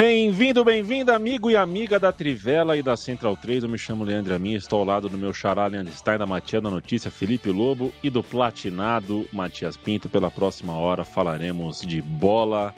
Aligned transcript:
Bem-vindo, 0.00 0.64
bem-vinda, 0.64 1.14
amigo 1.14 1.50
e 1.50 1.56
amiga 1.56 2.00
da 2.00 2.10
Trivela 2.10 2.74
e 2.74 2.82
da 2.82 2.96
Central 2.96 3.36
3. 3.36 3.64
Eu 3.64 3.68
me 3.68 3.76
chamo 3.76 4.02
Leandro 4.02 4.34
Amin, 4.34 4.54
estou 4.54 4.78
ao 4.78 4.84
lado 4.86 5.10
do 5.10 5.18
meu 5.18 5.34
xará 5.34 5.66
Leandro 5.66 5.92
Stein, 5.92 6.16
da 6.16 6.24
Matias 6.24 6.62
da 6.62 6.70
Notícia 6.70 7.10
Felipe 7.10 7.50
Lobo 7.50 7.92
e 8.02 8.08
do 8.08 8.22
platinado 8.22 9.28
Matias 9.30 9.76
Pinto. 9.76 10.08
Pela 10.08 10.30
próxima 10.30 10.72
hora 10.72 11.04
falaremos 11.04 11.82
de 11.82 12.00
bola 12.00 12.74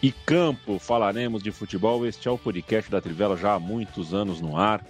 e 0.00 0.12
campo, 0.12 0.78
falaremos 0.78 1.42
de 1.42 1.50
futebol. 1.50 2.06
Este 2.06 2.28
é 2.28 2.30
o 2.30 2.38
podcast 2.38 2.88
da 2.88 3.00
Trivela 3.00 3.36
já 3.36 3.54
há 3.54 3.58
muitos 3.58 4.14
anos 4.14 4.40
no 4.40 4.56
ar. 4.56 4.80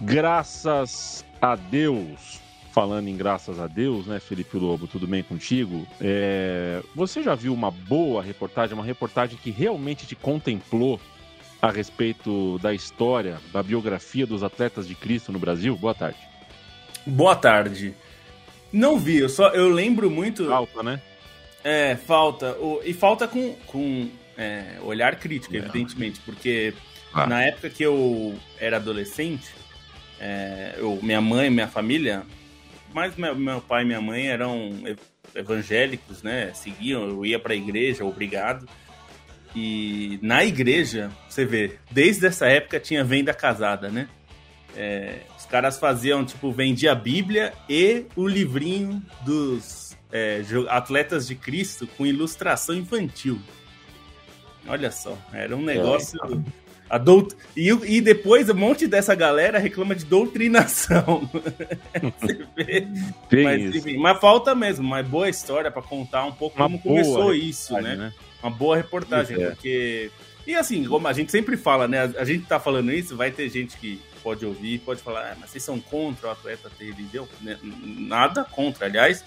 Graças 0.00 1.22
a 1.38 1.54
Deus, 1.54 2.40
falando 2.74 3.06
em 3.06 3.16
graças 3.16 3.60
a 3.60 3.68
Deus, 3.68 4.04
né, 4.04 4.18
Felipe 4.18 4.56
Lobo, 4.56 4.88
tudo 4.88 5.06
bem 5.06 5.22
contigo? 5.22 5.86
É... 6.00 6.82
Você 6.92 7.22
já 7.22 7.36
viu 7.36 7.54
uma 7.54 7.70
boa 7.70 8.20
reportagem, 8.20 8.74
uma 8.74 8.84
reportagem 8.84 9.38
que 9.40 9.52
realmente 9.52 10.04
te 10.04 10.16
contemplou 10.16 11.00
a 11.62 11.70
respeito 11.70 12.58
da 12.58 12.74
história, 12.74 13.38
da 13.52 13.62
biografia 13.62 14.26
dos 14.26 14.42
atletas 14.42 14.88
de 14.88 14.96
Cristo 14.96 15.30
no 15.30 15.38
Brasil? 15.38 15.76
Boa 15.76 15.94
tarde. 15.94 16.18
Boa 17.06 17.36
tarde. 17.36 17.94
Não 18.72 18.98
vi, 18.98 19.18
eu 19.18 19.28
só 19.28 19.50
eu 19.50 19.68
lembro 19.68 20.10
muito. 20.10 20.44
Falta, 20.46 20.82
né? 20.82 21.00
É, 21.62 21.94
falta. 21.94 22.56
E 22.84 22.92
falta 22.92 23.28
com, 23.28 23.54
com 23.68 24.10
é, 24.36 24.78
olhar 24.82 25.14
crítico, 25.14 25.54
evidentemente, 25.54 26.18
porque 26.26 26.74
ah. 27.12 27.24
na 27.28 27.40
época 27.40 27.70
que 27.70 27.84
eu 27.84 28.34
era 28.58 28.78
adolescente, 28.78 29.54
é, 30.18 30.74
eu, 30.76 30.98
minha 31.00 31.20
mãe, 31.20 31.48
minha 31.50 31.68
família, 31.68 32.24
mas 32.94 33.16
meu, 33.16 33.34
meu 33.34 33.60
pai 33.60 33.82
e 33.82 33.86
minha 33.86 34.00
mãe 34.00 34.28
eram 34.28 34.70
evangélicos, 35.34 36.22
né? 36.22 36.52
Seguiam, 36.54 37.08
eu 37.08 37.26
ia 37.26 37.40
para 37.40 37.52
a 37.52 37.56
igreja, 37.56 38.04
obrigado. 38.04 38.68
E 39.54 40.18
na 40.22 40.44
igreja, 40.44 41.10
você 41.28 41.44
vê, 41.44 41.76
desde 41.90 42.26
essa 42.26 42.46
época 42.46 42.78
tinha 42.78 43.02
venda 43.02 43.34
casada, 43.34 43.90
né? 43.90 44.08
É, 44.76 45.20
os 45.36 45.44
caras 45.44 45.76
faziam, 45.76 46.24
tipo, 46.24 46.52
vendia 46.52 46.92
a 46.92 46.94
Bíblia 46.94 47.52
e 47.68 48.06
o 48.14 48.28
livrinho 48.28 49.02
dos 49.24 49.96
é, 50.12 50.42
atletas 50.68 51.26
de 51.26 51.34
Cristo 51.34 51.88
com 51.96 52.06
ilustração 52.06 52.76
infantil. 52.76 53.40
Olha 54.66 54.90
só, 54.92 55.18
era 55.32 55.56
um 55.56 55.62
negócio. 55.62 56.18
É. 56.24 56.63
A 56.88 56.98
dout... 56.98 57.34
e, 57.56 57.68
e 57.68 58.00
depois 58.00 58.48
um 58.48 58.54
monte 58.54 58.86
dessa 58.86 59.14
galera 59.14 59.58
reclama 59.58 59.94
de 59.94 60.04
doutrinação. 60.04 61.28
Você 62.20 62.46
vê? 62.54 62.86
mas, 63.42 63.76
enfim, 63.76 63.96
mas 63.96 64.20
falta 64.20 64.54
mesmo, 64.54 64.86
uma 64.86 65.02
boa 65.02 65.28
história 65.28 65.70
para 65.70 65.82
contar 65.82 66.24
um 66.26 66.32
pouco 66.32 66.56
uma 66.56 66.66
como 66.66 66.80
começou 66.80 67.34
isso, 67.34 67.74
né? 67.74 67.96
né? 67.96 68.12
Uma 68.42 68.50
boa 68.50 68.76
reportagem, 68.76 69.42
é. 69.42 69.50
porque. 69.50 70.10
E 70.46 70.54
assim, 70.54 70.84
como 70.84 71.08
a 71.08 71.12
gente 71.12 71.32
sempre 71.32 71.56
fala, 71.56 71.88
né? 71.88 72.12
A 72.18 72.24
gente 72.24 72.44
tá 72.44 72.60
falando 72.60 72.92
isso, 72.92 73.16
vai 73.16 73.30
ter 73.30 73.48
gente 73.48 73.78
que 73.78 73.98
pode 74.22 74.44
ouvir, 74.44 74.78
pode 74.80 75.02
falar, 75.02 75.32
ah, 75.32 75.36
mas 75.38 75.50
vocês 75.50 75.62
são 75.62 75.78
contra 75.78 76.28
o 76.28 76.30
atleta 76.30 76.70
ter 76.78 76.92
religião? 76.92 77.28
Né, 77.40 77.58
nada 77.62 78.44
contra, 78.44 78.86
aliás, 78.86 79.24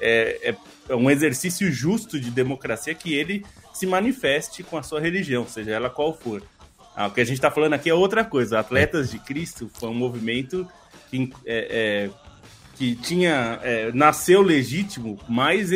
é, 0.00 0.54
é 0.88 0.94
um 0.94 1.10
exercício 1.10 1.70
justo 1.72 2.20
de 2.20 2.30
democracia 2.30 2.94
que 2.94 3.14
ele 3.14 3.44
se 3.72 3.86
manifeste 3.86 4.62
com 4.62 4.76
a 4.76 4.82
sua 4.82 5.00
religião, 5.00 5.46
seja 5.46 5.72
ela 5.72 5.90
qual 5.90 6.16
for. 6.16 6.42
Ah, 6.96 7.08
o 7.08 7.10
que 7.10 7.20
a 7.20 7.24
gente 7.24 7.36
está 7.36 7.50
falando 7.50 7.74
aqui 7.74 7.90
é 7.90 7.94
outra 7.94 8.24
coisa. 8.24 8.58
Atletas 8.58 9.10
de 9.10 9.18
Cristo 9.18 9.70
foi 9.72 9.88
um 9.88 9.94
movimento 9.94 10.66
que, 11.10 11.32
é, 11.44 12.08
é, 12.08 12.10
que 12.76 12.94
tinha 12.94 13.58
é, 13.62 13.90
nasceu 13.92 14.40
legítimo, 14.42 15.18
mas 15.28 15.70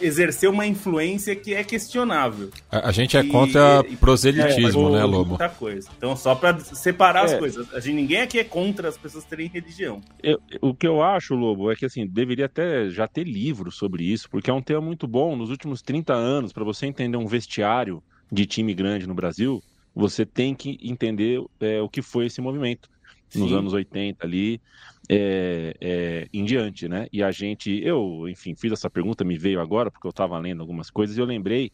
exerceu 0.00 0.50
uma 0.50 0.66
influência 0.66 1.34
que 1.34 1.54
é 1.54 1.64
questionável. 1.64 2.50
A, 2.70 2.88
a 2.88 2.92
gente 2.92 3.16
é 3.16 3.20
e, 3.20 3.28
contra 3.28 3.84
e, 3.88 3.96
proselitismo, 3.96 4.90
né, 4.90 5.04
Lobo? 5.04 5.30
Muita 5.30 5.48
coisa. 5.48 5.88
Então, 5.96 6.16
só 6.16 6.34
para 6.34 6.58
separar 6.60 7.24
as 7.24 7.32
é. 7.32 7.38
coisas. 7.38 7.72
A 7.74 7.80
gente, 7.80 7.94
ninguém 7.94 8.20
aqui 8.20 8.38
é 8.38 8.44
contra 8.44 8.88
as 8.88 8.96
pessoas 8.96 9.24
terem 9.24 9.48
religião. 9.48 10.00
Eu, 10.22 10.40
o 10.60 10.72
que 10.72 10.86
eu 10.86 11.02
acho, 11.02 11.34
Lobo, 11.34 11.70
é 11.70 11.76
que 11.76 11.84
assim, 11.84 12.06
deveria 12.06 12.46
até 12.46 12.88
já 12.90 13.08
ter 13.08 13.24
livro 13.24 13.72
sobre 13.72 14.04
isso, 14.04 14.28
porque 14.30 14.50
é 14.50 14.54
um 14.54 14.62
tema 14.62 14.80
muito 14.80 15.06
bom. 15.06 15.36
Nos 15.36 15.50
últimos 15.50 15.82
30 15.82 16.12
anos, 16.12 16.52
para 16.52 16.64
você 16.64 16.86
entender 16.86 17.16
um 17.16 17.26
vestiário 17.26 18.02
de 18.30 18.46
time 18.46 18.74
grande 18.74 19.06
no 19.06 19.14
Brasil, 19.14 19.62
você 19.94 20.26
tem 20.26 20.54
que 20.54 20.78
entender 20.82 21.42
é, 21.60 21.80
o 21.80 21.88
que 21.88 22.02
foi 22.02 22.26
esse 22.26 22.40
movimento 22.40 22.90
nos 23.34 23.50
Sim. 23.50 23.56
anos 23.56 23.72
80 23.72 24.24
ali 24.24 24.60
é, 25.08 25.74
é, 25.80 26.28
em 26.32 26.44
diante, 26.44 26.88
né? 26.88 27.06
E 27.12 27.22
a 27.22 27.30
gente, 27.30 27.70
eu, 27.84 28.28
enfim, 28.28 28.54
fiz 28.54 28.72
essa 28.72 28.88
pergunta, 28.88 29.24
me 29.24 29.36
veio 29.36 29.60
agora, 29.60 29.90
porque 29.90 30.06
eu 30.06 30.10
estava 30.10 30.38
lendo 30.38 30.60
algumas 30.60 30.90
coisas 30.90 31.16
e 31.16 31.20
eu 31.20 31.26
lembrei, 31.26 31.70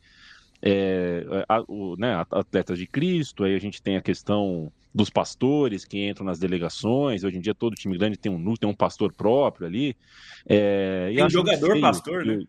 é, 0.63 1.25
a, 1.49 1.63
o, 1.67 1.97
né, 1.97 2.25
atletas 2.31 2.79
de 2.79 2.87
Cristo, 2.87 3.45
aí 3.45 3.55
a 3.55 3.59
gente 3.59 3.81
tem 3.81 3.97
a 3.97 4.03
questão 4.03 4.71
dos 4.93 5.09
pastores 5.09 5.85
que 5.85 6.09
entram 6.09 6.27
nas 6.27 6.39
delegações, 6.39 7.23
hoje 7.23 7.39
em 7.39 7.41
dia 7.41 7.55
todo 7.55 7.77
time 7.77 7.97
grande 7.97 8.19
tem 8.19 8.31
um 8.31 8.55
tem 8.57 8.69
um 8.69 8.75
pastor 8.75 9.13
próprio 9.13 9.67
ali. 9.67 9.97
É, 10.45 11.13
tem 11.15 11.31
jogador 11.31 11.81
pastor, 11.81 12.27
né? 12.27 12.43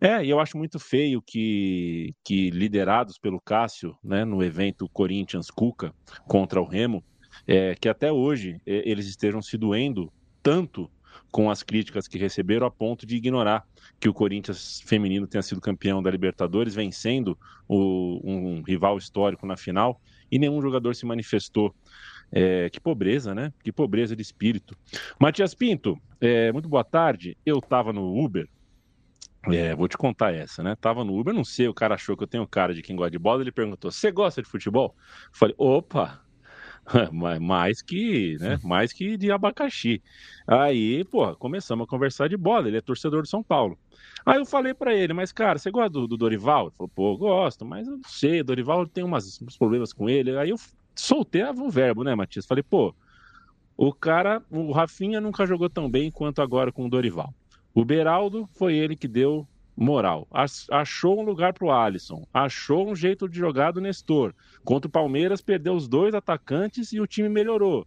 É, 0.00 0.24
e 0.24 0.30
eu 0.30 0.40
acho 0.40 0.56
muito 0.56 0.78
feio 0.78 1.20
que, 1.20 2.14
que 2.24 2.48
liderados 2.50 3.18
pelo 3.18 3.40
Cássio, 3.40 3.94
né, 4.02 4.24
no 4.24 4.42
evento 4.42 4.88
Corinthians 4.88 5.50
Cuca 5.50 5.92
contra 6.26 6.60
o 6.60 6.64
Remo, 6.64 7.04
é, 7.46 7.74
que 7.74 7.88
até 7.88 8.10
hoje 8.10 8.60
é, 8.66 8.88
eles 8.90 9.06
estejam 9.06 9.42
se 9.42 9.58
doendo 9.58 10.10
tanto 10.42 10.90
com 11.30 11.50
as 11.50 11.62
críticas 11.62 12.08
que 12.08 12.18
receberam 12.18 12.66
a 12.66 12.70
ponto 12.70 13.04
de 13.04 13.16
ignorar 13.16 13.64
que 13.98 14.08
o 14.08 14.14
Corinthians 14.14 14.80
feminino 14.86 15.26
tenha 15.26 15.42
sido 15.42 15.60
campeão 15.60 16.02
da 16.02 16.10
Libertadores, 16.10 16.74
vencendo 16.74 17.38
o, 17.68 18.20
um 18.24 18.62
rival 18.62 18.96
histórico 18.96 19.46
na 19.46 19.56
final, 19.56 20.00
e 20.30 20.38
nenhum 20.38 20.62
jogador 20.62 20.94
se 20.94 21.04
manifestou. 21.04 21.74
É, 22.32 22.70
que 22.70 22.80
pobreza, 22.80 23.34
né? 23.34 23.52
Que 23.62 23.72
pobreza 23.72 24.14
de 24.14 24.22
espírito. 24.22 24.76
Matias 25.18 25.52
Pinto, 25.52 26.00
é, 26.20 26.52
muito 26.52 26.68
boa 26.68 26.84
tarde. 26.84 27.36
Eu 27.44 27.58
estava 27.58 27.92
no 27.92 28.16
Uber 28.16 28.48
é, 29.48 29.74
vou 29.74 29.88
te 29.88 29.96
contar 29.96 30.34
essa, 30.34 30.62
né? 30.62 30.76
Tava 30.80 31.02
no 31.04 31.18
Uber, 31.18 31.32
não 31.32 31.44
sei, 31.44 31.66
o 31.66 31.74
cara 31.74 31.94
achou 31.94 32.16
que 32.16 32.22
eu 32.22 32.28
tenho 32.28 32.46
cara 32.46 32.74
de 32.74 32.82
quem 32.82 32.94
gosta 32.94 33.10
de 33.10 33.18
bola, 33.18 33.42
ele 33.42 33.52
perguntou: 33.52 33.90
"Você 33.90 34.10
gosta 34.10 34.42
de 34.42 34.48
futebol?" 34.48 34.94
falei: 35.32 35.54
"Opa, 35.58 36.20
mais 37.40 37.82
que, 37.82 38.36
né? 38.38 38.58
Mais 38.62 38.92
que 38.92 39.16
de 39.16 39.32
abacaxi". 39.32 40.02
Aí, 40.46 41.04
pô, 41.04 41.34
começamos 41.36 41.84
a 41.84 41.88
conversar 41.88 42.28
de 42.28 42.36
bola, 42.36 42.68
ele 42.68 42.76
é 42.76 42.82
torcedor 42.82 43.22
do 43.22 43.28
São 43.28 43.42
Paulo. 43.42 43.78
Aí 44.26 44.38
eu 44.38 44.44
falei 44.44 44.74
para 44.74 44.94
ele: 44.94 45.14
"Mas 45.14 45.32
cara, 45.32 45.58
você 45.58 45.70
gosta 45.70 45.90
do, 45.90 46.06
do 46.06 46.16
Dorival?" 46.18 46.66
Ele 46.66 46.76
falou: 46.76 46.90
"Pô, 46.94 47.16
gosto, 47.16 47.64
mas 47.64 47.86
eu 47.86 47.94
não 47.94 48.02
sei, 48.06 48.42
Dorival 48.42 48.86
tem 48.86 49.02
umas, 49.04 49.40
uns 49.40 49.56
problemas 49.56 49.92
com 49.92 50.08
ele". 50.08 50.36
Aí 50.36 50.50
eu 50.50 50.56
soltei 50.94 51.42
o 51.44 51.70
verbo, 51.70 52.04
né, 52.04 52.14
Matias? 52.14 52.46
Falei: 52.46 52.62
"Pô, 52.62 52.94
o 53.76 53.92
cara, 53.94 54.42
o 54.50 54.72
Rafinha 54.72 55.20
nunca 55.20 55.46
jogou 55.46 55.70
tão 55.70 55.90
bem 55.90 56.10
quanto 56.10 56.42
agora 56.42 56.70
com 56.70 56.84
o 56.84 56.90
Dorival. 56.90 57.32
O 57.74 57.84
Beraldo 57.84 58.48
foi 58.54 58.74
ele 58.74 58.96
que 58.96 59.06
deu 59.06 59.46
moral. 59.76 60.26
Achou 60.70 61.20
um 61.20 61.22
lugar 61.22 61.54
para 61.54 61.66
o 61.66 61.72
Alisson. 61.72 62.26
Achou 62.34 62.90
um 62.90 62.94
jeito 62.94 63.28
de 63.28 63.38
jogar 63.38 63.72
do 63.72 63.80
Nestor. 63.80 64.34
Contra 64.64 64.88
o 64.88 64.92
Palmeiras, 64.92 65.40
perdeu 65.40 65.74
os 65.74 65.88
dois 65.88 66.14
atacantes 66.14 66.92
e 66.92 67.00
o 67.00 67.06
time 67.06 67.28
melhorou. 67.28 67.86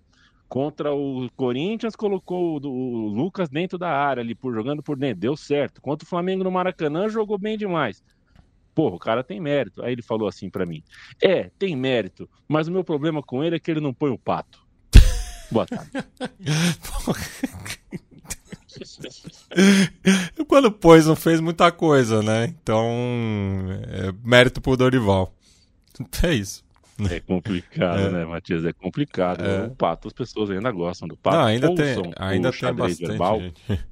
Contra 0.50 0.94
o 0.94 1.30
Corinthians, 1.36 1.96
colocou 1.96 2.60
o 2.60 3.08
Lucas 3.08 3.50
dentro 3.50 3.78
da 3.78 3.90
área, 3.90 4.22
ali, 4.22 4.36
por, 4.36 4.54
jogando 4.54 4.84
por 4.84 4.98
dentro. 4.98 5.20
Deu 5.20 5.36
certo. 5.36 5.82
Contra 5.82 6.06
o 6.06 6.10
Flamengo 6.10 6.44
no 6.44 6.52
Maracanã, 6.52 7.10
jogou 7.10 7.38
bem 7.38 7.58
demais. 7.58 8.04
Porra, 8.74 8.96
o 8.96 9.00
cara 9.00 9.24
tem 9.24 9.40
mérito. 9.40 9.84
Aí 9.84 9.94
ele 9.94 10.02
falou 10.02 10.28
assim 10.28 10.50
para 10.50 10.66
mim: 10.66 10.84
É, 11.22 11.52
tem 11.60 11.76
mérito, 11.76 12.28
mas 12.48 12.68
o 12.68 12.72
meu 12.72 12.84
problema 12.84 13.22
com 13.22 13.44
ele 13.44 13.56
é 13.56 13.60
que 13.60 13.70
ele 13.70 13.80
não 13.80 13.94
põe 13.94 14.10
o 14.10 14.18
pato. 14.18 14.64
Boa 15.52 15.68
tarde. 15.68 15.92
Quando 20.48 20.72
pôs, 20.72 21.06
não 21.06 21.16
fez 21.16 21.40
muita 21.40 21.72
coisa, 21.72 22.22
né? 22.22 22.46
Então, 22.46 22.86
é, 23.88 24.14
mérito 24.24 24.62
pro 24.62 24.78
Dorival. 24.78 25.34
É 26.24 26.34
isso. 26.34 26.64
É 27.10 27.20
complicado, 27.20 28.00
é. 28.00 28.10
né, 28.12 28.26
Matias? 28.26 28.66
É 28.66 28.74
complicado. 28.74 29.44
É. 29.44 29.66
O 29.66 29.72
pato, 29.72 30.08
as 30.08 30.14
pessoas 30.14 30.52
ainda 30.52 30.72
gostam 30.72 31.08
do 31.08 31.18
pato. 31.18 31.38
Não, 31.38 31.46
ainda 31.46 31.74
tem, 31.74 32.14
ainda 32.18 32.52
tem 32.52 32.74
bastante 32.74 33.08
verbal. 33.08 33.40
gente. 33.40 33.86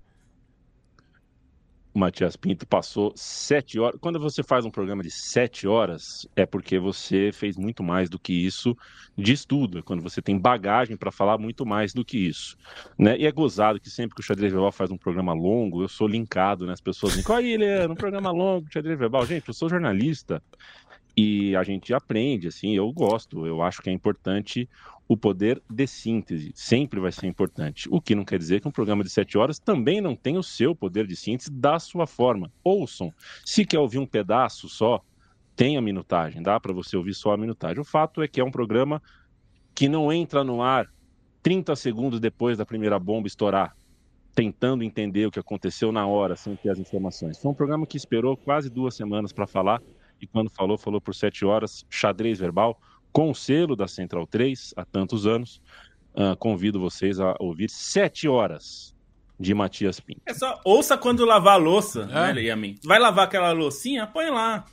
O 1.93 1.99
Matias 1.99 2.37
Pinto 2.37 2.65
passou 2.65 3.11
sete 3.15 3.77
horas. 3.77 3.99
Quando 3.99 4.17
você 4.17 4.41
faz 4.41 4.63
um 4.63 4.71
programa 4.71 5.03
de 5.03 5.11
sete 5.11 5.67
horas, 5.67 6.25
é 6.35 6.45
porque 6.45 6.79
você 6.79 7.31
fez 7.33 7.57
muito 7.57 7.83
mais 7.83 8.09
do 8.09 8.17
que 8.17 8.31
isso 8.31 8.77
de 9.17 9.33
estudo. 9.33 9.79
É 9.79 9.81
quando 9.81 10.01
você 10.01 10.21
tem 10.21 10.39
bagagem 10.39 10.95
para 10.95 11.11
falar 11.11 11.37
muito 11.37 11.65
mais 11.65 11.93
do 11.93 12.05
que 12.05 12.17
isso. 12.17 12.57
Né? 12.97 13.17
E 13.17 13.25
é 13.25 13.31
gozado 13.31 13.79
que 13.79 13.89
sempre 13.89 14.15
que 14.15 14.21
o 14.21 14.23
Xadrez 14.23 14.53
Verbal 14.53 14.71
faz 14.71 14.89
um 14.89 14.97
programa 14.97 15.33
longo, 15.33 15.81
eu 15.81 15.89
sou 15.89 16.07
linkado, 16.07 16.65
né? 16.65 16.71
As 16.71 16.81
pessoas 16.81 17.13
dizem, 17.13 17.35
aí, 17.35 17.53
Eliano, 17.53 17.93
um 17.93 17.97
programa 17.97 18.31
longo, 18.31 18.71
Xadrez 18.71 18.97
Verbal. 18.97 19.25
Gente, 19.25 19.49
eu 19.49 19.53
sou 19.53 19.69
jornalista 19.69 20.41
e 21.15 21.53
a 21.57 21.63
gente 21.63 21.93
aprende, 21.93 22.47
assim, 22.47 22.73
eu 22.73 22.89
gosto, 22.91 23.45
eu 23.45 23.61
acho 23.61 23.81
que 23.81 23.89
é 23.89 23.93
importante 23.93 24.69
o 25.11 25.17
poder 25.17 25.61
de 25.69 25.85
síntese, 25.87 26.53
sempre 26.55 26.97
vai 26.97 27.11
ser 27.11 27.27
importante. 27.27 27.85
O 27.91 27.99
que 27.99 28.15
não 28.15 28.23
quer 28.23 28.39
dizer 28.39 28.61
que 28.61 28.67
um 28.69 28.71
programa 28.71 29.03
de 29.03 29.09
sete 29.09 29.37
horas 29.37 29.59
também 29.59 29.99
não 29.99 30.15
tem 30.15 30.37
o 30.37 30.41
seu 30.41 30.73
poder 30.73 31.05
de 31.05 31.17
síntese 31.17 31.51
da 31.51 31.77
sua 31.79 32.07
forma. 32.07 32.49
Ouçam, 32.63 33.13
se 33.45 33.65
quer 33.65 33.79
ouvir 33.79 33.99
um 33.99 34.05
pedaço 34.05 34.69
só, 34.69 35.01
tem 35.53 35.75
a 35.75 35.81
minutagem, 35.81 36.41
dá 36.41 36.57
para 36.61 36.71
você 36.71 36.95
ouvir 36.95 37.13
só 37.13 37.33
a 37.33 37.37
minutagem. 37.37 37.81
O 37.81 37.83
fato 37.83 38.21
é 38.21 38.27
que 38.27 38.39
é 38.39 38.43
um 38.43 38.49
programa 38.49 39.03
que 39.75 39.89
não 39.89 40.13
entra 40.13 40.45
no 40.45 40.61
ar 40.61 40.87
30 41.43 41.75
segundos 41.75 42.21
depois 42.21 42.57
da 42.57 42.65
primeira 42.65 42.97
bomba 42.97 43.27
estourar, 43.27 43.75
tentando 44.33 44.81
entender 44.81 45.25
o 45.25 45.31
que 45.31 45.39
aconteceu 45.39 45.91
na 45.91 46.07
hora, 46.07 46.37
sem 46.37 46.55
ter 46.55 46.69
as 46.69 46.79
informações. 46.79 47.37
Foi 47.37 47.51
um 47.51 47.53
programa 47.53 47.85
que 47.85 47.97
esperou 47.97 48.37
quase 48.37 48.69
duas 48.69 48.95
semanas 48.95 49.33
para 49.33 49.45
falar 49.45 49.81
e 50.21 50.27
quando 50.27 50.49
falou, 50.49 50.77
falou 50.77 51.01
por 51.01 51.13
sete 51.13 51.43
horas, 51.43 51.85
xadrez 51.89 52.39
verbal, 52.39 52.79
com 53.11 53.31
o 53.31 53.35
selo 53.35 53.75
da 53.75 53.87
Central 53.87 54.25
3 54.27 54.73
há 54.77 54.85
tantos 54.85 55.25
anos. 55.27 55.61
Uh, 56.13 56.35
convido 56.37 56.79
vocês 56.79 57.19
a 57.19 57.35
ouvir 57.39 57.69
sete 57.69 58.27
horas 58.27 58.93
de 59.39 59.53
Matias 59.53 59.99
Pinto. 59.99 60.21
É 60.25 60.33
só 60.33 60.59
ouça 60.63 60.97
quando 60.97 61.25
lavar 61.25 61.53
a 61.53 61.57
louça, 61.57 62.07
é. 62.11 62.33
né, 62.33 62.43
Yamin? 62.43 62.77
Vai 62.83 62.99
lavar 62.99 63.25
aquela 63.25 63.51
loucinha? 63.51 64.05
Põe 64.05 64.29
lá. 64.29 64.65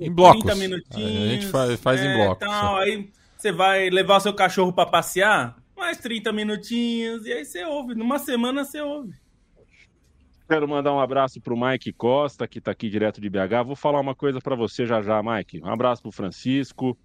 Em 0.00 0.12
blocos. 0.12 0.42
30 0.42 0.58
minutinhos. 0.58 1.22
A 1.22 1.28
gente 1.28 1.46
faz, 1.46 1.80
faz 1.80 2.00
é, 2.00 2.06
em 2.06 2.16
blocos. 2.16 2.46
Tal, 2.46 2.76
aí 2.76 3.10
você 3.36 3.52
vai 3.52 3.88
levar 3.90 4.16
o 4.16 4.20
seu 4.20 4.34
cachorro 4.34 4.72
para 4.72 4.88
passear, 4.88 5.56
mais 5.76 5.98
30 5.98 6.32
minutinhos, 6.32 7.26
e 7.26 7.32
aí 7.32 7.44
você 7.44 7.64
ouve. 7.64 7.94
Numa 7.94 8.18
semana 8.18 8.64
você 8.64 8.80
ouve. 8.80 9.12
Quero 10.48 10.68
mandar 10.68 10.92
um 10.92 11.00
abraço 11.00 11.40
para 11.40 11.52
o 11.52 11.60
Mike 11.60 11.92
Costa, 11.92 12.46
que 12.46 12.58
está 12.58 12.70
aqui 12.70 12.88
direto 12.88 13.20
de 13.20 13.28
BH. 13.28 13.64
Vou 13.66 13.76
falar 13.76 14.00
uma 14.00 14.14
coisa 14.14 14.38
para 14.40 14.54
você 14.54 14.86
já 14.86 15.02
já, 15.02 15.20
Mike. 15.22 15.60
Um 15.62 15.70
abraço 15.70 16.02
para 16.02 16.08
o 16.08 16.12
Francisco, 16.12 16.96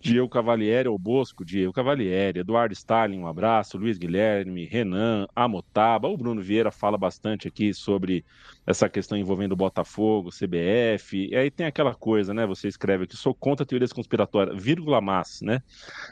Diego 0.00 0.28
Cavalieri, 0.28 0.88
o 0.88 0.98
Bosco, 0.98 1.44
Diego 1.44 1.72
Cavalieri, 1.72 2.40
Eduardo 2.40 2.72
Stalin, 2.72 3.18
um 3.18 3.26
abraço, 3.26 3.78
Luiz 3.78 3.98
Guilherme, 3.98 4.64
Renan, 4.64 5.26
Amotaba, 5.34 6.08
o 6.08 6.16
Bruno 6.16 6.42
Vieira 6.42 6.70
fala 6.70 6.96
bastante 6.96 7.48
aqui 7.48 7.72
sobre 7.72 8.24
essa 8.66 8.88
questão 8.88 9.16
envolvendo 9.16 9.52
o 9.52 9.56
Botafogo, 9.56 10.30
CBF, 10.30 11.28
e 11.30 11.36
aí 11.36 11.50
tem 11.50 11.66
aquela 11.66 11.94
coisa, 11.94 12.34
né, 12.34 12.46
você 12.46 12.68
escreve 12.68 13.04
aqui, 13.04 13.16
sou 13.16 13.34
contra 13.34 13.64
teorias 13.64 13.92
conspiratórias, 13.92 14.62
vírgula 14.62 15.00
mas, 15.00 15.40
né, 15.42 15.60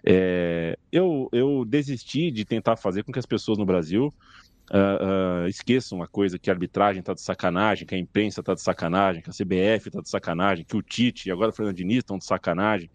é, 0.07 0.79
eu, 0.91 1.29
eu 1.33 1.65
desisti 1.65 2.31
de 2.31 2.45
tentar 2.45 2.77
fazer 2.77 3.03
com 3.03 3.13
que 3.13 3.19
as 3.19 3.27
pessoas 3.27 3.59
no 3.59 3.67
Brasil 3.67 4.15
Uh, 4.71 5.45
uh, 5.45 5.49
esqueçam 5.49 5.99
uma 5.99 6.07
coisa 6.07 6.39
que 6.39 6.49
a 6.49 6.53
arbitragem 6.55 7.01
está 7.01 7.13
de 7.13 7.21
sacanagem, 7.21 7.87
que 7.87 7.95
a 7.95 7.99
imprensa 7.99 8.41
está 8.41 8.55
de 8.55 8.63
sacanagem, 8.63 9.23
que 9.23 9.29
a 9.29 9.33
CBF 9.33 9.89
está 9.89 10.01
de 10.01 10.09
sacanagem, 10.09 10.65
que 10.65 10.77
o 10.77 10.83
Tite 10.83 11.29
e 11.29 11.33
agora 11.33 11.51
o 11.51 11.53
Fernando 11.53 11.77
Diniz 11.77 11.99
estão 11.99 12.17
de 12.17 12.25
sacanagem, 12.25 12.91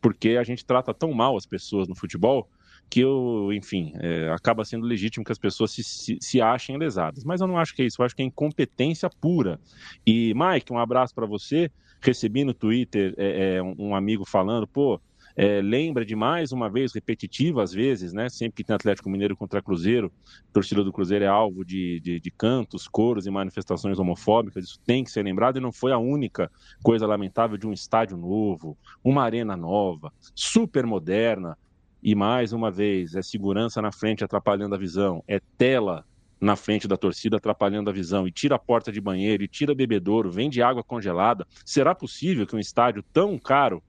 porque 0.00 0.30
a 0.30 0.42
gente 0.42 0.64
trata 0.64 0.92
tão 0.92 1.12
mal 1.12 1.36
as 1.36 1.46
pessoas 1.46 1.86
no 1.86 1.94
futebol 1.94 2.48
que 2.92 3.00
eu, 3.00 3.50
enfim, 3.54 3.94
é, 4.00 4.30
acaba 4.32 4.66
sendo 4.66 4.84
legítimo 4.84 5.24
que 5.24 5.32
as 5.32 5.38
pessoas 5.38 5.70
se, 5.70 5.82
se, 5.82 6.18
se, 6.20 6.42
achem 6.42 6.76
lesadas. 6.76 7.24
Mas 7.24 7.40
eu 7.40 7.46
não 7.46 7.56
acho 7.56 7.74
que 7.74 7.80
é 7.80 7.86
isso, 7.86 8.02
eu 8.02 8.04
acho 8.04 8.14
que 8.14 8.20
é 8.20 8.26
incompetência 8.26 9.08
pura. 9.08 9.58
E, 10.06 10.34
Mike, 10.34 10.70
um 10.70 10.78
abraço 10.78 11.14
para 11.14 11.24
você. 11.24 11.70
Recebi 12.02 12.44
no 12.44 12.52
Twitter 12.52 13.14
é, 13.16 13.54
é, 13.54 13.62
um 13.62 13.96
amigo 13.96 14.26
falando, 14.26 14.66
pô, 14.66 15.00
é, 15.36 15.60
lembra 15.60 16.04
de 16.04 16.14
mais 16.14 16.52
uma 16.52 16.68
vez, 16.68 16.92
repetitiva 16.94 17.62
às 17.62 17.72
vezes, 17.72 18.12
né? 18.12 18.28
Sempre 18.28 18.56
que 18.56 18.64
tem 18.64 18.74
Atlético 18.74 19.10
Mineiro 19.10 19.36
contra 19.36 19.62
Cruzeiro, 19.62 20.12
a 20.48 20.52
torcida 20.52 20.84
do 20.84 20.92
Cruzeiro 20.92 21.24
é 21.24 21.28
alvo 21.28 21.64
de, 21.64 22.00
de, 22.00 22.20
de, 22.20 22.30
cantos, 22.30 22.86
coros 22.88 23.26
e 23.26 23.30
manifestações 23.30 23.98
homofóbicas, 23.98 24.64
isso 24.64 24.80
tem 24.84 25.04
que 25.04 25.10
ser 25.10 25.22
lembrado 25.22 25.58
e 25.58 25.60
não 25.60 25.72
foi 25.72 25.92
a 25.92 25.98
única 25.98 26.50
coisa 26.82 27.06
lamentável 27.06 27.56
de 27.56 27.66
um 27.66 27.72
estádio 27.72 28.16
novo, 28.16 28.76
uma 29.02 29.22
arena 29.22 29.56
nova, 29.56 30.12
super 30.34 30.86
moderna, 30.86 31.56
e 32.02 32.16
mais 32.16 32.52
uma 32.52 32.70
vez, 32.70 33.14
é 33.14 33.22
segurança 33.22 33.80
na 33.80 33.92
frente 33.92 34.24
atrapalhando 34.24 34.74
a 34.74 34.78
visão, 34.78 35.22
é 35.28 35.40
tela 35.56 36.04
na 36.40 36.56
frente 36.56 36.88
da 36.88 36.96
torcida 36.96 37.36
atrapalhando 37.36 37.88
a 37.88 37.92
visão 37.92 38.26
e 38.26 38.32
tira 38.32 38.56
a 38.56 38.58
porta 38.58 38.90
de 38.90 39.00
banheiro 39.00 39.44
e 39.44 39.48
tira 39.48 39.72
bebedouro, 39.72 40.28
vende 40.28 40.60
água 40.60 40.82
congelada. 40.82 41.46
Será 41.64 41.94
possível 41.94 42.44
que 42.44 42.56
um 42.56 42.58
estádio 42.58 43.04
tão 43.12 43.38
caro 43.38 43.80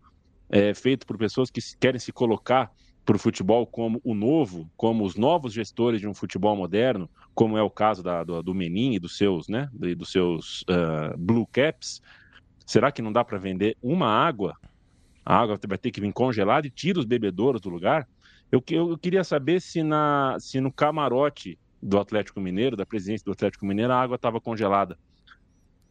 é, 0.53 0.71
feito 0.75 1.07
por 1.07 1.17
pessoas 1.17 1.49
que 1.49 1.59
querem 1.79 1.99
se 1.99 2.11
colocar 2.11 2.71
para 3.03 3.15
o 3.15 3.19
futebol 3.19 3.65
como 3.65 3.99
o 4.03 4.13
novo, 4.13 4.69
como 4.77 5.03
os 5.03 5.15
novos 5.15 5.51
gestores 5.51 5.99
de 5.99 6.07
um 6.07 6.13
futebol 6.13 6.55
moderno, 6.55 7.09
como 7.33 7.57
é 7.57 7.63
o 7.63 7.71
caso 7.71 8.03
da, 8.03 8.23
do, 8.23 8.43
do 8.43 8.53
Menin 8.53 8.93
e 8.93 8.99
dos 8.99 9.17
seus, 9.17 9.47
né, 9.49 9.67
dos 9.73 10.11
seus 10.11 10.61
uh, 10.69 11.17
Blue 11.17 11.47
Caps, 11.47 12.03
será 12.67 12.91
que 12.91 13.01
não 13.01 13.11
dá 13.11 13.25
para 13.25 13.39
vender 13.39 13.75
uma 13.81 14.07
água? 14.07 14.55
A 15.25 15.35
água 15.35 15.59
vai 15.67 15.77
ter 15.77 15.89
que 15.89 15.99
vir 15.99 16.13
congelada 16.13 16.67
e 16.67 16.69
tira 16.69 16.99
os 16.99 17.05
bebedouros 17.05 17.59
do 17.59 17.69
lugar? 17.69 18.07
Eu, 18.51 18.63
eu, 18.69 18.91
eu 18.91 18.97
queria 18.97 19.23
saber 19.23 19.59
se, 19.59 19.81
na, 19.81 20.37
se 20.39 20.61
no 20.61 20.71
camarote 20.71 21.57
do 21.81 21.99
Atlético 21.99 22.39
Mineiro, 22.39 22.77
da 22.77 22.85
presidência 22.85 23.25
do 23.25 23.31
Atlético 23.31 23.65
Mineiro, 23.65 23.91
a 23.91 23.99
água 23.99 24.17
estava 24.17 24.39
congelada. 24.39 24.99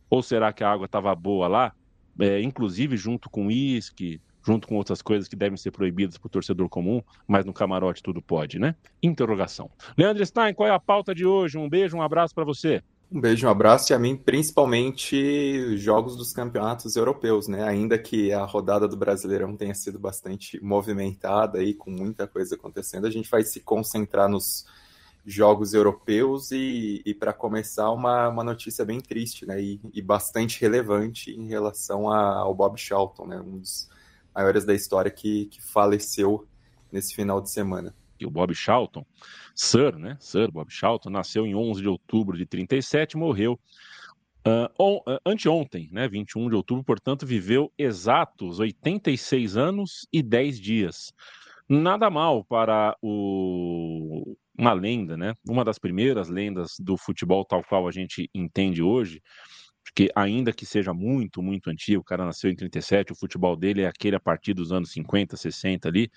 Ou 0.08 0.22
será 0.22 0.52
que 0.52 0.62
a 0.62 0.70
água 0.70 0.86
estava 0.86 1.12
boa 1.16 1.48
lá, 1.48 1.72
é, 2.20 2.40
inclusive 2.40 2.96
junto 2.96 3.28
com 3.28 3.46
uísque, 3.48 4.20
junto 4.44 4.66
com 4.66 4.76
outras 4.76 5.00
coisas 5.02 5.28
que 5.28 5.36
devem 5.36 5.56
ser 5.56 5.70
proibidas 5.70 6.18
para 6.18 6.26
o 6.26 6.30
torcedor 6.30 6.68
comum, 6.68 7.02
mas 7.26 7.44
no 7.44 7.52
camarote 7.52 8.02
tudo 8.02 8.20
pode, 8.20 8.58
né? 8.58 8.74
Interrogação. 9.02 9.70
Leandro 9.96 10.24
Stein, 10.24 10.54
qual 10.54 10.68
é 10.68 10.72
a 10.72 10.80
pauta 10.80 11.14
de 11.14 11.24
hoje? 11.24 11.58
Um 11.58 11.68
beijo, 11.68 11.96
um 11.96 12.02
abraço 12.02 12.34
para 12.34 12.44
você. 12.44 12.82
Um 13.10 13.20
beijo, 13.20 13.46
um 13.46 13.50
abraço 13.50 13.92
e 13.92 13.94
a 13.94 13.98
mim 13.98 14.16
principalmente 14.16 15.76
jogos 15.76 16.16
dos 16.16 16.32
campeonatos 16.32 16.96
europeus, 16.96 17.46
né? 17.46 17.62
Ainda 17.62 17.98
que 17.98 18.32
a 18.32 18.42
rodada 18.42 18.88
do 18.88 18.96
Brasileirão 18.96 19.54
tenha 19.54 19.74
sido 19.74 19.98
bastante 19.98 20.58
movimentada 20.64 21.58
aí 21.58 21.74
com 21.74 21.90
muita 21.90 22.26
coisa 22.26 22.54
acontecendo, 22.54 23.06
a 23.06 23.10
gente 23.10 23.30
vai 23.30 23.42
se 23.42 23.60
concentrar 23.60 24.30
nos 24.30 24.64
jogos 25.26 25.74
europeus 25.74 26.50
e, 26.52 27.02
e 27.04 27.12
para 27.14 27.34
começar 27.34 27.90
uma, 27.90 28.28
uma 28.28 28.42
notícia 28.42 28.82
bem 28.82 28.98
triste, 28.98 29.44
né? 29.44 29.60
E, 29.60 29.78
e 29.92 30.00
bastante 30.00 30.58
relevante 30.60 31.30
em 31.30 31.48
relação 31.48 32.10
a, 32.10 32.38
ao 32.38 32.54
Bob 32.54 32.78
Charlton, 32.78 33.26
né? 33.26 33.40
Um 33.40 33.58
dos 33.58 33.90
maiores 34.34 34.64
da 34.64 34.74
história 34.74 35.10
que, 35.10 35.46
que 35.46 35.62
faleceu 35.62 36.46
nesse 36.90 37.14
final 37.14 37.40
de 37.40 37.50
semana. 37.50 37.94
E 38.18 38.26
o 38.26 38.30
Bob 38.30 38.54
Charlton, 38.54 39.04
Sir, 39.54 39.96
né? 39.96 40.16
Sir 40.20 40.50
Bob 40.50 40.70
Charlton, 40.70 41.10
nasceu 41.10 41.46
em 41.46 41.54
11 41.54 41.82
de 41.82 41.88
outubro 41.88 42.36
de 42.36 42.46
37 42.46 43.16
morreu 43.16 43.58
uh, 44.46 44.68
on, 44.78 44.96
uh, 44.98 45.18
anteontem, 45.26 45.88
né? 45.90 46.08
21 46.08 46.48
de 46.48 46.54
outubro, 46.54 46.84
portanto, 46.84 47.26
viveu 47.26 47.72
exatos 47.76 48.60
86 48.60 49.56
anos 49.56 50.06
e 50.12 50.22
10 50.22 50.60
dias. 50.60 51.12
Nada 51.68 52.10
mal 52.10 52.44
para 52.44 52.96
o... 53.02 54.36
uma 54.58 54.72
lenda, 54.72 55.16
né? 55.16 55.34
Uma 55.48 55.64
das 55.64 55.78
primeiras 55.78 56.28
lendas 56.28 56.76
do 56.78 56.96
futebol 56.96 57.44
tal 57.44 57.62
qual 57.64 57.88
a 57.88 57.92
gente 57.92 58.28
entende 58.34 58.82
hoje 58.82 59.22
porque 59.82 60.10
ainda 60.14 60.52
que 60.52 60.64
seja 60.64 60.94
muito, 60.94 61.42
muito 61.42 61.68
antigo, 61.68 62.00
o 62.00 62.04
cara 62.04 62.24
nasceu 62.24 62.50
em 62.50 62.56
37, 62.56 63.12
o 63.12 63.16
futebol 63.16 63.56
dele 63.56 63.82
é 63.82 63.88
aquele 63.88 64.16
a 64.16 64.20
partir 64.20 64.54
dos 64.54 64.72
anos 64.72 64.92
50, 64.92 65.36
60 65.36 65.88
ali, 65.88 66.10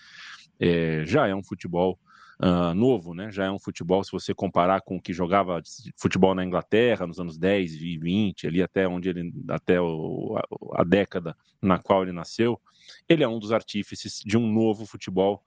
é, 0.60 1.04
já 1.06 1.28
é 1.28 1.36
um 1.36 1.44
futebol 1.44 2.00
uh, 2.40 2.74
novo, 2.74 3.14
né? 3.14 3.32
Já 3.32 3.46
é 3.46 3.52
um 3.52 3.60
futebol, 3.60 4.04
se 4.04 4.12
você 4.12 4.34
comparar 4.34 4.82
com 4.82 4.98
o 4.98 5.02
que 5.02 5.14
jogava 5.14 5.62
futebol 5.98 6.34
na 6.36 6.44
Inglaterra 6.44 7.08
nos 7.08 7.20
anos 7.20 7.38
10 7.38 7.74
e 7.76 7.98
20, 7.98 8.48
ali 8.48 8.64
até 8.64 8.88
onde 8.88 9.10
ele, 9.10 9.34
até 9.50 9.80
o, 9.80 10.38
a, 10.38 10.82
a 10.82 10.84
década 10.84 11.36
na 11.62 11.80
qual 11.80 12.04
ele 12.04 12.12
nasceu, 12.12 12.60
ele 13.08 13.24
é 13.24 13.28
um 13.28 13.40
dos 13.40 13.52
artífices 13.52 14.22
de 14.26 14.38
um 14.38 14.52
novo 14.52 14.86
futebol. 14.86 15.44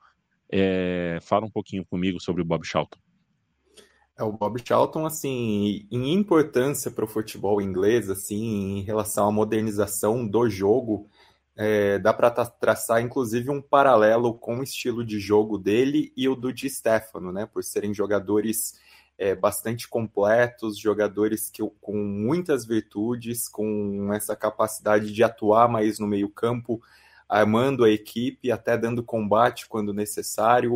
É, 0.51 1.19
fala 1.21 1.45
um 1.45 1.51
pouquinho 1.51 1.85
comigo 1.85 2.21
sobre 2.21 2.43
o 2.43 2.45
Bob 2.45 2.67
Charlton. 2.67 2.99
É, 4.19 4.25
o 4.25 4.33
Bob 4.33 4.61
Charlton, 4.65 5.07
assim, 5.07 5.87
em 5.93 6.13
importância 6.13 6.91
para 6.91 7.05
o 7.05 7.09
futebol 7.09 7.63
inglês, 7.63 8.11
assim, 8.11 8.79
em 8.79 8.83
relação 8.83 9.29
à 9.29 9.33
modernização 9.33 10.27
do 10.27 10.51
jogo, 10.51 11.09
é, 11.57 11.99
dá 12.01 12.13
para 12.13 12.31
traçar, 12.31 13.01
inclusive, 13.01 13.49
um 13.51 13.63
paralelo 13.63 14.35
com 14.35 14.59
o 14.59 14.63
estilo 14.63 15.05
de 15.05 15.21
jogo 15.21 15.57
dele 15.57 16.13
e 16.17 16.29
o 16.29 16.35
do 16.35 16.53
Di 16.53 16.69
Stefano, 16.69 17.31
né? 17.33 17.47
Por 17.47 17.63
serem 17.63 17.95
jogadores 17.95 18.81
é, 19.17 19.35
bastante 19.37 19.89
completos, 19.89 20.79
jogadores 20.79 21.49
que, 21.49 21.63
com 21.81 21.97
muitas 21.97 22.67
virtudes, 22.67 23.49
com 23.49 24.13
essa 24.13 24.35
capacidade 24.35 25.13
de 25.13 25.23
atuar 25.23 25.69
mais 25.69 25.99
no 26.01 26.07
meio 26.09 26.29
campo, 26.29 26.81
armando 27.29 27.85
a 27.85 27.91
equipe, 27.91 28.51
até 28.51 28.77
dando 28.77 29.03
combate 29.03 29.69
quando 29.69 29.93
necessário, 29.93 30.73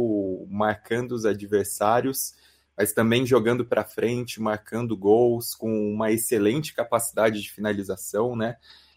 marcando 0.49 1.13
os 1.13 1.25
adversários, 1.25 2.35
mas 2.77 2.93
também 2.93 3.27
jogando 3.27 3.65
para 3.65 3.85
frente, 3.85 4.41
marcando 4.41 4.97
gols, 4.97 5.55
com 5.55 5.93
uma 5.93 6.11
excelente 6.11 6.75
capacidade 6.75 7.41
de 7.41 7.51
finalização, 7.51 8.35
né? 8.35 8.57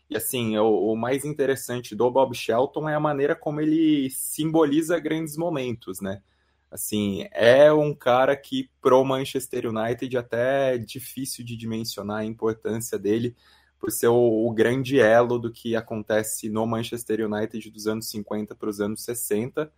E 0.09 0.15
assim, 0.15 0.57
o, 0.57 0.91
o, 0.91 0.95
mais 0.95 1.25
interessante 1.25 1.95
do 1.95 2.09
Bob 2.11 2.35
Shelton 2.35 2.87
é 2.87 2.95
a 2.95 2.99
maneira 2.99 3.35
como 3.35 3.59
ele 3.59 4.09
simboliza 4.11 4.99
grandes 4.99 5.35
momentos, 5.35 5.99
né? 5.99 6.21
Assim, 6.69 7.27
é 7.31 7.71
um 7.71 7.93
cara 7.93 8.35
que 8.35 8.69
pro 8.81 9.03
Manchester 9.03 9.67
United 9.67 10.17
até 10.17 10.75
é 10.75 10.77
difícil 10.77 11.43
de 11.43 11.55
dimensionar 11.55 12.17
a 12.17 12.25
importância 12.25 12.99
dele 12.99 13.35
por 13.79 13.91
ser 13.91 14.07
o, 14.07 14.47
o 14.47 14.51
grande 14.51 14.99
elo 14.99 15.39
do 15.39 15.51
que 15.51 15.75
acontece 15.75 16.49
no 16.49 16.65
Manchester 16.65 17.25
United 17.31 17.69
dos 17.71 17.87
anos 17.87 18.09
50 18.09 18.55
para 18.55 18.69
os 18.69 18.81
anos 18.81 19.03
60. 19.03 19.71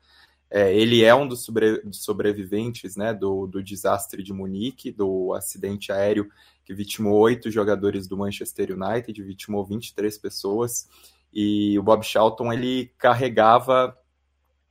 É, 0.49 0.73
ele 0.73 1.03
é 1.03 1.13
um 1.13 1.27
dos, 1.27 1.43
sobre, 1.43 1.81
sobreviventes 1.91 2.95
né, 2.95 3.13
do, 3.13 3.47
do 3.47 3.61
desastre 3.61 4.23
de 4.23 4.31
Munique, 4.31 4.91
do 4.91 5.33
acidente 5.33 5.91
aéreo 5.91 6.29
que 6.63 6.73
vitimou 6.73 7.17
oito 7.19 7.49
jogadores 7.49 8.07
do 8.07 8.17
Manchester 8.17 8.77
United, 8.77 9.23
vitimou 9.23 9.65
23 9.65 10.17
pessoas, 10.17 10.89
e 11.33 11.79
o 11.79 11.83
Bob 11.83 12.03
Charlton 12.03 12.51
ele 12.51 12.91
carregava 12.97 13.97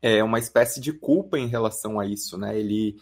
é, 0.02 0.22
uma 0.22 0.38
espécie 0.38 0.78
de 0.78 0.92
culpa 0.92 1.38
em 1.38 1.46
relação 1.46 1.98
a 1.98 2.06
isso, 2.06 2.36
né? 2.36 2.58
Ele 2.58 2.96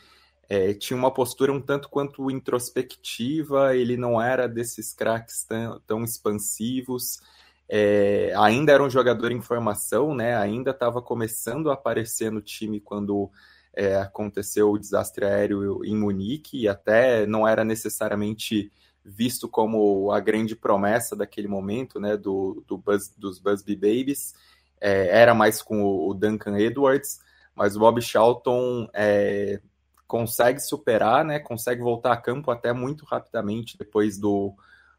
é, 0.48 0.74
tinha 0.74 0.96
uma 0.96 1.12
postura 1.12 1.52
um 1.52 1.60
tanto 1.60 1.88
quanto 1.88 2.30
introspectiva, 2.30 3.74
ele 3.74 3.96
não 3.96 4.22
era 4.22 4.46
desses 4.46 4.92
craques 4.92 5.44
tão, 5.44 5.80
tão 5.80 6.04
expansivos, 6.04 7.18
é, 7.68 8.32
ainda 8.36 8.72
era 8.72 8.82
um 8.82 8.90
jogador 8.90 9.32
em 9.32 9.40
formação, 9.40 10.14
né? 10.14 10.36
Ainda 10.36 10.70
estava 10.70 11.00
começando 11.00 11.70
a 11.70 11.74
aparecer 11.74 12.30
no 12.30 12.40
time 12.40 12.80
quando 12.80 13.30
é, 13.74 13.96
aconteceu 13.96 14.70
o 14.70 14.78
desastre 14.78 15.24
aéreo 15.24 15.84
em 15.84 15.96
Munique, 15.96 16.60
e 16.60 16.68
até 16.68 17.26
não 17.26 17.46
era 17.48 17.64
necessariamente 17.64 18.70
visto 19.04 19.48
como 19.48 20.10
a 20.12 20.20
grande 20.20 20.56
promessa 20.56 21.16
daquele 21.16 21.48
momento, 21.48 21.98
né? 21.98 22.16
Do, 22.16 22.62
do 22.66 22.78
Buzz, 22.78 23.12
dos 23.16 23.38
Busby 23.38 23.74
Babies. 23.74 24.34
É, 24.80 25.20
era 25.20 25.34
mais 25.34 25.62
com 25.62 25.82
o 25.82 26.12
Duncan 26.12 26.58
Edwards, 26.58 27.20
mas 27.54 27.76
o 27.76 27.80
Bob 27.80 28.02
Charlton 28.02 28.88
é, 28.92 29.60
consegue 30.06 30.60
superar, 30.60 31.24
né? 31.24 31.38
Consegue 31.38 31.80
voltar 31.80 32.12
a 32.12 32.16
campo 32.16 32.50
até 32.50 32.72
muito 32.72 33.04
rapidamente 33.04 33.78
depois 33.78 34.18
do, 34.18 34.54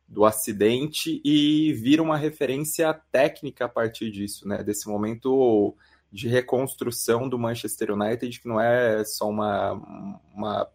do 0.08 0.24
acidente 0.24 1.22
e 1.26 1.74
vira 1.74 2.02
uma 2.02 2.18
referência 2.18 2.94
técnica 3.12 3.66
a 3.66 3.70
partir 3.70 4.12
disso, 4.12 4.48
né? 4.48 4.64
Desse 4.64 4.88
momento 4.88 5.76
de 6.12 6.28
reconstrução 6.28 7.28
do 7.28 7.38
Manchester 7.38 7.92
United, 7.92 8.40
que 8.40 8.48
não 8.48 8.60
é 8.62 9.04
só 9.04 9.30
uma, 9.30 9.74
uma 10.34 10.68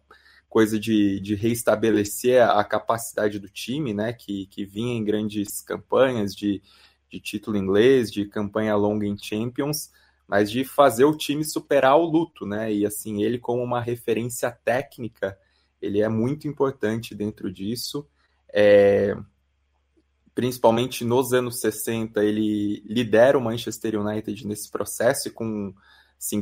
coisa 0.47 0.77
de, 0.77 1.19
de 1.21 1.33
reestabelecer 1.33 2.43
a 2.43 2.63
capacidade 2.63 3.39
do 3.39 3.47
time, 3.47 3.93
né? 3.93 4.13
Que, 4.13 4.45
que 4.47 4.65
vinha 4.65 4.93
em 4.93 5.03
grandes 5.03 5.61
campanhas 5.61 6.35
de, 6.35 6.61
de 7.09 7.19
título 7.19 7.57
inglês, 7.57 8.11
de 8.11 8.25
campanha 8.25 8.75
longa 8.75 9.05
em 9.05 9.17
Champions, 9.17 9.89
mas 10.27 10.51
de 10.51 10.63
fazer 10.63 11.05
o 11.05 11.17
time 11.17 11.43
superar 11.43 11.97
o 11.97 12.05
luto, 12.05 12.45
né? 12.45 12.71
E 12.71 12.85
assim, 12.85 13.23
ele 13.23 13.39
como 13.39 13.63
uma 13.63 13.81
referência 13.81 14.51
técnica, 14.51 15.37
ele 15.81 16.01
é 16.01 16.09
muito 16.09 16.47
importante 16.47 17.15
dentro 17.15 17.51
disso. 17.51 18.07
É, 18.53 19.15
principalmente 20.33 21.03
nos 21.03 21.33
anos 21.33 21.59
60, 21.59 22.23
ele 22.23 22.83
lidera 22.85 23.37
o 23.37 23.41
Manchester 23.41 23.99
United 23.99 24.47
nesse 24.47 24.69
processo 24.69 25.27
e 25.27 25.31
com, 25.31 25.73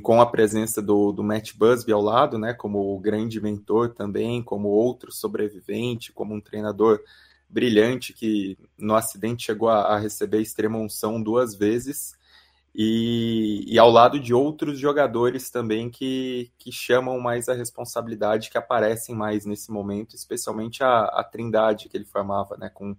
com 0.02 0.22
a 0.22 0.26
presença 0.26 0.82
do, 0.82 1.12
do 1.12 1.24
Matt 1.24 1.54
Busby 1.56 1.92
ao 1.92 2.02
lado, 2.02 2.38
né, 2.38 2.54
como 2.54 3.00
grande 3.00 3.42
mentor 3.42 3.94
também, 3.94 4.42
como 4.44 4.68
outro 4.70 5.12
sobrevivente, 5.12 6.12
como 6.12 6.34
um 6.34 6.42
treinador 6.42 7.00
brilhante 7.50 8.14
que 8.14 8.58
no 8.78 8.96
acidente 8.96 9.46
chegou 9.46 9.70
a, 9.70 9.96
a 9.96 9.98
receber 9.98 10.40
extrema 10.40 10.78
unção 10.78 11.22
duas 11.22 11.56
vezes 11.56 12.19
e, 12.74 13.66
e, 13.68 13.80
ao 13.80 13.90
lado 13.90 14.20
de 14.20 14.34
outros 14.34 14.80
jogadores 14.80 15.50
também 15.50 15.90
que, 15.90 16.52
que 16.58 16.72
chamam 16.72 17.20
mais 17.20 17.50
a 17.50 17.54
responsabilidade, 17.54 18.50
que 18.50 18.58
aparecem 18.58 19.16
mais 19.16 19.46
nesse 19.46 19.72
momento, 19.72 20.16
especialmente 20.16 20.84
a, 20.84 21.06
a 21.06 21.24
trindade 21.24 21.90
que 21.90 21.98
ele 21.98 22.06
formava, 22.06 22.56
né, 22.58 22.70
com 22.70 22.96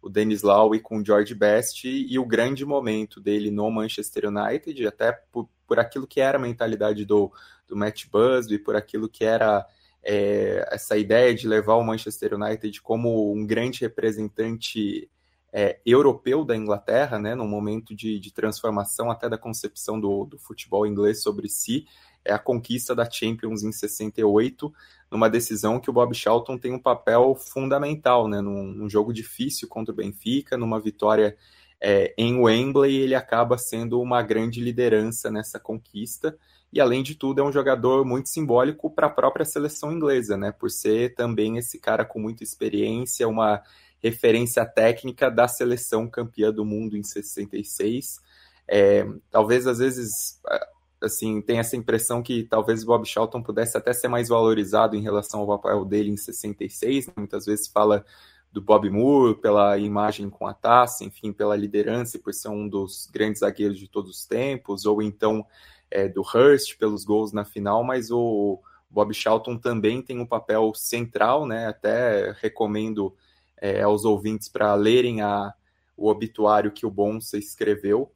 o 0.00 0.08
Denis 0.08 0.42
Lau 0.42 0.74
e 0.74 0.80
com 0.80 0.98
o 0.98 1.04
George 1.04 1.34
Best, 1.34 1.86
e, 1.86 2.12
e 2.12 2.18
o 2.18 2.26
grande 2.26 2.64
momento 2.64 3.20
dele 3.20 3.50
no 3.50 3.70
Manchester 3.70 4.28
United, 4.28 4.86
até 4.86 5.12
por, 5.12 5.48
por 5.66 5.78
aquilo 5.78 6.06
que 6.06 6.20
era 6.20 6.36
a 6.36 6.40
mentalidade 6.40 7.04
do, 7.04 7.32
do 7.68 7.76
Matt 7.76 8.06
Busby, 8.10 8.58
por 8.58 8.74
aquilo 8.74 9.08
que 9.08 9.24
era 9.24 9.64
é, 10.02 10.68
essa 10.72 10.96
ideia 10.96 11.32
de 11.32 11.46
levar 11.46 11.76
o 11.76 11.84
Manchester 11.84 12.34
United 12.34 12.82
como 12.82 13.32
um 13.32 13.46
grande 13.46 13.80
representante 13.82 15.08
é, 15.52 15.78
europeu 15.84 16.44
da 16.44 16.56
Inglaterra, 16.56 17.18
né, 17.18 17.34
num 17.34 17.46
momento 17.46 17.94
de, 17.94 18.18
de 18.18 18.32
transformação 18.32 19.10
até 19.10 19.28
da 19.28 19.36
concepção 19.36 20.00
do, 20.00 20.24
do, 20.24 20.38
futebol 20.38 20.86
inglês 20.86 21.22
sobre 21.22 21.48
si, 21.48 21.84
é 22.24 22.32
a 22.32 22.38
conquista 22.38 22.94
da 22.94 23.08
Champions 23.08 23.62
em 23.62 23.70
68, 23.70 24.72
numa 25.10 25.28
decisão 25.28 25.78
que 25.78 25.90
o 25.90 25.92
Bob 25.92 26.14
Charlton 26.14 26.56
tem 26.56 26.72
um 26.72 26.78
papel 26.78 27.34
fundamental, 27.34 28.26
né, 28.28 28.40
num, 28.40 28.64
num 28.64 28.88
jogo 28.88 29.12
difícil 29.12 29.68
contra 29.68 29.92
o 29.92 29.96
Benfica, 29.96 30.56
numa 30.56 30.80
vitória 30.80 31.36
é, 31.78 32.14
em 32.16 32.38
Wembley, 32.38 32.96
ele 32.96 33.14
acaba 33.14 33.58
sendo 33.58 34.00
uma 34.00 34.22
grande 34.22 34.60
liderança 34.60 35.30
nessa 35.30 35.60
conquista, 35.60 36.38
e 36.72 36.80
além 36.80 37.02
de 37.02 37.14
tudo 37.14 37.42
é 37.42 37.44
um 37.44 37.52
jogador 37.52 38.06
muito 38.06 38.30
simbólico 38.30 38.88
para 38.88 39.08
a 39.08 39.10
própria 39.10 39.44
seleção 39.44 39.92
inglesa, 39.92 40.38
né, 40.38 40.50
por 40.50 40.70
ser 40.70 41.14
também 41.14 41.58
esse 41.58 41.78
cara 41.78 42.06
com 42.06 42.18
muita 42.18 42.42
experiência, 42.42 43.28
uma 43.28 43.60
referência 44.02 44.64
técnica 44.66 45.30
da 45.30 45.46
seleção 45.46 46.08
campeã 46.08 46.52
do 46.52 46.64
mundo 46.64 46.96
em 46.96 47.02
66. 47.02 48.20
É, 48.66 49.06
talvez 49.30 49.66
às 49.66 49.78
vezes 49.78 50.40
assim 51.00 51.40
tem 51.40 51.58
essa 51.58 51.76
impressão 51.76 52.22
que 52.22 52.44
talvez 52.44 52.84
Bob 52.84 53.04
Charlton 53.04 53.42
pudesse 53.42 53.76
até 53.76 53.92
ser 53.92 54.08
mais 54.08 54.28
valorizado 54.28 54.96
em 54.96 55.02
relação 55.02 55.40
ao 55.40 55.46
papel 55.46 55.84
dele 55.84 56.10
em 56.10 56.16
66. 56.16 57.08
Né? 57.08 57.12
Muitas 57.16 57.46
vezes 57.46 57.68
fala 57.68 58.04
do 58.52 58.60
Bob 58.60 58.88
Moore 58.90 59.40
pela 59.40 59.78
imagem 59.78 60.28
com 60.28 60.46
a 60.46 60.52
taça, 60.52 61.04
enfim, 61.04 61.32
pela 61.32 61.56
liderança 61.56 62.16
e 62.16 62.20
por 62.20 62.34
ser 62.34 62.48
um 62.48 62.68
dos 62.68 63.08
grandes 63.10 63.40
zagueiros 63.40 63.78
de 63.78 63.88
todos 63.88 64.10
os 64.10 64.26
tempos, 64.26 64.84
ou 64.84 65.00
então 65.00 65.46
é, 65.90 66.06
do 66.06 66.20
Hurst 66.20 66.76
pelos 66.76 67.04
gols 67.04 67.32
na 67.32 67.44
final, 67.44 67.82
mas 67.82 68.10
o 68.10 68.60
Bob 68.90 69.14
Charlton 69.14 69.56
também 69.56 70.02
tem 70.02 70.20
um 70.20 70.26
papel 70.26 70.72
central, 70.74 71.46
né? 71.46 71.66
Até 71.66 72.34
recomendo 72.42 73.14
é, 73.62 73.80
aos 73.80 74.04
ouvintes 74.04 74.48
para 74.48 74.74
lerem 74.74 75.22
a, 75.22 75.54
o 75.96 76.08
obituário 76.08 76.72
que 76.72 76.84
o 76.84 76.90
Bonsa 76.90 77.38
escreveu. 77.38 78.12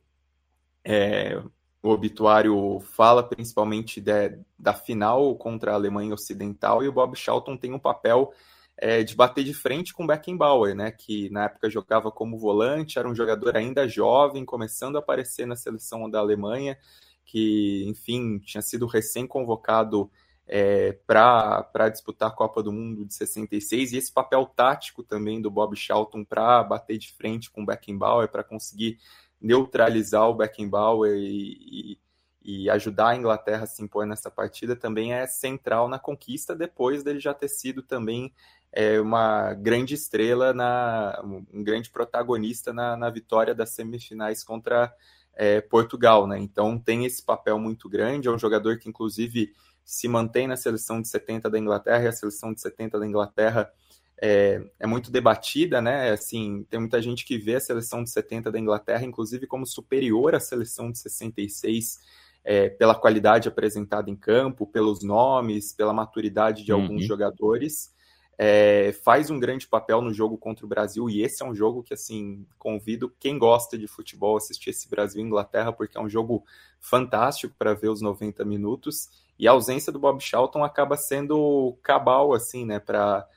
É, 0.85 1.41
o 1.81 1.91
obituário 1.91 2.81
fala 2.81 3.23
principalmente 3.23 4.01
de, 4.01 4.37
da 4.59 4.75
final 4.75 5.37
contra 5.37 5.71
a 5.71 5.75
Alemanha 5.75 6.15
Ocidental 6.15 6.83
e 6.83 6.89
o 6.89 6.93
Bob 6.93 7.15
Charlton 7.17 7.57
tem 7.57 7.73
um 7.73 7.79
papel 7.79 8.33
é, 8.77 9.05
de 9.05 9.15
bater 9.15 9.45
de 9.45 9.55
frente 9.55 9.95
com 9.95 10.05
Beckenbauer, 10.05 10.75
né, 10.75 10.91
que 10.91 11.31
na 11.31 11.45
época 11.45 11.71
jogava 11.71 12.11
como 12.11 12.37
volante, 12.37 12.99
era 12.99 13.09
um 13.09 13.15
jogador 13.15 13.57
ainda 13.57 13.87
jovem, 13.87 14.45
começando 14.45 14.97
a 14.97 14.99
aparecer 14.99 15.47
na 15.47 15.55
seleção 15.55 16.11
da 16.11 16.19
Alemanha, 16.19 16.77
que, 17.25 17.85
enfim, 17.87 18.41
tinha 18.41 18.63
sido 18.63 18.85
recém-convocado 18.87 20.11
é, 20.47 20.93
para 21.07 21.89
disputar 21.91 22.29
a 22.29 22.35
Copa 22.35 22.63
do 22.63 22.73
Mundo 22.73 23.05
de 23.05 23.15
66 23.15 23.93
e 23.93 23.97
esse 23.97 24.13
papel 24.13 24.47
tático 24.47 25.03
também 25.03 25.43
do 25.43 25.51
Bob 25.51 25.75
Charlton 25.77 26.25
para 26.25 26.63
bater 26.63 26.99
de 26.99 27.13
frente 27.13 27.51
com 27.51 27.63
o 27.63 27.67
Beckenbauer, 27.67 28.29
para 28.29 28.45
conseguir 28.45 28.99
neutralizar 29.41 30.29
o 30.29 30.35
Beckenbauer 30.35 31.17
e, 31.17 31.99
e, 32.43 32.63
e, 32.65 32.71
ajudar 32.71 33.09
a 33.09 33.17
Inglaterra 33.17 33.65
a 33.65 33.67
se 33.67 33.83
impor 33.83 34.07
nessa 34.07 34.31
partida 34.31 34.77
também 34.77 35.13
é 35.13 35.27
central 35.27 35.89
na 35.89 35.99
conquista, 35.99 36.55
depois 36.55 37.03
dele 37.03 37.19
já 37.19 37.35
ter 37.35 37.49
sido 37.49 37.83
também 37.83 38.33
é, 38.73 39.01
uma 39.01 39.53
grande 39.55 39.95
estrela, 39.95 40.53
na, 40.53 41.21
um 41.25 41.65
grande 41.65 41.91
protagonista 41.91 42.73
na, 42.73 42.97
na 42.97 43.11
vitória 43.11 43.55
das 43.55 43.71
semifinais 43.71 44.45
contra 44.45 44.95
é, 45.35 45.61
Portugal. 45.61 46.27
Né? 46.27 46.39
Então 46.39 46.79
tem 46.79 47.05
esse 47.05 47.25
papel 47.25 47.59
muito 47.59 47.89
grande, 47.89 48.29
é 48.29 48.31
um 48.31 48.39
jogador 48.39 48.79
que 48.79 48.89
inclusive 48.89 49.53
se 49.87 50.09
mantém 50.09 50.49
na 50.49 50.57
seleção 50.57 51.01
de 51.01 51.07
70 51.07 51.49
da 51.49 51.59
Inglaterra, 51.59 52.03
e 52.03 52.09
a 52.09 52.13
seleção 52.13 52.53
de 52.53 52.61
70 52.61 52.99
da 52.99 53.07
Inglaterra 53.07 53.73
é, 54.21 54.61
é, 54.81 54.87
muito 54.87 55.13
debatida, 55.13 55.81
né? 55.81 56.11
Assim, 56.11 56.67
tem 56.69 56.81
muita 56.81 57.01
gente 57.01 57.25
que 57.25 57.39
vê 57.39 57.55
a 57.55 57.61
seleção 57.61 58.03
de 58.03 58.11
70 58.11 58.51
da 58.51 58.59
Inglaterra, 58.59 59.05
inclusive, 59.05 59.47
como 59.47 59.65
superior 59.65 60.35
à 60.35 60.41
seleção 60.41 60.91
de 60.91 60.99
66, 60.99 62.01
é, 62.45 62.69
pela 62.69 62.95
qualidade 62.95 63.47
apresentada 63.49 64.11
em 64.11 64.17
campo, 64.17 64.67
pelos 64.67 65.05
nomes, 65.05 65.73
pela 65.73 65.93
maturidade 65.93 66.65
de 66.65 66.73
alguns 66.73 67.03
uhum. 67.03 67.09
jogadores. 67.09 67.95
é, 68.39 68.93
faz 69.03 69.31
um 69.31 69.39
grande 69.39 69.67
papel 69.67 70.03
no 70.03 70.13
jogo 70.13 70.37
contra 70.37 70.67
o 70.67 70.69
Brasil, 70.69 71.09
e 71.09 71.23
esse 71.23 71.43
é 71.43 71.47
um 71.47 71.55
jogo 71.55 71.83
que, 71.83 71.95
assim, 71.95 72.47
convido 72.59 73.15
quem 73.19 73.39
gosta 73.39 73.79
de 73.79 73.87
futebol 73.87 74.35
a 74.35 74.39
assistir 74.39 74.71
esse 74.71 74.89
Brasil 74.91 75.23
e 75.23 75.25
Inglaterra, 75.25 75.73
porque 75.73 75.97
é 75.97 76.01
um 76.01 76.09
jogo 76.09 76.45
fantástico 76.79 77.55
para 77.59 77.73
ver 77.73 77.89
os 77.89 78.03
90 78.03 78.45
minutos, 78.45 79.09
e 79.39 79.47
a 79.47 79.53
ausência 79.53 79.93
do 79.93 79.99
Bob 79.99 80.21
Charlton 80.21 80.65
acaba 80.65 80.97
sendo 80.97 81.77
cabal, 81.83 82.33
assim, 82.33 82.65
né, 82.65 82.79
para 82.79 83.29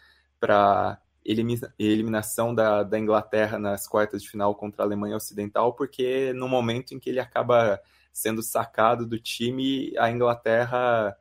eliminação 1.78 2.56
da, 2.56 2.84
da 2.84 2.98
Inglaterra 2.98 3.60
nas 3.60 3.88
quartas 3.88 4.24
de 4.24 4.30
final 4.30 4.56
contra 4.56 4.84
a 4.84 4.86
Alemanha 4.86 5.18
Ocidental, 5.18 5.74
porque 5.74 6.34
no 6.34 6.48
momento 6.48 6.94
em 6.94 7.00
que 7.00 7.10
ele 7.10 7.20
acaba 7.20 7.80
sendo 8.12 8.42
sacado 8.42 9.06
do 9.06 9.20
time, 9.20 9.94
a 9.98 10.10
Inglaterra 10.10 11.16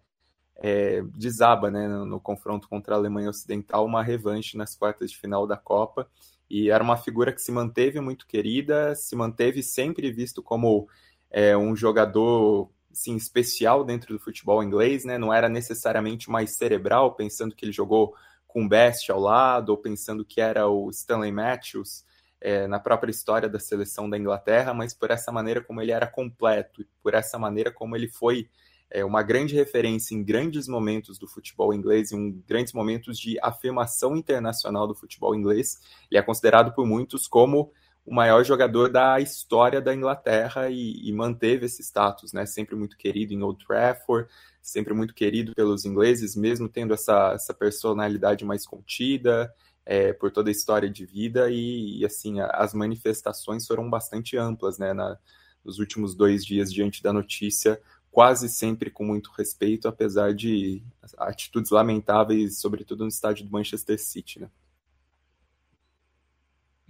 é, 0.56 1.02
desaba 1.14 1.70
né, 1.70 1.86
no, 1.88 2.04
no, 2.04 2.20
confronto 2.20 2.68
contra 2.68 2.94
a 2.94 2.98
Alemanha 2.98 3.30
Ocidental, 3.30 3.84
uma 3.84 4.02
revanche 4.02 4.56
nas 4.56 4.74
quartas 4.74 5.10
de 5.10 5.18
final 5.18 5.46
da 5.46 5.56
Copa. 5.56 6.08
E 6.50 6.70
era 6.70 6.82
uma 6.82 6.96
figura 6.96 7.32
que 7.32 7.42
se 7.42 7.52
manteve 7.52 8.00
muito 8.00 8.26
querida, 8.26 8.94
se 8.94 9.14
manteve 9.14 9.62
sempre 9.62 10.10
visto 10.10 10.42
como 10.42 10.88
é, 11.30 11.56
um 11.56 11.76
jogador 11.76 12.70
sim, 12.98 13.14
especial 13.14 13.84
dentro 13.84 14.12
do 14.12 14.18
futebol 14.18 14.60
inglês, 14.60 15.04
né? 15.04 15.16
não 15.16 15.32
era 15.32 15.48
necessariamente 15.48 16.28
mais 16.28 16.56
cerebral, 16.56 17.14
pensando 17.14 17.54
que 17.54 17.64
ele 17.64 17.70
jogou 17.70 18.12
com 18.44 18.68
Best 18.68 19.12
ao 19.12 19.20
lado, 19.20 19.68
ou 19.68 19.78
pensando 19.78 20.24
que 20.24 20.40
era 20.40 20.66
o 20.66 20.90
Stanley 20.90 21.30
Matthews 21.30 22.04
é, 22.40 22.66
na 22.66 22.80
própria 22.80 23.12
história 23.12 23.48
da 23.48 23.60
seleção 23.60 24.10
da 24.10 24.18
Inglaterra, 24.18 24.74
mas 24.74 24.92
por 24.94 25.12
essa 25.12 25.30
maneira 25.30 25.62
como 25.62 25.80
ele 25.80 25.92
era 25.92 26.08
completo, 26.08 26.84
por 27.00 27.14
essa 27.14 27.38
maneira 27.38 27.70
como 27.70 27.94
ele 27.94 28.08
foi 28.08 28.48
é, 28.90 29.04
uma 29.04 29.22
grande 29.22 29.54
referência 29.54 30.16
em 30.16 30.24
grandes 30.24 30.66
momentos 30.66 31.20
do 31.20 31.28
futebol 31.28 31.72
inglês, 31.72 32.10
em 32.10 32.42
grandes 32.48 32.72
momentos 32.72 33.16
de 33.16 33.38
afirmação 33.40 34.16
internacional 34.16 34.88
do 34.88 34.94
futebol 34.94 35.36
inglês. 35.36 35.78
Ele 36.10 36.18
é 36.18 36.22
considerado 36.22 36.74
por 36.74 36.84
muitos 36.84 37.28
como 37.28 37.70
o 38.08 38.14
maior 38.14 38.42
jogador 38.42 38.90
da 38.90 39.20
história 39.20 39.82
da 39.82 39.94
Inglaterra 39.94 40.70
e, 40.70 41.06
e, 41.06 41.12
manteve 41.12 41.66
esse 41.66 41.82
status, 41.82 42.32
né? 42.32 42.46
Sempre 42.46 42.74
muito 42.74 42.96
querido 42.96 43.34
em 43.34 43.42
Old 43.42 43.62
Trafford, 43.66 44.28
sempre 44.62 44.94
muito 44.94 45.12
querido 45.12 45.54
pelos 45.54 45.84
ingleses, 45.84 46.34
mesmo 46.34 46.70
tendo 46.70 46.94
essa, 46.94 47.32
essa 47.34 47.52
personalidade 47.52 48.46
mais 48.46 48.66
contida, 48.66 49.52
é, 49.84 50.14
por 50.14 50.30
toda 50.30 50.48
a 50.48 50.52
história 50.52 50.88
de 50.88 51.04
vida 51.04 51.50
e, 51.50 51.98
e 52.00 52.06
assim, 52.06 52.40
a, 52.40 52.46
as 52.46 52.72
manifestações 52.72 53.66
foram 53.66 53.90
bastante 53.90 54.38
amplas, 54.38 54.78
né? 54.78 54.94
Na, 54.94 55.18
nos 55.62 55.78
últimos 55.78 56.14
dois 56.14 56.46
dias 56.46 56.72
diante 56.72 57.02
da 57.02 57.12
notícia, 57.12 57.78
quase 58.10 58.48
sempre 58.48 58.90
com 58.90 59.04
muito 59.04 59.30
respeito, 59.36 59.86
apesar 59.86 60.32
de 60.32 60.82
atitudes 61.18 61.70
lamentáveis, 61.70 62.58
sobretudo 62.58 63.02
no 63.02 63.08
estádio 63.08 63.44
do 63.44 63.52
Manchester 63.52 63.98
City, 64.00 64.40
né? 64.40 64.50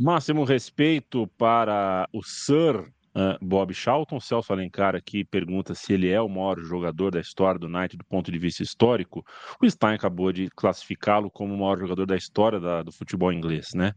Máximo 0.00 0.44
respeito 0.44 1.26
para 1.36 2.08
o 2.12 2.22
Sir 2.22 2.76
uh, 2.78 3.44
Bob 3.44 3.74
Charlton. 3.74 4.20
Celso 4.20 4.52
Alencar 4.52 4.94
aqui 4.94 5.24
pergunta 5.24 5.74
se 5.74 5.92
ele 5.92 6.08
é 6.08 6.20
o 6.20 6.28
maior 6.28 6.60
jogador 6.60 7.10
da 7.10 7.20
história 7.20 7.58
do 7.58 7.66
United 7.66 7.96
do 7.96 8.04
ponto 8.04 8.30
de 8.30 8.38
vista 8.38 8.62
histórico. 8.62 9.26
O 9.60 9.68
Stein 9.68 9.94
acabou 9.94 10.32
de 10.32 10.48
classificá-lo 10.50 11.28
como 11.28 11.52
o 11.52 11.58
maior 11.58 11.80
jogador 11.80 12.06
da 12.06 12.16
história 12.16 12.60
da, 12.60 12.84
do 12.84 12.92
futebol 12.92 13.32
inglês, 13.32 13.74
né? 13.74 13.92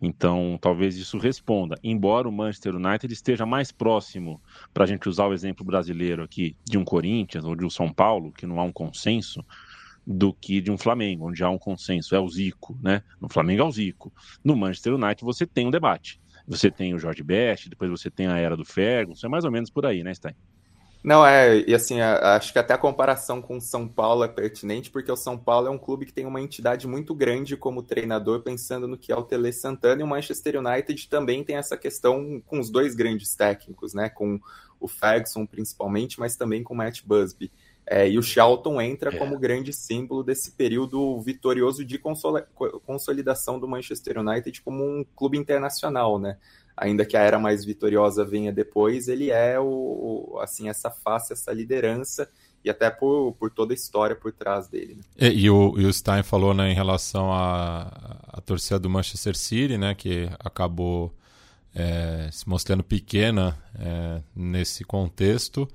Então, 0.00 0.58
talvez 0.60 0.96
isso 0.98 1.16
responda. 1.16 1.78
Embora 1.82 2.28
o 2.28 2.32
Manchester 2.32 2.76
United 2.76 3.10
esteja 3.10 3.46
mais 3.46 3.72
próximo, 3.72 4.42
para 4.74 4.84
a 4.84 4.86
gente 4.86 5.08
usar 5.08 5.26
o 5.26 5.32
exemplo 5.32 5.64
brasileiro 5.64 6.22
aqui, 6.22 6.54
de 6.66 6.76
um 6.76 6.84
Corinthians 6.84 7.46
ou 7.46 7.56
de 7.56 7.64
um 7.64 7.70
São 7.70 7.90
Paulo, 7.90 8.30
que 8.30 8.46
não 8.46 8.60
há 8.60 8.62
um 8.62 8.72
consenso, 8.72 9.42
do 10.06 10.32
que 10.32 10.60
de 10.60 10.70
um 10.70 10.78
Flamengo, 10.78 11.28
onde 11.28 11.42
há 11.42 11.50
um 11.50 11.58
consenso, 11.58 12.14
é 12.14 12.20
o 12.20 12.28
Zico, 12.28 12.78
né? 12.80 13.02
No 13.20 13.28
Flamengo 13.28 13.62
é 13.62 13.64
o 13.64 13.72
Zico. 13.72 14.12
No 14.44 14.54
Manchester 14.54 14.94
United 14.94 15.24
você 15.24 15.44
tem 15.44 15.66
um 15.66 15.70
debate. 15.70 16.20
Você 16.46 16.70
tem 16.70 16.94
o 16.94 16.98
Jorge 16.98 17.24
Best, 17.24 17.68
depois 17.68 17.90
você 17.90 18.08
tem 18.08 18.28
a 18.28 18.38
era 18.38 18.56
do 18.56 18.64
Ferguson, 18.64 19.26
é 19.26 19.30
mais 19.30 19.44
ou 19.44 19.50
menos 19.50 19.68
por 19.68 19.84
aí, 19.84 20.04
né, 20.04 20.14
Stein? 20.14 20.36
Não, 21.02 21.24
é, 21.24 21.60
e 21.68 21.74
assim, 21.74 22.00
acho 22.00 22.52
que 22.52 22.58
até 22.58 22.74
a 22.74 22.78
comparação 22.78 23.40
com 23.40 23.58
o 23.58 23.60
São 23.60 23.86
Paulo 23.86 24.24
é 24.24 24.28
pertinente, 24.28 24.90
porque 24.90 25.10
o 25.10 25.16
São 25.16 25.38
Paulo 25.38 25.68
é 25.68 25.70
um 25.70 25.78
clube 25.78 26.04
que 26.04 26.12
tem 26.12 26.26
uma 26.26 26.40
entidade 26.40 26.86
muito 26.86 27.14
grande 27.14 27.56
como 27.56 27.82
treinador, 27.82 28.42
pensando 28.42 28.88
no 28.88 28.98
que 28.98 29.12
é 29.12 29.16
o 29.16 29.22
Tele 29.22 29.52
Santana, 29.52 30.00
e 30.00 30.04
o 30.04 30.06
Manchester 30.08 30.58
United 30.58 31.08
também 31.08 31.44
tem 31.44 31.56
essa 31.56 31.76
questão 31.76 32.42
com 32.46 32.58
os 32.58 32.70
dois 32.70 32.94
grandes 32.94 33.36
técnicos, 33.36 33.94
né, 33.94 34.08
com 34.08 34.40
o 34.80 34.88
Ferguson 34.88 35.46
principalmente, 35.46 36.18
mas 36.18 36.36
também 36.36 36.62
com 36.62 36.74
o 36.74 36.76
Matt 36.76 37.02
Busby. 37.04 37.52
É, 37.88 38.08
e 38.08 38.18
o 38.18 38.22
Charlton 38.22 38.80
entra 38.80 39.14
é. 39.14 39.18
como 39.18 39.38
grande 39.38 39.72
símbolo 39.72 40.24
desse 40.24 40.50
período 40.50 41.20
vitorioso 41.20 41.84
de 41.84 42.00
consolidação 42.84 43.60
do 43.60 43.68
Manchester 43.68 44.18
United 44.18 44.60
como 44.62 44.84
um 44.84 45.04
clube 45.14 45.38
internacional, 45.38 46.18
né? 46.18 46.36
Ainda 46.76 47.06
que 47.06 47.16
a 47.16 47.20
era 47.20 47.38
mais 47.38 47.64
vitoriosa 47.64 48.24
venha 48.24 48.52
depois, 48.52 49.08
ele 49.08 49.30
é 49.30 49.58
o, 49.58 50.38
assim 50.42 50.68
essa 50.68 50.90
face, 50.90 51.32
essa 51.32 51.52
liderança 51.52 52.28
e 52.62 52.68
até 52.68 52.90
por, 52.90 53.32
por 53.38 53.50
toda 53.50 53.72
a 53.72 53.76
história 53.76 54.16
por 54.16 54.32
trás 54.32 54.66
dele. 54.66 54.96
Né? 54.96 55.02
E, 55.16 55.44
e, 55.44 55.50
o, 55.50 55.78
e, 55.78 55.86
o, 55.86 55.92
Stein 55.92 56.24
falou 56.24 56.52
né, 56.52 56.70
em 56.70 56.74
relação 56.74 57.32
à, 57.32 58.18
à 58.28 58.40
torcida 58.40 58.80
do 58.80 58.90
Manchester 58.90 59.36
City, 59.36 59.78
né, 59.78 59.94
que 59.94 60.28
acabou 60.40 61.14
é, 61.72 62.28
se 62.32 62.48
mostrando 62.48 62.82
pequena 62.82 63.56
é, 63.78 64.20
nesse 64.34 64.84
contexto. 64.84 65.68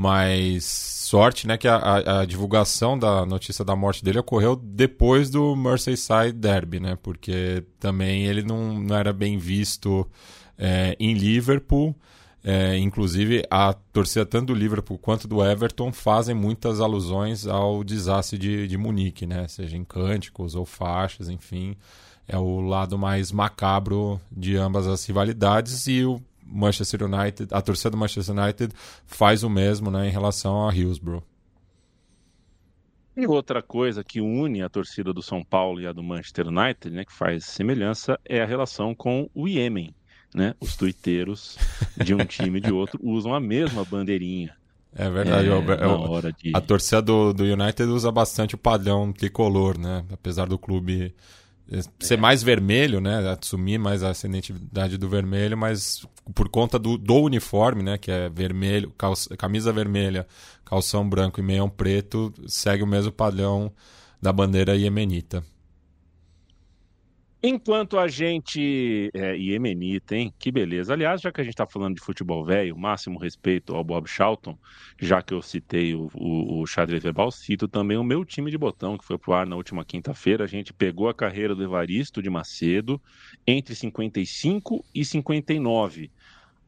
Mas 0.00 0.64
sorte, 0.64 1.44
né, 1.44 1.56
que 1.56 1.66
a, 1.66 1.74
a, 1.74 2.20
a, 2.20 2.24
divulgação 2.24 2.96
da 2.96 3.26
notícia 3.26 3.64
da 3.64 3.74
morte 3.74 4.04
dele 4.04 4.20
ocorreu 4.20 4.54
depois 4.54 5.28
do 5.28 5.56
Merseyside 5.56 6.30
Derby, 6.34 6.78
né? 6.78 6.96
Porque 7.02 7.64
também 7.80 8.24
ele 8.24 8.44
não, 8.44 8.78
não 8.78 8.94
era 8.94 9.12
bem 9.12 9.38
visto 9.38 10.08
é, 10.56 10.96
em 11.00 11.14
Liverpool. 11.14 11.96
É, 12.44 12.78
inclusive, 12.78 13.44
a 13.50 13.72
torcida 13.72 14.24
tanto 14.24 14.52
do 14.52 14.54
Liverpool 14.54 14.98
quanto 14.98 15.26
do 15.26 15.44
Everton 15.44 15.92
fazem 15.92 16.32
muitas 16.32 16.80
alusões 16.80 17.44
ao 17.44 17.82
desastre 17.82 18.38
de, 18.38 18.68
de 18.68 18.78
Munique, 18.78 19.26
né? 19.26 19.48
Seja 19.48 19.76
em 19.76 19.82
cânticos 19.82 20.54
ou 20.54 20.64
faixas, 20.64 21.28
enfim. 21.28 21.76
É 22.28 22.38
o 22.38 22.60
lado 22.60 22.96
mais 22.96 23.32
macabro 23.32 24.20
de 24.30 24.56
ambas 24.56 24.86
as 24.86 25.04
rivalidades 25.04 25.88
e 25.88 26.04
o 26.04 26.22
Manchester 26.48 27.04
United, 27.04 27.52
a 27.52 27.60
torcida 27.60 27.90
do 27.90 27.96
Manchester 27.96 28.36
United 28.36 28.74
faz 29.06 29.42
o 29.42 29.50
mesmo 29.50 29.90
né, 29.90 30.08
em 30.08 30.10
relação 30.10 30.68
a 30.68 30.74
Hillsborough. 30.74 31.22
E 33.16 33.26
outra 33.26 33.60
coisa 33.60 34.04
que 34.04 34.20
une 34.20 34.62
a 34.62 34.68
torcida 34.68 35.12
do 35.12 35.22
São 35.22 35.42
Paulo 35.42 35.80
e 35.80 35.86
a 35.86 35.92
do 35.92 36.02
Manchester 36.02 36.46
United, 36.46 36.90
né, 36.90 37.04
que 37.04 37.12
faz 37.12 37.44
semelhança, 37.44 38.18
é 38.24 38.40
a 38.40 38.46
relação 38.46 38.94
com 38.94 39.28
o 39.34 39.48
Iêmen. 39.48 39.94
Né? 40.34 40.54
Os 40.60 40.76
tuiteiros 40.76 41.58
de 42.04 42.14
um 42.14 42.24
time 42.24 42.58
e 42.58 42.60
de 42.60 42.72
outro 42.72 43.00
usam 43.02 43.34
a 43.34 43.40
mesma 43.40 43.84
bandeirinha. 43.84 44.54
É 44.94 45.08
verdade. 45.10 45.48
É, 45.48 45.52
eu, 45.52 46.32
de... 46.32 46.52
A 46.54 46.60
torcida 46.60 47.02
do, 47.02 47.32
do 47.32 47.44
United 47.44 47.84
usa 47.84 48.10
bastante 48.10 48.54
o 48.54 48.58
padrão 48.58 49.12
tricolor, 49.12 49.78
né? 49.78 50.04
Apesar 50.12 50.46
do 50.46 50.58
clube 50.58 51.14
ser 52.00 52.16
mais 52.16 52.42
vermelho, 52.42 53.00
né? 53.00 53.36
Assumir 53.38 53.78
mais 53.78 54.02
a 54.02 54.10
ascendentidade 54.10 54.96
do 54.96 55.08
vermelho, 55.08 55.56
mas 55.56 56.06
por 56.34 56.48
conta 56.48 56.78
do, 56.78 56.96
do 56.96 57.16
uniforme, 57.16 57.82
né? 57.82 57.98
Que 57.98 58.10
é 58.10 58.28
vermelho, 58.28 58.90
calça, 58.96 59.36
camisa 59.36 59.72
vermelha, 59.72 60.26
calção 60.64 61.08
branco 61.08 61.40
e 61.40 61.42
meião 61.42 61.68
preto, 61.68 62.32
segue 62.46 62.82
o 62.82 62.86
mesmo 62.86 63.12
padrão 63.12 63.72
da 64.20 64.32
bandeira 64.32 64.76
iemenita. 64.76 65.42
Enquanto 67.40 67.96
a 67.98 68.08
gente. 68.08 69.10
É, 69.14 69.36
Iemenita, 69.36 70.16
hein? 70.16 70.34
Que 70.36 70.50
beleza. 70.50 70.92
Aliás, 70.92 71.20
já 71.20 71.30
que 71.30 71.40
a 71.40 71.44
gente 71.44 71.54
está 71.54 71.66
falando 71.66 71.94
de 71.94 72.02
futebol 72.02 72.44
velho, 72.44 72.76
máximo 72.76 73.16
respeito 73.16 73.76
ao 73.76 73.84
Bob 73.84 74.08
Charlton, 74.08 74.58
já 74.98 75.22
que 75.22 75.32
eu 75.32 75.40
citei 75.40 75.94
o, 75.94 76.10
o, 76.14 76.60
o 76.60 76.66
xadrez 76.66 77.00
verbal, 77.00 77.30
cito 77.30 77.68
também 77.68 77.96
o 77.96 78.02
meu 78.02 78.24
time 78.24 78.50
de 78.50 78.58
botão, 78.58 78.98
que 78.98 79.04
foi 79.04 79.16
pro 79.16 79.34
ar 79.34 79.46
na 79.46 79.54
última 79.54 79.84
quinta-feira. 79.84 80.42
A 80.42 80.48
gente 80.48 80.72
pegou 80.72 81.08
a 81.08 81.14
carreira 81.14 81.54
do 81.54 81.62
Evaristo 81.62 82.20
de 82.20 82.28
Macedo 82.28 83.00
entre 83.46 83.72
55 83.72 84.84
e 84.92 85.04
59, 85.04 86.10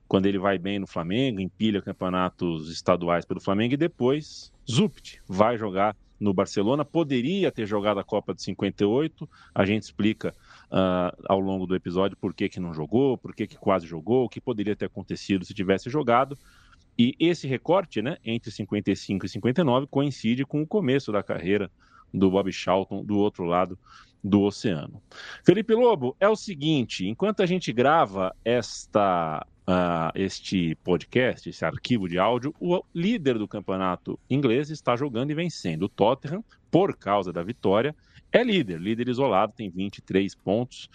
quando 0.07 0.27
ele 0.27 0.39
vai 0.39 0.57
bem 0.57 0.79
no 0.79 0.87
Flamengo, 0.87 1.41
empilha 1.41 1.83
campeonatos 1.83 2.71
estaduais 2.71 3.25
pelo 3.25 3.41
Flamengo 3.41 3.75
e 3.75 3.77
depois, 3.77 4.53
Zupt, 4.69 5.21
vai 5.27 5.59
jogar 5.59 5.97
no 6.21 6.35
Barcelona. 6.35 6.85
Poderia 6.85 7.51
ter 7.51 7.67
jogado 7.67 7.99
a 7.99 8.05
Copa 8.05 8.35
de 8.35 8.43
58, 8.43 9.29
a 9.55 9.65
gente 9.65 9.85
explica 9.85 10.35
uh, 10.71 11.17
ao 11.29 11.41
longo 11.41 11.67
do 11.67 11.75
episódio 11.75 12.17
por 12.17 12.33
que, 12.33 12.49
que 12.49 12.61
não 12.61 12.73
jogou, 12.73 13.19
por 13.19 13.35
que, 13.35 13.47
que 13.47 13.57
quase 13.57 13.87
jogou, 13.87 14.25
o 14.25 14.29
que 14.29 14.41
poderia 14.41 14.77
ter 14.77 14.87
acontecido 14.87 15.45
se 15.45 15.55
tivesse 15.55 15.91
jogado. 15.91 16.39
E 16.99 17.15
esse 17.19 17.47
recorte, 17.47 18.03
né, 18.03 18.19
entre 18.25 18.51
55 18.51 19.25
e 19.25 19.29
59, 19.29 19.87
coincide 19.87 20.45
com 20.45 20.63
o 20.63 20.67
começo 20.67 21.11
da 21.11 21.23
carreira 21.23 21.71
do 22.13 22.31
Bob 22.31 22.53
Charlton 22.53 23.05
do 23.05 23.19
outro 23.19 23.45
lado 23.45 23.79
do 24.23 24.43
oceano. 24.43 25.03
Felipe 25.45 25.75
Lobo, 25.75 26.15
é 26.21 26.29
o 26.29 26.37
seguinte: 26.37 27.07
enquanto 27.07 27.43
a 27.43 27.47
gente 27.47 27.73
grava 27.73 28.35
esta, 28.45 29.47
uh, 29.63 30.13
este 30.15 30.75
podcast, 30.85 31.49
esse 31.49 31.65
arquivo 31.65 32.09
de 32.09 32.19
áudio, 32.19 32.55
o 32.61 32.83
líder 32.95 33.39
do 33.39 33.49
campeonato 33.49 34.19
inglês 34.29 34.69
está 34.69 34.95
jogando 34.95 35.31
e 35.31 35.35
vencendo. 35.35 35.85
O 35.85 35.89
Tottenham, 35.89 36.45
por 36.71 36.97
causa 36.97 37.33
da 37.33 37.43
vitória, 37.43 37.95
é 38.33 38.43
líder, 38.45 38.81
líder 38.81 39.09
isolado, 39.09 39.53
tem 39.57 39.69
23 39.71 40.35
pontos. 40.37 40.89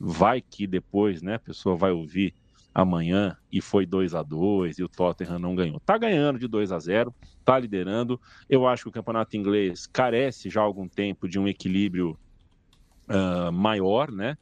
Vai 0.00 0.40
que 0.40 0.66
depois, 0.66 1.22
né, 1.22 1.34
a 1.34 1.40
pessoa 1.40 1.76
vai 1.76 1.90
ouvir 1.90 2.34
amanhã 2.74 3.36
e 3.50 3.60
foi 3.60 3.84
2 3.84 4.14
a 4.14 4.22
2 4.22 4.78
e 4.78 4.84
o 4.84 4.88
Tottenham 4.88 5.38
não 5.38 5.54
ganhou. 5.54 5.80
Tá 5.80 5.98
ganhando 5.98 6.38
de 6.38 6.46
2 6.46 6.70
a 6.70 6.78
0, 6.78 7.12
tá 7.44 7.58
liderando. 7.58 8.20
Eu 8.48 8.66
acho 8.66 8.84
que 8.84 8.88
o 8.88 8.92
campeonato 8.92 9.36
inglês 9.36 9.86
carece 9.86 10.48
já 10.48 10.60
há 10.60 10.64
algum 10.64 10.88
tempo 10.88 11.28
de 11.28 11.38
um 11.38 11.48
equilíbrio 11.48 12.16
uh, 13.08 13.52
maior, 13.52 14.10
né? 14.12 14.38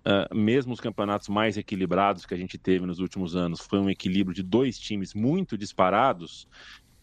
Uh, 0.00 0.34
mesmo 0.34 0.72
os 0.72 0.80
campeonatos 0.80 1.28
mais 1.28 1.56
equilibrados 1.56 2.24
que 2.24 2.34
a 2.34 2.36
gente 2.36 2.56
teve 2.56 2.86
nos 2.86 2.98
últimos 2.98 3.34
anos, 3.34 3.60
foi 3.60 3.78
um 3.78 3.90
equilíbrio 3.90 4.34
de 4.34 4.42
dois 4.42 4.78
times 4.78 5.12
muito 5.14 5.56
disparados 5.56 6.46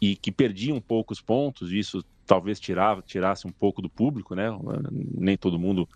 e 0.01 0.15
que 0.15 0.31
perdiam 0.31 0.81
poucos 0.81 1.21
pontos, 1.21 1.71
isso 1.71 2.03
talvez 2.25 2.59
tirava, 2.59 3.01
tirasse 3.01 3.47
um 3.47 3.51
pouco 3.51 3.81
do 3.81 3.89
público, 3.89 4.35
né? 4.35 4.47
Nem 4.91 5.37
todo 5.37 5.59
mundo 5.59 5.87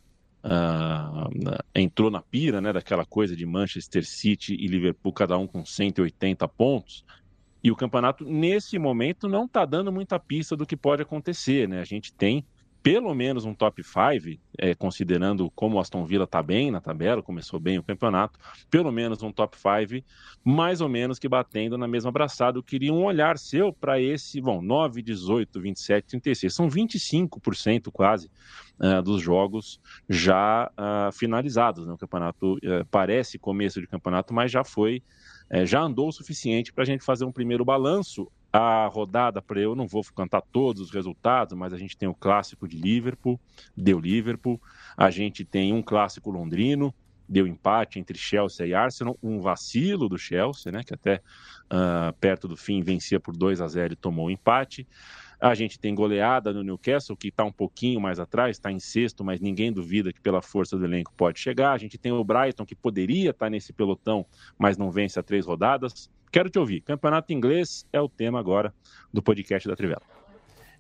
uh, 0.44 1.58
entrou 1.76 2.10
na 2.10 2.22
pira, 2.22 2.62
né? 2.62 2.72
Daquela 2.72 3.06
coisa 3.06 3.36
de 3.36 3.46
Manchester 3.46 4.06
City 4.06 4.54
e 4.54 4.68
Liverpool, 4.68 5.12
cada 5.12 5.38
um 5.38 5.48
com 5.48 5.66
180 5.66 6.48
pontos. 6.48 7.04
E 7.64 7.72
o 7.72 7.76
campeonato, 7.76 8.24
nesse 8.24 8.80
momento, 8.80 9.28
não 9.28 9.46
está 9.46 9.66
dando 9.66 9.92
muita 9.92 10.18
pista 10.18 10.56
do 10.56 10.66
que 10.66 10.78
pode 10.78 11.02
acontecer, 11.02 11.68
né? 11.68 11.82
A 11.82 11.86
gente 11.86 12.14
tem 12.14 12.46
pelo 12.90 13.14
menos 13.14 13.46
um 13.46 13.54
top 13.54 13.84
5, 13.84 14.42
é, 14.58 14.74
considerando 14.74 15.48
como 15.52 15.78
o 15.78 15.80
Aston 15.80 16.04
Villa 16.08 16.24
está 16.24 16.42
bem 16.42 16.72
na 16.72 16.82
tabela, 16.82 17.22
começou 17.22 17.60
bem 17.60 17.78
o 17.78 17.84
campeonato, 17.84 18.40
pelo 18.68 18.92
menos 18.92 19.22
um 19.22 19.32
top 19.32 19.56
5, 19.56 20.04
mais 20.44 20.82
ou 20.82 20.90
menos 20.90 21.20
que 21.20 21.30
batendo 21.30 21.78
na 21.78 21.88
mesma 21.88 22.10
abraçada. 22.10 22.58
Eu 22.58 22.64
queria 22.64 22.92
um 22.92 23.04
olhar 23.04 23.38
seu 23.38 23.72
para 23.72 24.02
esse, 24.02 24.42
bom, 24.42 24.60
9, 24.60 25.04
18, 25.04 25.62
27, 25.62 26.08
36, 26.08 26.52
são 26.52 26.68
25% 26.68 27.92
quase 27.92 28.32
uh, 28.80 29.04
dos 29.04 29.22
jogos 29.22 29.80
já 30.10 30.72
uh, 30.72 31.12
finalizados. 31.12 31.86
Né? 31.86 31.94
O 31.94 31.98
campeonato 31.98 32.54
uh, 32.54 32.84
parece 32.90 33.38
começo 33.38 33.80
de 33.80 33.86
campeonato, 33.86 34.34
mas 34.34 34.52
já 34.52 34.64
foi, 34.64 35.04
já 35.64 35.82
andou 35.82 36.08
o 36.08 36.12
suficiente 36.12 36.74
para 36.74 36.84
a 36.84 36.88
gente 36.88 37.04
fazer 37.04 37.26
um 37.26 37.32
primeiro 37.32 37.64
balanço 37.64 38.32
a 38.52 38.88
rodada 38.88 39.42
para 39.42 39.60
eu 39.60 39.76
não 39.76 39.88
vou 39.88 40.04
cantar 40.16 40.42
todos 40.42 40.82
os 40.82 40.92
resultados, 40.92 41.58
mas 41.58 41.74
a 41.74 41.78
gente 41.78 41.98
tem 41.98 42.10
o 42.10 42.16
clássico 42.16 42.68
de 42.68 42.78
Liverpool, 42.78 43.40
deu 43.76 44.00
Liverpool, 44.00 44.60
a 44.98 45.10
gente 45.10 45.46
tem 45.46 45.72
um 45.72 45.82
clássico 45.82 46.32
londrino, 46.32 46.94
deu 47.28 47.46
empate 47.46 48.00
entre 48.00 48.18
Chelsea 48.18 48.66
e 48.66 48.74
Arsenal, 48.74 49.18
um 49.22 49.40
vacilo 49.40 50.10
do 50.10 50.18
Chelsea, 50.18 50.72
né, 50.72 50.84
que 50.84 50.94
até 50.94 51.22
uh, 51.72 52.12
perto 52.20 52.48
do 52.48 52.58
fim 52.58 52.82
vencia 52.82 53.20
por 53.20 53.38
2 53.38 53.62
a 53.62 53.68
0 53.68 53.94
e 53.94 53.96
tomou 53.96 54.28
o 54.28 54.32
empate. 54.32 54.88
A 55.40 55.56
gente 55.56 55.80
tem 55.80 55.96
goleada 55.96 56.52
no 56.52 56.64
Newcastle, 56.64 57.16
que 57.16 57.30
está 57.30 57.46
um 57.46 57.52
pouquinho 57.52 58.02
mais 58.02 58.20
atrás, 58.20 58.58
está 58.58 58.70
em 58.72 58.80
sexto, 58.80 59.24
mas 59.24 59.40
ninguém 59.40 59.72
duvida 59.72 60.12
que 60.12 60.20
pela 60.20 60.42
força 60.42 60.76
do 60.76 60.84
elenco 60.84 61.14
pode 61.16 61.40
chegar. 61.40 61.72
A 61.72 61.78
gente 61.78 61.98
tem 61.98 62.12
o 62.12 62.24
Brighton, 62.24 62.66
que 62.66 62.76
poderia 62.76 63.30
estar 63.30 63.46
tá 63.46 63.50
nesse 63.50 63.72
pelotão, 63.72 64.26
mas 64.58 64.78
não 64.78 64.92
vence 64.92 65.18
a 65.18 65.24
três 65.24 65.46
rodadas. 65.46 66.10
Quero 66.32 66.50
te 66.50 66.60
ouvir. 66.60 66.82
Campeonato 66.82 67.34
inglês 67.34 67.86
é 67.92 68.00
o 68.00 68.08
tema 68.08 68.40
agora 68.40 68.74
do 69.12 69.22
podcast 69.22 69.68
da 69.68 69.76
Trivela. 69.76 70.02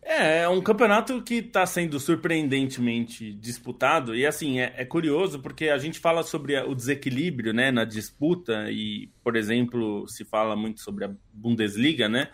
É, 0.01 0.39
é 0.39 0.49
um 0.49 0.61
campeonato 0.61 1.21
que 1.21 1.35
está 1.35 1.65
sendo 1.65 1.99
surpreendentemente 1.99 3.33
disputado 3.33 4.15
e 4.15 4.25
assim 4.25 4.59
é, 4.59 4.73
é, 4.77 4.85
curioso 4.85 5.39
porque 5.39 5.69
a 5.69 5.77
gente 5.77 5.99
fala 5.99 6.23
sobre 6.23 6.57
o 6.61 6.73
desequilíbrio, 6.73 7.53
né, 7.53 7.69
na 7.69 7.83
disputa 7.83 8.71
e, 8.71 9.09
por 9.23 9.35
exemplo, 9.35 10.07
se 10.07 10.23
fala 10.23 10.55
muito 10.55 10.79
sobre 10.79 11.05
a 11.05 11.11
Bundesliga, 11.33 12.07
né, 12.07 12.29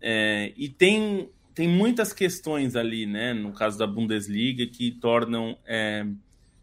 é, 0.00 0.52
e 0.56 0.68
tem 0.68 1.30
tem 1.52 1.66
muitas 1.68 2.12
questões 2.12 2.76
ali, 2.76 3.06
né, 3.06 3.34
no 3.34 3.52
caso 3.52 3.76
da 3.76 3.86
Bundesliga, 3.86 4.64
que 4.66 4.92
tornam 4.92 5.58
é, 5.66 6.06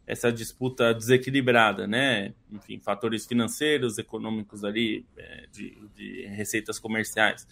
essa 0.08 0.32
disputa 0.32 0.94
desequilibrada, 0.94 1.86
né? 1.86 2.34
Enfim, 2.50 2.80
fatores 2.80 3.26
financeiros, 3.26 3.98
econômicos 3.98 4.64
ali, 4.64 5.06
é, 5.18 5.46
de, 5.52 5.78
de, 5.94 6.26
receitas 6.28 6.80
comerciais, 6.80 7.46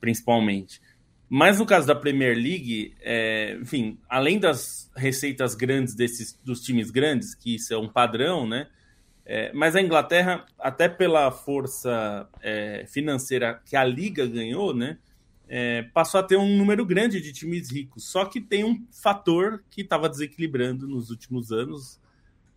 principalmente. 0.00 0.82
Mas 1.28 1.60
no 1.60 1.64
caso 1.64 1.86
da 1.86 1.94
Premier 1.94 2.36
League, 2.36 2.94
é, 3.00 3.56
enfim, 3.62 3.98
além 4.08 4.38
das 4.38 4.90
receitas 4.96 5.54
grandes 5.54 5.94
desses 5.94 6.38
dos 6.44 6.60
times 6.60 6.90
grandes, 6.90 7.36
que 7.36 7.54
isso 7.54 7.72
é 7.72 7.78
um 7.78 7.88
padrão, 7.88 8.48
né? 8.48 8.66
É, 9.24 9.52
mas 9.52 9.76
a 9.76 9.80
Inglaterra, 9.80 10.44
até 10.58 10.88
pela 10.88 11.30
força 11.30 12.28
é, 12.42 12.84
financeira 12.88 13.62
que 13.64 13.76
a 13.76 13.84
liga 13.84 14.26
ganhou, 14.26 14.74
né? 14.74 14.98
É, 15.54 15.82
passou 15.82 16.18
a 16.18 16.22
ter 16.22 16.38
um 16.38 16.56
número 16.56 16.82
grande 16.86 17.20
de 17.20 17.30
times 17.30 17.70
ricos. 17.70 18.04
Só 18.04 18.24
que 18.24 18.40
tem 18.40 18.64
um 18.64 18.86
fator 18.90 19.62
que 19.68 19.82
estava 19.82 20.08
desequilibrando 20.08 20.88
nos 20.88 21.10
últimos 21.10 21.52
anos. 21.52 22.00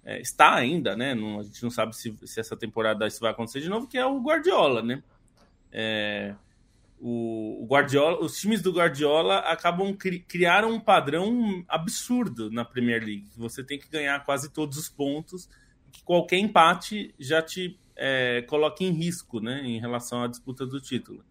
É, 0.01 0.21
está 0.21 0.55
ainda, 0.55 0.95
né? 0.95 1.13
Não, 1.13 1.41
a 1.41 1.43
gente 1.43 1.61
não 1.61 1.69
sabe 1.69 1.93
se, 1.93 2.17
se, 2.23 2.39
essa 2.39 2.55
temporada 2.55 3.05
isso 3.05 3.19
vai 3.19 3.31
acontecer 3.31 3.59
de 3.59 3.67
novo, 3.67 3.85
que 3.85 3.97
é 3.97 4.05
o 4.05 4.21
Guardiola, 4.21 4.81
né? 4.81 5.03
É, 5.73 6.35
o, 6.97 7.63
o, 7.63 7.67
Guardiola, 7.67 8.23
os 8.23 8.39
times 8.39 8.61
do 8.61 8.71
Guardiola 8.71 9.39
acabam 9.39 9.93
cri, 9.93 10.19
criaram 10.19 10.71
um 10.71 10.79
padrão 10.79 11.65
absurdo 11.67 12.49
na 12.49 12.63
Premier 12.63 13.03
League. 13.03 13.27
Você 13.35 13.61
tem 13.61 13.77
que 13.77 13.89
ganhar 13.89 14.23
quase 14.23 14.49
todos 14.49 14.77
os 14.77 14.87
pontos, 14.87 15.49
que 15.91 16.01
qualquer 16.01 16.37
empate 16.37 17.13
já 17.19 17.41
te 17.41 17.77
é, 17.93 18.41
coloca 18.43 18.85
em 18.85 18.91
risco, 18.91 19.41
né? 19.41 19.63
Em 19.65 19.81
relação 19.81 20.23
à 20.23 20.27
disputa 20.27 20.65
do 20.65 20.79
título. 20.79 21.25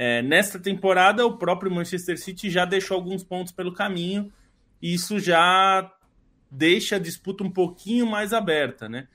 É, 0.00 0.22
nesta 0.22 0.60
temporada, 0.60 1.26
o 1.26 1.36
próprio 1.36 1.72
Manchester 1.72 2.16
City 2.16 2.48
já 2.48 2.64
deixou 2.64 2.94
alguns 2.94 3.24
pontos 3.24 3.52
pelo 3.52 3.72
caminho, 3.74 4.32
e 4.80 4.94
isso 4.94 5.18
já 5.18 5.92
deixa 6.48 6.94
a 6.94 6.98
disputa 7.00 7.42
um 7.42 7.50
pouquinho 7.50 8.06
mais 8.06 8.32
aberta, 8.32 8.88
né? 8.88 9.08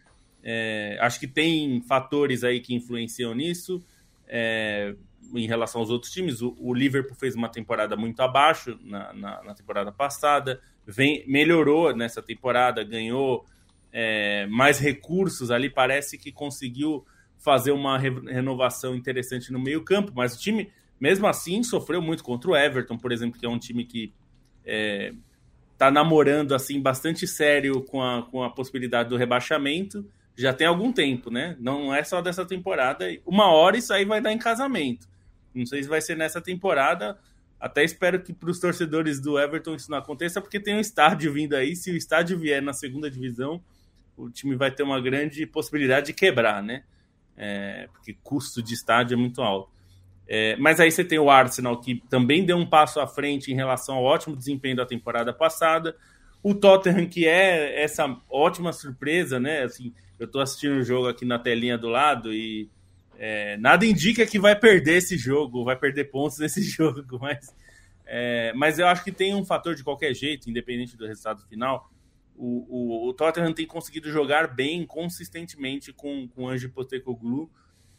É, 0.44 0.98
acho 1.00 1.22
que 1.22 1.28
tem 1.28 1.82
fatores 1.84 2.44
aí 2.44 2.60
que 2.60 2.76
influenciam 2.76 3.34
nisso. 3.34 3.82
É, 4.28 4.94
em 5.34 5.48
relação 5.48 5.80
aos 5.80 5.90
outros 5.90 6.12
times, 6.12 6.42
o, 6.42 6.54
o, 6.60 6.74
Liverpool 6.74 7.16
fez 7.16 7.34
uma 7.34 7.48
temporada 7.48 7.96
muito 7.96 8.20
abaixo 8.20 8.78
na, 8.84 9.14
na, 9.14 9.42
na 9.42 9.54
temporada 9.54 9.90
passada, 9.90 10.60
vem, 10.86 11.24
melhorou 11.26 11.96
nessa 11.96 12.22
temporada, 12.22 12.84
ganhou 12.84 13.46
é, 13.90 14.46
mais 14.48 14.80
recursos 14.80 15.50
ali, 15.50 15.70
parece 15.70 16.18
que 16.18 16.30
conseguiu 16.30 17.06
fazer 17.44 17.72
uma 17.72 17.98
re 17.98 18.10
renovação 18.10 18.96
interessante 18.96 19.52
no 19.52 19.60
meio-campo, 19.60 20.12
mas 20.16 20.36
o 20.36 20.40
time, 20.40 20.72
mesmo 21.00 21.28
assim, 21.28 21.62
sofreu 21.62 22.02
muito 22.02 22.24
contra 22.24 22.50
o 22.50 22.56
Everton, 22.56 22.98
por 22.98 23.12
exemplo, 23.12 23.40
que 23.40 23.46
é 23.46 23.50
um 23.50 23.60
time 23.60 23.84
que 23.84 24.14
é, 24.66 25.14
tá 25.78 25.92
namorando 25.92 26.56
assim 26.56 26.82
bastante 26.82 27.28
sério 27.28 27.84
com 27.84 28.02
a, 28.02 28.24
com 28.24 28.42
a 28.44 28.50
possibilidade 28.50 29.10
do 29.10 29.18
rebaixamento 29.18 30.06
já 30.36 30.54
tem 30.54 30.66
algum 30.66 30.92
tempo, 30.92 31.30
né? 31.30 31.56
Não 31.60 31.94
é 31.94 32.04
só 32.04 32.22
dessa 32.22 32.46
temporada. 32.46 33.06
Uma 33.26 33.52
hora 33.52 33.78
isso 33.78 33.94
aí 33.94 34.04
vai 34.04 34.20
dar 34.20 34.32
em 34.32 34.38
casamento. 34.38 35.08
Não 35.54 35.66
sei 35.66 35.84
se 35.84 35.90
vai 35.90 36.02
ser 36.02 36.18
nessa 36.18 36.42
temporada. 36.42 37.18
Até 37.60 37.84
espero 37.84 38.22
que 38.22 38.34
para 38.34 38.50
os 38.50 38.60
torcedores 38.60 39.22
do 39.22 39.40
Everton 39.40 39.76
isso 39.76 39.92
não 39.92 39.98
aconteça, 39.98 40.42
porque 40.42 40.60
tem 40.60 40.76
um 40.76 40.80
estádio 40.80 41.32
vindo 41.32 41.56
aí. 41.56 41.76
Se 41.76 41.92
o 41.92 41.96
estádio 41.96 42.38
vier 42.40 42.62
na 42.62 42.74
segunda 42.74 43.10
divisão, 43.10 43.64
o 44.18 44.30
time 44.30 44.56
vai 44.56 44.72
ter 44.72 44.84
uma 44.84 45.00
grande 45.00 45.46
possibilidade 45.46 46.08
de 46.08 46.14
quebrar, 46.14 46.64
né? 46.64 46.84
É, 47.38 47.88
porque 47.92 48.16
custo 48.24 48.62
de 48.62 48.74
estádio 48.74 49.16
é 49.16 49.18
muito 49.18 49.42
alto. 49.42 49.72
É, 50.28 50.56
mas 50.58 50.80
aí 50.80 50.92
você 50.92 51.04
tem 51.04 51.20
o 51.20 51.30
Arsenal, 51.30 51.80
que 51.80 52.02
também 52.10 52.46
deu 52.46 52.58
um 52.58 52.66
passo 52.66 53.00
à 53.00 53.08
frente 53.08 53.52
em 53.52 53.56
relação 53.56 53.96
ao 53.96 54.04
ótimo 54.04 54.36
desempenho 54.36 54.76
da 54.76 54.86
temporada 54.86 55.34
passada. 55.34 55.96
O 56.42 56.54
Tottenham, 56.54 57.08
que 57.08 57.28
é 57.28 57.82
essa 57.84 58.06
ótima 58.30 58.74
surpresa, 58.74 59.40
né? 59.40 59.64
Assim, 59.64 59.94
eu 60.20 60.26
estou 60.26 60.42
assistindo 60.42 60.78
o 60.78 60.84
jogo 60.84 61.08
aqui 61.08 61.26
na 61.26 61.40
telinha 61.40 61.78
do 61.78 61.88
lado 61.88 62.34
e 62.34 62.70
é, 63.18 63.58
nada 63.58 63.86
indica 63.86 64.26
que 64.26 64.40
vai 64.40 64.56
perder 64.56 64.98
esse 64.98 65.18
jogo, 65.18 65.64
vai 65.64 65.76
perder 65.76 66.06
pontos 66.06 66.38
nesse 66.40 66.62
jogo, 66.62 67.20
mas, 67.20 67.56
é, 68.06 68.54
mas 68.54 68.80
eu 68.80 68.88
acho 68.88 69.04
que 69.04 69.12
tem 69.12 69.36
um 69.36 69.46
fator 69.46 69.76
de 69.76 69.84
qualquer 69.84 70.14
jeito, 70.14 70.50
independente 70.50 70.98
do 70.98 71.06
resultado 71.06 71.42
final, 71.48 71.90
o, 72.36 72.66
o, 72.68 73.10
o, 73.10 73.14
Tottenham 73.14 73.54
tem 73.54 73.66
conseguido 73.66 74.10
jogar 74.10 74.48
bem 74.48 74.86
consistentemente 74.86 75.94
com, 75.94 76.28
com 76.28 76.44
o 76.44 76.50
Ange 76.50 76.68
Postecoglou, 76.68 77.50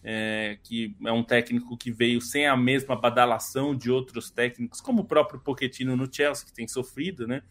é, 0.02 0.58
que 0.62 0.94
é 1.04 1.12
um 1.12 1.22
técnico 1.22 1.76
que 1.76 1.90
veio 1.90 2.20
sem 2.20 2.46
a 2.46 2.56
mesma 2.56 2.94
badalação 2.94 3.74
de 3.74 3.90
outros 3.90 4.30
técnicos, 4.30 4.80
como 4.80 5.02
o 5.02 5.04
próprio 5.04 5.40
Pochettino 5.40 5.96
no 5.96 6.12
Chelsea, 6.12 6.44
que 6.44 6.52
tem 6.52 6.68
sofrido, 6.68 7.26
né? 7.26 7.42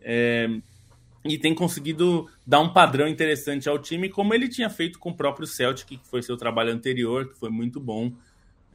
É, 0.00 0.48
e 1.24 1.38
tem 1.38 1.54
conseguido 1.54 2.28
dar 2.46 2.60
um 2.60 2.72
padrão 2.72 3.08
interessante 3.08 3.66
ao 3.68 3.78
time, 3.78 4.10
como 4.10 4.34
ele 4.34 4.48
tinha 4.48 4.68
feito 4.68 4.98
com 4.98 5.10
o 5.10 5.16
próprio 5.16 5.46
Celtic, 5.46 5.98
que 5.98 6.08
foi 6.08 6.22
seu 6.22 6.36
trabalho 6.36 6.70
anterior, 6.70 7.28
que 7.28 7.38
foi 7.38 7.48
muito 7.48 7.80
bom. 7.80 8.12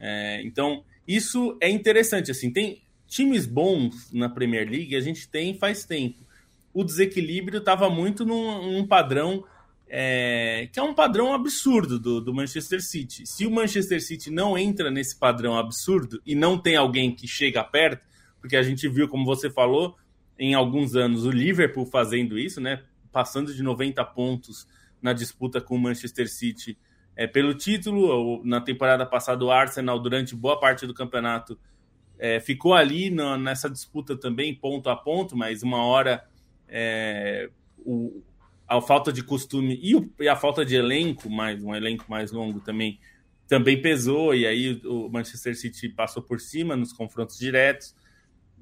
É, 0.00 0.42
então, 0.42 0.82
isso 1.06 1.56
é 1.60 1.70
interessante. 1.70 2.32
Assim, 2.32 2.52
tem 2.52 2.82
times 3.06 3.46
bons 3.46 4.12
na 4.12 4.28
Premier 4.28 4.68
League 4.68 4.96
a 4.96 5.00
gente 5.00 5.28
tem 5.28 5.56
faz 5.56 5.84
tempo. 5.84 6.26
O 6.72 6.84
desequilíbrio 6.84 7.58
estava 7.58 7.90
muito 7.90 8.24
num, 8.24 8.72
num 8.72 8.86
padrão 8.86 9.44
é, 9.92 10.68
que 10.72 10.78
é 10.78 10.82
um 10.82 10.94
padrão 10.94 11.34
absurdo 11.34 11.98
do, 11.98 12.20
do, 12.20 12.32
Manchester 12.32 12.80
City. 12.80 13.26
Se 13.26 13.44
o 13.44 13.50
Manchester 13.50 14.00
City 14.00 14.30
não 14.30 14.56
entra 14.56 14.88
nesse 14.88 15.18
padrão 15.18 15.58
absurdo 15.58 16.22
e 16.24 16.36
não 16.36 16.56
tem 16.56 16.76
alguém 16.76 17.12
que 17.12 17.26
chega 17.26 17.64
perto, 17.64 18.00
porque 18.40 18.56
a 18.56 18.62
gente 18.62 18.88
viu, 18.88 19.08
como 19.08 19.24
você 19.24 19.50
falou, 19.50 19.96
em 20.38 20.54
alguns 20.54 20.94
anos 20.94 21.26
o 21.26 21.30
Liverpool 21.30 21.84
fazendo 21.84 22.38
isso, 22.38 22.60
né? 22.60 22.84
Passando 23.10 23.52
de 23.52 23.62
90 23.64 24.02
pontos 24.04 24.66
na 25.02 25.12
disputa 25.12 25.60
com 25.60 25.74
o 25.74 25.78
Manchester 25.78 26.30
City 26.30 26.78
é, 27.16 27.26
pelo 27.26 27.52
título. 27.52 28.40
Na 28.44 28.60
temporada 28.60 29.04
passada, 29.04 29.44
o 29.44 29.50
Arsenal, 29.50 29.98
durante 29.98 30.36
boa 30.36 30.58
parte 30.58 30.86
do 30.86 30.94
campeonato, 30.94 31.58
é, 32.16 32.38
ficou 32.38 32.74
ali 32.74 33.10
nessa 33.10 33.68
disputa 33.68 34.16
também, 34.16 34.54
ponto 34.54 34.88
a 34.88 34.94
ponto, 34.94 35.36
mas 35.36 35.64
uma 35.64 35.84
hora 35.84 36.24
é, 36.70 37.50
o, 37.78 38.22
a 38.68 38.80
falta 38.80 39.12
de 39.12 39.22
costume 39.22 39.78
e, 39.82 39.96
o, 39.96 40.10
e, 40.20 40.28
a 40.28 40.36
falta 40.36 40.64
de 40.64 40.76
elenco, 40.76 41.28
mais 41.28 41.62
um 41.62 41.74
elenco 41.74 42.04
mais 42.08 42.30
longo 42.30 42.60
também, 42.60 43.00
também 43.48 43.82
pesou, 43.82 44.32
e 44.32 44.46
aí 44.46 44.80
o 44.84 45.08
Manchester 45.08 45.58
City 45.58 45.88
passou 45.88 46.22
por 46.22 46.40
cima 46.40 46.76
nos 46.76 46.92
confrontos 46.92 47.36
diretos. 47.36 47.96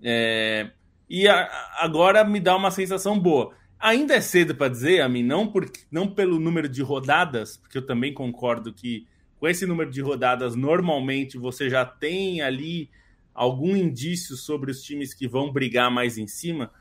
É, 0.02 0.70
e 1.08 1.28
a, 1.28 1.48
agora 1.78 2.24
me 2.24 2.40
dá 2.40 2.56
uma 2.56 2.70
sensação 2.70 3.18
boa. 3.18 3.54
Ainda 3.78 4.14
é 4.14 4.20
cedo 4.20 4.54
para 4.54 4.68
dizer, 4.68 5.02
a 5.02 5.08
mim, 5.08 5.22
não, 5.22 5.46
por, 5.46 5.70
não 5.90 6.08
pelo 6.08 6.40
número 6.40 6.68
de 6.68 6.82
rodadas, 6.82 7.58
porque 7.58 7.78
eu 7.78 7.86
também 7.86 8.12
concordo 8.12 8.72
que 8.72 9.06
com 9.38 9.46
esse 9.46 9.66
número 9.66 9.90
de 9.90 10.00
rodadas, 10.00 10.56
normalmente 10.56 11.38
você 11.38 11.70
já 11.70 11.84
tem 11.84 12.40
ali 12.40 12.90
algum 13.32 13.76
indício 13.76 14.36
sobre 14.36 14.70
os 14.70 14.82
times 14.82 15.14
que 15.14 15.28
vão 15.28 15.52
brigar 15.52 15.90
mais 15.90 16.18
em 16.18 16.26
cima 16.26 16.72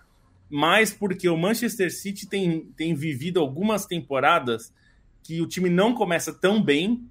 mas 0.50 0.94
porque 0.94 1.28
o 1.28 1.38
Manchester 1.38 1.94
City 1.94 2.28
tem, 2.28 2.62
tem 2.76 2.94
vivido 2.94 3.40
algumas 3.40 3.86
temporadas 3.86 4.74
que 5.24 5.42
o 5.42 5.48
time 5.48 5.70
não 5.70 5.94
começa 5.94 6.34
tão 6.34 6.62
bem 6.62 7.06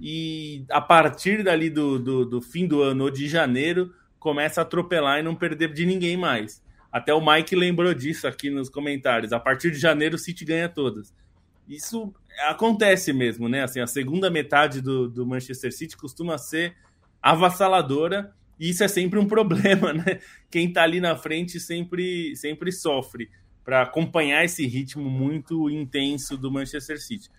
e 0.00 0.64
a 0.70 0.80
partir 0.80 1.44
dali 1.44 1.70
do, 1.70 1.98
do, 1.98 2.24
do 2.24 2.40
fim 2.40 2.66
do 2.66 2.82
ano 2.82 3.04
ou 3.04 3.10
de 3.10 3.28
janeiro 3.28 3.94
começa 4.18 4.60
a 4.60 4.62
atropelar 4.62 5.20
e 5.20 5.22
não 5.22 5.34
perder 5.34 5.72
de 5.72 5.86
ninguém 5.86 6.16
mais. 6.16 6.62
Até 6.90 7.14
o 7.14 7.24
Mike 7.24 7.54
lembrou 7.54 7.94
disso 7.94 8.26
aqui 8.26 8.50
nos 8.50 8.68
comentários. 8.68 9.32
A 9.32 9.38
partir 9.38 9.70
de 9.70 9.78
janeiro 9.78 10.16
o 10.16 10.18
City 10.18 10.44
ganha 10.44 10.68
todas. 10.68 11.14
Isso 11.68 12.12
acontece 12.48 13.12
mesmo, 13.12 13.48
né? 13.48 13.62
Assim, 13.62 13.80
a 13.80 13.86
segunda 13.86 14.28
metade 14.28 14.80
do, 14.80 15.08
do 15.08 15.24
Manchester 15.24 15.72
City 15.72 15.96
costuma 15.96 16.36
ser 16.36 16.74
avassaladora 17.22 18.34
e 18.60 18.68
isso 18.68 18.84
é 18.84 18.88
sempre 18.88 19.18
um 19.18 19.26
problema, 19.26 19.90
né? 19.94 20.20
Quem 20.50 20.68
está 20.68 20.82
ali 20.82 21.00
na 21.00 21.16
frente 21.16 21.58
sempre, 21.58 22.36
sempre 22.36 22.70
sofre 22.70 23.30
para 23.64 23.80
acompanhar 23.80 24.44
esse 24.44 24.66
ritmo 24.66 25.08
muito 25.08 25.70
intenso 25.70 26.36
do 26.36 26.50
Manchester 26.50 27.00
City. 27.00 27.30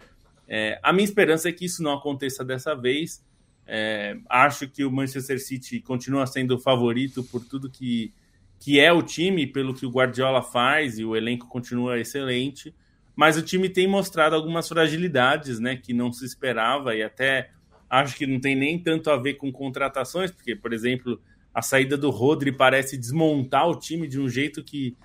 É, 0.48 0.80
a 0.82 0.92
minha 0.92 1.06
esperança 1.06 1.48
é 1.48 1.52
que 1.52 1.66
isso 1.66 1.84
não 1.84 1.94
aconteça 1.94 2.44
dessa 2.44 2.76
vez. 2.76 3.24
É, 3.68 4.18
acho 4.28 4.68
que 4.68 4.84
o 4.84 4.92
Manchester 4.92 5.40
City 5.40 5.80
continua 5.80 6.26
sendo 6.26 6.56
o 6.56 6.60
favorito 6.60 7.24
por 7.24 7.46
tudo 7.46 7.70
que, 7.70 8.12
que 8.60 8.80
é 8.80 8.92
o 8.92 9.04
time, 9.04 9.46
pelo 9.46 9.76
que 9.76 9.86
o 9.86 9.92
Guardiola 9.92 10.42
faz 10.42 10.98
e 10.98 11.06
o 11.06 11.16
elenco 11.16 11.48
continua 11.48 12.00
excelente. 12.00 12.74
Mas 13.16 13.38
o 13.38 13.44
time 13.44 13.70
tem 13.70 13.88
mostrado 13.88 14.36
algumas 14.36 14.68
fragilidades, 14.68 15.60
né, 15.60 15.76
que 15.76 15.94
não 15.94 16.12
se 16.12 16.26
esperava 16.26 16.96
e 16.96 17.04
até 17.04 17.52
Acho 17.92 18.16
que 18.16 18.26
não 18.26 18.40
tem 18.40 18.56
nem 18.56 18.80
tanto 18.80 19.10
a 19.10 19.18
ver 19.18 19.34
com 19.34 19.52
contratações, 19.52 20.32
porque, 20.32 20.56
por 20.56 20.72
exemplo, 20.72 21.22
a 21.54 21.62
saída 21.62 21.98
do 21.98 22.10
Rodri 22.10 22.50
parece 22.50 22.98
desmontar 22.98 23.68
o 23.68 23.78
time 23.78 24.08
de 24.08 24.18
um 24.18 24.30
jeito 24.30 24.64
que 24.64 24.96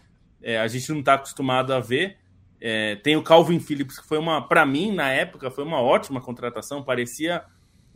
é, 0.40 0.56
a 0.58 0.68
gente 0.68 0.92
não 0.92 1.00
está 1.00 1.14
acostumado 1.14 1.74
a 1.74 1.80
ver. 1.80 2.16
É, 2.60 2.94
tem 2.94 3.16
o 3.16 3.24
Calvin 3.24 3.58
Phillips, 3.58 3.98
que 3.98 4.06
foi 4.06 4.18
uma, 4.18 4.40
para 4.46 4.64
mim, 4.64 4.92
na 4.92 5.10
época, 5.10 5.50
foi 5.50 5.64
uma 5.64 5.80
ótima 5.80 6.20
contratação, 6.20 6.84
parecia 6.84 7.42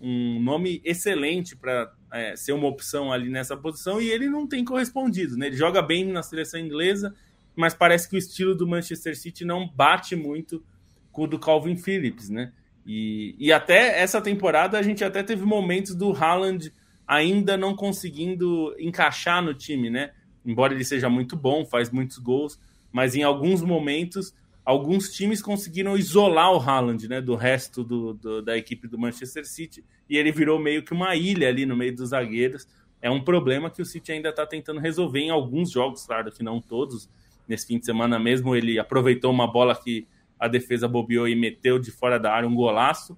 um 0.00 0.42
nome 0.42 0.80
excelente 0.84 1.54
para 1.54 1.92
é, 2.12 2.34
ser 2.34 2.52
uma 2.52 2.66
opção 2.66 3.12
ali 3.12 3.30
nessa 3.30 3.56
posição, 3.56 4.02
e 4.02 4.10
ele 4.10 4.28
não 4.28 4.44
tem 4.48 4.64
correspondido. 4.64 5.36
Né? 5.36 5.46
Ele 5.46 5.56
joga 5.56 5.80
bem 5.80 6.04
na 6.04 6.24
seleção 6.24 6.58
inglesa, 6.58 7.14
mas 7.54 7.74
parece 7.74 8.08
que 8.08 8.16
o 8.16 8.18
estilo 8.18 8.56
do 8.56 8.66
Manchester 8.66 9.16
City 9.16 9.44
não 9.44 9.68
bate 9.68 10.16
muito 10.16 10.64
com 11.12 11.22
o 11.22 11.26
do 11.28 11.38
Calvin 11.38 11.76
Phillips, 11.76 12.28
né? 12.28 12.52
E, 12.86 13.34
e 13.38 13.52
até 13.52 14.00
essa 14.00 14.20
temporada 14.20 14.78
a 14.78 14.82
gente 14.82 15.04
até 15.04 15.22
teve 15.22 15.44
momentos 15.44 15.94
do 15.94 16.12
Haaland 16.12 16.72
ainda 17.06 17.56
não 17.56 17.74
conseguindo 17.74 18.74
encaixar 18.78 19.42
no 19.42 19.52
time, 19.52 19.90
né? 19.90 20.12
Embora 20.44 20.72
ele 20.72 20.84
seja 20.84 21.08
muito 21.08 21.36
bom, 21.36 21.64
faz 21.64 21.90
muitos 21.90 22.18
gols, 22.18 22.58
mas 22.92 23.14
em 23.14 23.22
alguns 23.22 23.62
momentos 23.62 24.34
alguns 24.64 25.10
times 25.10 25.42
conseguiram 25.42 25.96
isolar 25.96 26.52
o 26.52 26.58
Haaland, 26.58 27.08
né, 27.08 27.20
do 27.20 27.34
resto 27.34 27.82
do, 27.82 28.14
do, 28.14 28.42
da 28.42 28.56
equipe 28.56 28.86
do 28.86 28.98
Manchester 28.98 29.46
City 29.46 29.84
e 30.08 30.16
ele 30.16 30.30
virou 30.30 30.58
meio 30.58 30.82
que 30.82 30.92
uma 30.92 31.16
ilha 31.16 31.48
ali 31.48 31.66
no 31.66 31.76
meio 31.76 31.94
dos 31.94 32.10
zagueiros. 32.10 32.68
É 33.02 33.10
um 33.10 33.22
problema 33.22 33.70
que 33.70 33.80
o 33.80 33.84
City 33.84 34.12
ainda 34.12 34.28
está 34.28 34.46
tentando 34.46 34.78
resolver 34.78 35.20
em 35.20 35.30
alguns 35.30 35.72
jogos, 35.72 36.06
claro 36.06 36.30
que 36.30 36.42
não 36.42 36.60
todos. 36.60 37.08
Nesse 37.48 37.66
fim 37.66 37.78
de 37.78 37.86
semana 37.86 38.18
mesmo 38.18 38.54
ele 38.54 38.78
aproveitou 38.78 39.32
uma 39.32 39.50
bola 39.50 39.74
que 39.74 40.06
a 40.40 40.48
defesa 40.48 40.88
bobeou 40.88 41.28
e 41.28 41.36
meteu 41.36 41.78
de 41.78 41.92
fora 41.92 42.18
da 42.18 42.32
área 42.32 42.48
um 42.48 42.54
golaço. 42.54 43.16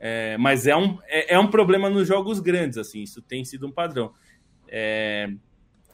É, 0.00 0.36
mas 0.38 0.66
é 0.66 0.74
um, 0.74 0.98
é, 1.06 1.34
é, 1.34 1.38
um 1.38 1.46
problema 1.46 1.88
nos 1.90 2.08
jogos 2.08 2.40
grandes, 2.40 2.78
assim, 2.78 3.02
isso 3.02 3.22
tem 3.22 3.44
sido 3.44 3.66
um 3.66 3.70
padrão. 3.70 4.12
É, 4.68 5.30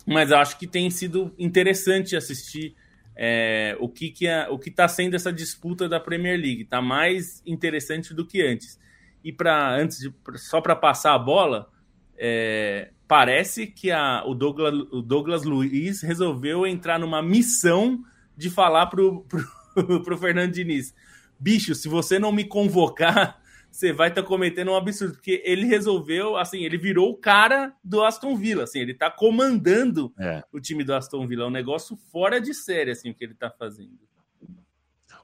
mas 0.06 0.32
acho 0.32 0.58
que 0.58 0.66
tem 0.66 0.88
sido 0.90 1.34
interessante 1.38 2.16
assistir 2.16 2.74
é, 3.16 3.76
o 3.78 3.88
que 3.88 4.10
que 4.10 4.26
é, 4.26 4.48
o 4.48 4.58
que 4.58 4.70
está 4.70 4.88
sendo 4.88 5.14
essa 5.14 5.32
disputa 5.32 5.88
da 5.88 6.00
Premier 6.00 6.40
League. 6.40 6.62
Está 6.62 6.80
mais 6.80 7.42
interessante 7.44 8.14
do 8.14 8.26
que 8.26 8.40
antes. 8.40 8.78
E 9.22 9.32
para 9.32 9.76
antes 9.76 9.98
de, 9.98 10.12
só 10.36 10.60
para 10.60 10.74
passar 10.74 11.14
a 11.14 11.18
bola, 11.18 11.68
é, 12.16 12.90
parece 13.06 13.66
que 13.66 13.90
a, 13.90 14.24
o, 14.24 14.34
Douglas, 14.34 14.74
o 14.90 15.02
Douglas 15.02 15.44
Luiz 15.44 16.00
resolveu 16.00 16.66
entrar 16.66 16.98
numa 16.98 17.22
missão 17.22 18.02
de 18.36 18.48
falar 18.48 18.86
pro, 18.86 19.22
pro 19.28 19.46
pro 20.04 20.18
Fernando 20.18 20.52
Diniz. 20.52 20.94
Bicho, 21.38 21.74
se 21.74 21.88
você 21.88 22.18
não 22.18 22.32
me 22.32 22.44
convocar, 22.44 23.40
você 23.70 23.92
vai 23.92 24.08
estar 24.08 24.22
tá 24.22 24.28
cometendo 24.28 24.72
um 24.72 24.76
absurdo, 24.76 25.14
porque 25.14 25.42
ele 25.44 25.66
resolveu, 25.66 26.36
assim, 26.36 26.64
ele 26.64 26.76
virou 26.76 27.10
o 27.10 27.16
cara 27.16 27.74
do 27.82 28.02
Aston 28.02 28.36
Villa, 28.36 28.64
assim, 28.64 28.80
ele 28.80 28.94
tá 28.94 29.10
comandando 29.10 30.12
é. 30.18 30.42
o 30.52 30.60
time 30.60 30.84
do 30.84 30.94
Aston 30.94 31.26
Villa, 31.26 31.44
é 31.44 31.46
um 31.46 31.50
negócio 31.50 31.96
fora 32.10 32.40
de 32.40 32.52
série, 32.52 32.90
assim, 32.90 33.10
o 33.10 33.14
que 33.14 33.24
ele 33.24 33.34
tá 33.34 33.50
fazendo. 33.50 34.09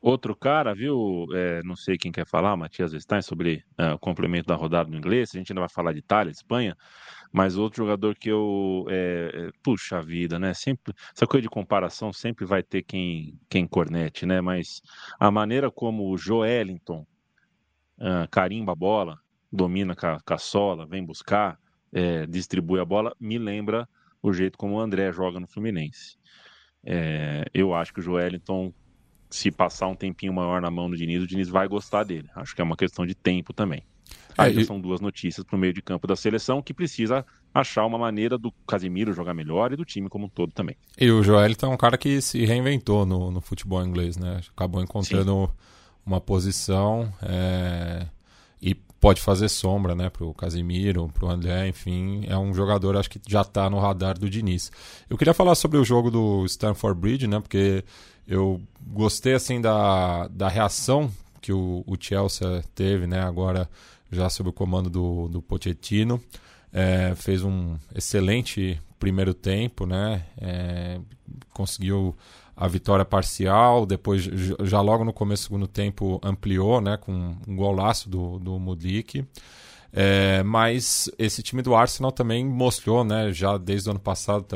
Outro 0.06 0.36
cara, 0.36 0.72
viu? 0.72 1.26
É, 1.32 1.64
não 1.64 1.74
sei 1.74 1.98
quem 1.98 2.12
quer 2.12 2.24
falar, 2.24 2.56
Matias 2.56 2.92
Stein, 2.92 3.20
sobre 3.22 3.64
é, 3.76 3.92
o 3.92 3.98
complemento 3.98 4.46
da 4.46 4.54
rodada 4.54 4.88
no 4.88 4.96
inglês. 4.96 5.32
A 5.34 5.38
gente 5.38 5.50
ainda 5.50 5.62
vai 5.62 5.68
falar 5.68 5.92
de 5.92 5.98
Itália, 5.98 6.30
de 6.30 6.38
Espanha. 6.38 6.76
Mas 7.32 7.56
outro 7.56 7.78
jogador 7.78 8.14
que 8.14 8.28
eu. 8.28 8.86
É, 8.88 9.50
puxa 9.64 10.00
vida, 10.00 10.38
né? 10.38 10.54
Sempre, 10.54 10.94
essa 11.12 11.26
coisa 11.26 11.42
de 11.42 11.48
comparação 11.48 12.12
sempre 12.12 12.46
vai 12.46 12.62
ter 12.62 12.82
quem, 12.82 13.36
quem 13.50 13.66
cornete, 13.66 14.24
né? 14.24 14.40
Mas 14.40 14.80
a 15.18 15.28
maneira 15.28 15.72
como 15.72 16.08
o 16.08 16.16
Joelinton 16.16 17.04
carimba 18.30 18.70
a 18.70 18.76
bola, 18.76 19.18
domina 19.50 19.96
com 19.96 20.06
a, 20.06 20.20
com 20.20 20.34
a 20.34 20.38
sola, 20.38 20.86
vem 20.86 21.04
buscar, 21.04 21.58
é, 21.92 22.26
distribui 22.26 22.78
a 22.78 22.84
bola, 22.84 23.12
me 23.18 23.38
lembra 23.38 23.88
o 24.22 24.32
jeito 24.32 24.56
como 24.56 24.76
o 24.76 24.80
André 24.80 25.10
joga 25.10 25.40
no 25.40 25.48
Fluminense. 25.48 26.16
É, 26.84 27.44
eu 27.52 27.74
acho 27.74 27.92
que 27.92 27.98
o 27.98 28.02
Joelinton 28.04 28.72
se 29.30 29.50
passar 29.50 29.88
um 29.88 29.94
tempinho 29.94 30.32
maior 30.32 30.60
na 30.60 30.70
mão 30.70 30.88
do 30.88 30.96
Diniz, 30.96 31.22
o 31.22 31.26
Diniz 31.26 31.48
vai 31.48 31.66
gostar 31.68 32.04
dele. 32.04 32.28
Acho 32.34 32.54
que 32.54 32.60
é 32.60 32.64
uma 32.64 32.76
questão 32.76 33.06
de 33.06 33.14
tempo 33.14 33.52
também. 33.52 33.82
Aí 34.38 34.58
é, 34.58 34.64
são 34.64 34.80
duas 34.80 35.00
notícias 35.00 35.44
para 35.44 35.56
o 35.56 35.58
meio 35.58 35.72
de 35.72 35.80
campo 35.80 36.06
da 36.06 36.14
seleção 36.14 36.60
que 36.60 36.74
precisa 36.74 37.24
achar 37.54 37.86
uma 37.86 37.98
maneira 37.98 38.36
do 38.36 38.52
Casimiro 38.66 39.12
jogar 39.12 39.32
melhor 39.32 39.72
e 39.72 39.76
do 39.76 39.84
time 39.84 40.08
como 40.08 40.26
um 40.26 40.28
todo 40.28 40.52
também. 40.52 40.76
E 40.98 41.10
o 41.10 41.22
Joelito 41.22 41.64
é 41.64 41.68
um 41.68 41.76
cara 41.76 41.96
que 41.96 42.20
se 42.20 42.44
reinventou 42.44 43.06
no, 43.06 43.30
no 43.30 43.40
futebol 43.40 43.82
inglês, 43.82 44.16
né? 44.16 44.40
Acabou 44.54 44.82
encontrando 44.82 45.46
Sim. 45.46 45.52
uma 46.04 46.20
posição 46.20 47.10
é, 47.22 48.06
e 48.60 48.74
pode 48.74 49.22
fazer 49.22 49.48
sombra, 49.48 49.94
né? 49.94 50.10
Para 50.10 50.26
o 50.26 50.34
Casimiro, 50.34 51.08
para 51.08 51.24
o 51.24 51.30
André, 51.30 51.68
enfim, 51.68 52.26
é 52.26 52.36
um 52.36 52.52
jogador 52.52 52.96
acho 52.96 53.08
que 53.08 53.20
já 53.26 53.40
está 53.40 53.70
no 53.70 53.78
radar 53.78 54.18
do 54.18 54.28
Diniz. 54.28 54.70
Eu 55.08 55.16
queria 55.16 55.32
falar 55.32 55.54
sobre 55.54 55.78
o 55.78 55.84
jogo 55.84 56.10
do 56.10 56.44
Stanford 56.44 57.00
Bridge, 57.00 57.26
né? 57.26 57.40
Porque 57.40 57.82
eu 58.26 58.60
gostei 58.86 59.34
assim 59.34 59.60
da, 59.60 60.28
da 60.28 60.48
reação 60.48 61.10
que 61.40 61.52
o, 61.52 61.84
o 61.86 61.96
Chelsea 61.98 62.64
teve, 62.74 63.06
né? 63.06 63.20
Agora 63.20 63.68
já 64.10 64.28
sob 64.28 64.48
o 64.48 64.52
comando 64.52 64.90
do, 64.90 65.28
do 65.28 65.42
Pochettino. 65.42 66.20
É, 66.72 67.14
fez 67.14 67.42
um 67.42 67.76
excelente 67.94 68.80
primeiro 68.98 69.32
tempo, 69.32 69.86
né? 69.86 70.24
É, 70.38 70.98
conseguiu 71.52 72.16
a 72.56 72.66
vitória 72.66 73.04
parcial, 73.04 73.84
depois 73.84 74.22
já 74.64 74.80
logo 74.80 75.04
no 75.04 75.12
começo 75.12 75.42
do 75.42 75.46
segundo 75.46 75.66
tempo 75.66 76.20
ampliou, 76.22 76.80
né? 76.80 76.96
Com 76.96 77.36
um 77.46 77.54
golaço 77.56 78.08
do, 78.08 78.38
do 78.38 78.58
Mudrik. 78.58 79.24
É, 79.92 80.42
mas 80.42 81.10
esse 81.18 81.42
time 81.42 81.62
do 81.62 81.74
Arsenal 81.74 82.12
também 82.12 82.44
mostrou, 82.44 83.04
né, 83.04 83.32
já 83.32 83.56
desde 83.56 83.88
o 83.88 83.92
ano 83.92 84.00
passado, 84.00 84.46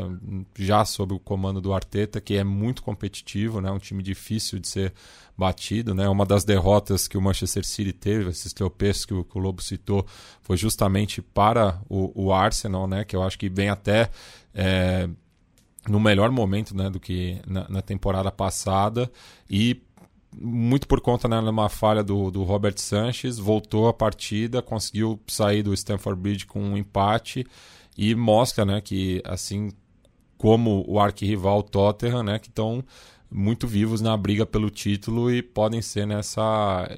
já 0.58 0.84
sob 0.84 1.14
o 1.14 1.18
comando 1.18 1.60
do 1.60 1.72
Arteta, 1.72 2.20
que 2.20 2.36
é 2.36 2.44
muito 2.44 2.82
competitivo, 2.82 3.60
né, 3.60 3.70
um 3.70 3.78
time 3.78 4.02
difícil 4.02 4.58
de 4.58 4.68
ser 4.68 4.92
batido, 5.36 5.94
né, 5.94 6.08
uma 6.08 6.26
das 6.26 6.44
derrotas 6.44 7.08
que 7.08 7.16
o 7.16 7.22
Manchester 7.22 7.64
City 7.64 7.92
teve, 7.92 8.28
esses 8.28 8.52
tropeços 8.52 9.06
que 9.06 9.24
que 9.24 9.38
o 9.38 9.40
Lobo 9.40 9.62
citou, 9.62 10.04
foi 10.42 10.56
justamente 10.56 11.22
para 11.22 11.80
o, 11.88 12.26
o, 12.26 12.32
Arsenal, 12.32 12.86
né, 12.86 13.04
que 13.04 13.16
eu 13.16 13.22
acho 13.22 13.38
que 13.38 13.48
vem 13.48 13.70
até 13.70 14.10
é, 14.54 15.08
no 15.88 15.98
melhor 15.98 16.30
momento, 16.30 16.76
né, 16.76 16.90
do 16.90 17.00
que 17.00 17.40
na, 17.46 17.66
na 17.68 17.82
temporada 17.82 18.30
passada. 18.30 19.10
E 19.48 19.80
muito 20.36 20.86
por 20.86 21.00
conta 21.00 21.26
né, 21.28 21.40
de 21.40 21.48
uma 21.48 21.68
falha 21.68 22.02
do, 22.02 22.30
do 22.30 22.42
Robert 22.42 22.78
Sanches, 22.78 23.38
voltou 23.38 23.88
a 23.88 23.92
partida, 23.92 24.62
conseguiu 24.62 25.20
sair 25.26 25.62
do 25.62 25.74
Stamford 25.74 26.20
Bridge 26.20 26.46
com 26.46 26.60
um 26.60 26.76
empate 26.76 27.46
e 27.96 28.14
mostra 28.14 28.64
né, 28.64 28.80
que, 28.80 29.20
assim 29.24 29.70
como 30.38 30.84
o 30.88 30.98
arquirrival 30.98 31.62
Tottenham, 31.62 32.22
né, 32.22 32.38
que 32.38 32.48
estão 32.48 32.84
muito 33.30 33.66
vivos 33.66 34.00
na 34.00 34.16
briga 34.16 34.44
pelo 34.46 34.70
título 34.70 35.32
e 35.32 35.42
podem 35.42 35.80
ser 35.80 36.06
nessa 36.06 36.88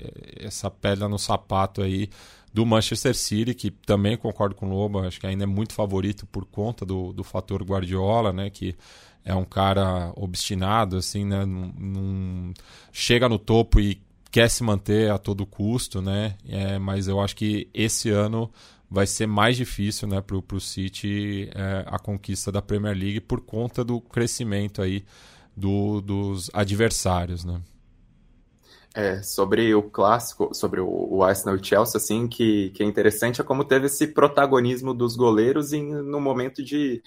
essa 0.40 0.71
pedra 0.71 1.09
no 1.09 1.18
sapato 1.18 1.83
aí 1.83 2.09
do 2.55 2.64
Manchester 2.64 3.14
City, 3.14 3.55
que 3.55 3.71
também 3.71 4.16
concordo 4.16 4.55
com 4.55 4.66
o 4.66 4.75
Lobo, 4.75 5.01
acho 5.01 5.18
que 5.18 5.27
ainda 5.27 5.45
é 5.45 5.47
muito 5.47 5.73
favorito 5.75 6.27
por 6.27 6.45
conta 6.45 6.85
do, 6.85 7.12
do 7.12 7.25
fator 7.25 7.62
Guardiola, 7.62 8.33
né, 8.33 8.51
que 8.51 8.77
é 9.24 9.35
um 9.35 9.44
cara 9.44 10.12
obstinado, 10.16 10.96
assim, 10.96 11.24
né? 11.24 11.44
Num... 11.44 12.52
chega 12.92 13.28
no 13.28 13.38
topo 13.38 13.80
e 13.80 14.00
quer 14.30 14.48
se 14.48 14.64
manter 14.64 15.11
a 15.11 15.18
todo 15.18 15.46
custo, 15.46 16.00
né? 16.00 16.37
É, 16.48 16.78
mas 16.78 17.06
eu 17.06 17.20
acho 17.20 17.37
que 17.37 17.68
esse 17.72 18.11
ano 18.11 18.50
vai 18.90 19.06
ser 19.06 19.26
mais 19.26 19.56
difícil, 19.56 20.06
né, 20.06 20.20
para 20.20 20.37
o 20.37 20.61
City 20.61 21.48
é, 21.54 21.85
a 21.87 21.98
conquista 21.98 22.52
da 22.52 22.61
Premier 22.61 22.94
League 22.94 23.20
por 23.20 23.40
conta 23.40 23.82
do 23.82 23.98
crescimento 24.02 24.82
aí 24.82 25.02
do, 25.56 26.02
dos 26.02 26.50
adversários, 26.52 27.42
né? 27.42 27.62
É, 28.94 29.22
sobre 29.22 29.74
o 29.74 29.82
clássico, 29.82 30.52
sobre 30.52 30.78
o, 30.78 30.87
o 30.87 31.22
Arsenal 31.22 31.56
e 31.56 31.64
Chelsea, 31.64 31.96
assim, 31.96 32.28
que, 32.28 32.68
que 32.70 32.82
é 32.82 32.87
interessante 32.87 33.40
é 33.40 33.44
como 33.44 33.64
teve 33.64 33.87
esse 33.87 34.08
protagonismo 34.08 34.92
dos 34.92 35.16
goleiros 35.16 35.72
em, 35.72 35.90
no 35.90 36.20
momento 36.20 36.62
de, 36.62 37.02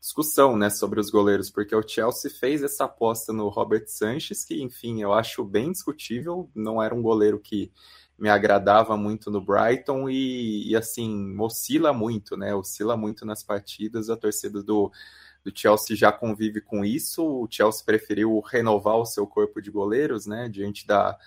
discussão, 0.00 0.56
né, 0.56 0.70
sobre 0.70 0.98
os 0.98 1.10
goleiros, 1.10 1.50
porque 1.50 1.76
o 1.76 1.86
Chelsea 1.86 2.30
fez 2.30 2.62
essa 2.62 2.84
aposta 2.84 3.32
no 3.32 3.48
Robert 3.48 3.84
Sanches, 3.86 4.44
que, 4.44 4.62
enfim, 4.62 5.02
eu 5.02 5.12
acho 5.12 5.44
bem 5.44 5.70
discutível, 5.70 6.50
não 6.54 6.82
era 6.82 6.94
um 6.94 7.02
goleiro 7.02 7.38
que 7.38 7.70
me 8.18 8.30
agradava 8.30 8.96
muito 8.96 9.30
no 9.30 9.40
Brighton 9.40 10.08
e, 10.08 10.70
e 10.70 10.76
assim, 10.76 11.36
oscila 11.38 11.92
muito, 11.92 12.36
né, 12.36 12.54
oscila 12.54 12.96
muito 12.96 13.26
nas 13.26 13.42
partidas, 13.42 14.08
a 14.08 14.16
torcida 14.16 14.62
do, 14.62 14.90
do 15.44 15.52
Chelsea 15.54 15.94
já 15.94 16.10
convive 16.10 16.62
com 16.62 16.82
isso, 16.82 17.22
o 17.22 17.48
Chelsea 17.50 17.84
preferiu 17.84 18.40
renovar 18.40 18.96
o 18.96 19.06
seu 19.06 19.26
corpo 19.26 19.60
de 19.60 19.70
goleiros, 19.70 20.24
né, 20.24 20.48
diante 20.48 20.86
da 20.86 21.18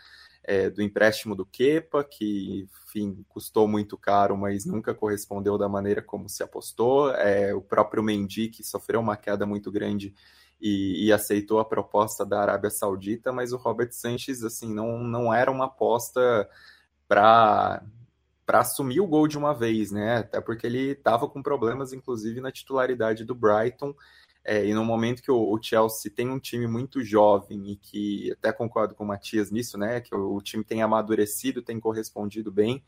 é, 0.44 0.70
do 0.70 0.82
empréstimo 0.82 1.36
do 1.36 1.46
Kepa, 1.46 2.04
que 2.04 2.68
enfim, 2.86 3.26
custou 3.30 3.68
muito 3.68 3.98
caro, 3.98 4.38
mas 4.38 4.66
nunca 4.66 4.94
correspondeu 4.94 5.58
da 5.58 5.70
maneira 5.70 6.02
como 6.02 6.28
se 6.28 6.44
apostou. 6.44 7.12
É, 7.12 7.54
o 7.54 7.62
próprio 7.62 8.04
Mendy, 8.04 8.50
que 8.50 8.64
sofreu 8.64 9.00
uma 9.00 9.16
queda 9.16 9.46
muito 9.46 9.72
grande 9.72 10.14
e, 10.60 11.06
e, 11.06 11.12
aceitou 11.14 11.60
a 11.60 11.66
proposta 11.66 12.26
da 12.26 12.42
Arábia 12.42 12.70
Saudita, 12.70 13.32
mas 13.32 13.52
o 13.52 13.58
Robert 13.58 13.92
Sanches 13.92 14.44
assim, 14.44 14.74
não, 14.74 14.98
não 15.00 15.34
era 15.34 15.52
uma 15.52 15.66
aposta 15.66 16.50
para 17.08 17.84
para 18.46 18.60
assumir 18.60 19.00
o 19.00 19.08
gol 19.08 19.26
de 19.26 19.38
uma 19.38 19.54
vez, 19.54 19.90
né? 19.90 20.18
Até 20.18 20.42
porque 20.42 20.68
ele 20.68 20.92
estava 20.92 21.30
com 21.30 21.42
problemas, 21.42 21.94
inclusive, 21.94 22.42
na 22.42 22.52
titularidade 22.52 23.24
do 23.24 23.34
Brighton. 23.34 23.96
É, 24.46 24.66
e 24.66 24.74
no 24.74 24.84
momento 24.84 25.22
que 25.22 25.32
o, 25.32 25.38
o, 25.38 25.62
Chelsea 25.62 26.12
tem 26.14 26.30
um 26.30 26.40
time 26.40 26.68
muito 26.68 27.02
jovem 27.02 27.72
e 27.72 27.76
que 27.78 28.32
até 28.34 28.52
concordo 28.52 28.94
com 28.94 29.06
o 29.06 29.08
Matias 29.08 29.50
nisso, 29.50 29.78
né? 29.78 30.02
Que 30.02 30.14
o, 30.14 30.36
o 30.36 30.42
time 30.42 30.64
tem 30.64 30.82
amadurecido, 30.82 31.62
tem 31.62 31.80
correspondido 31.80 32.52
bem. 32.52 32.84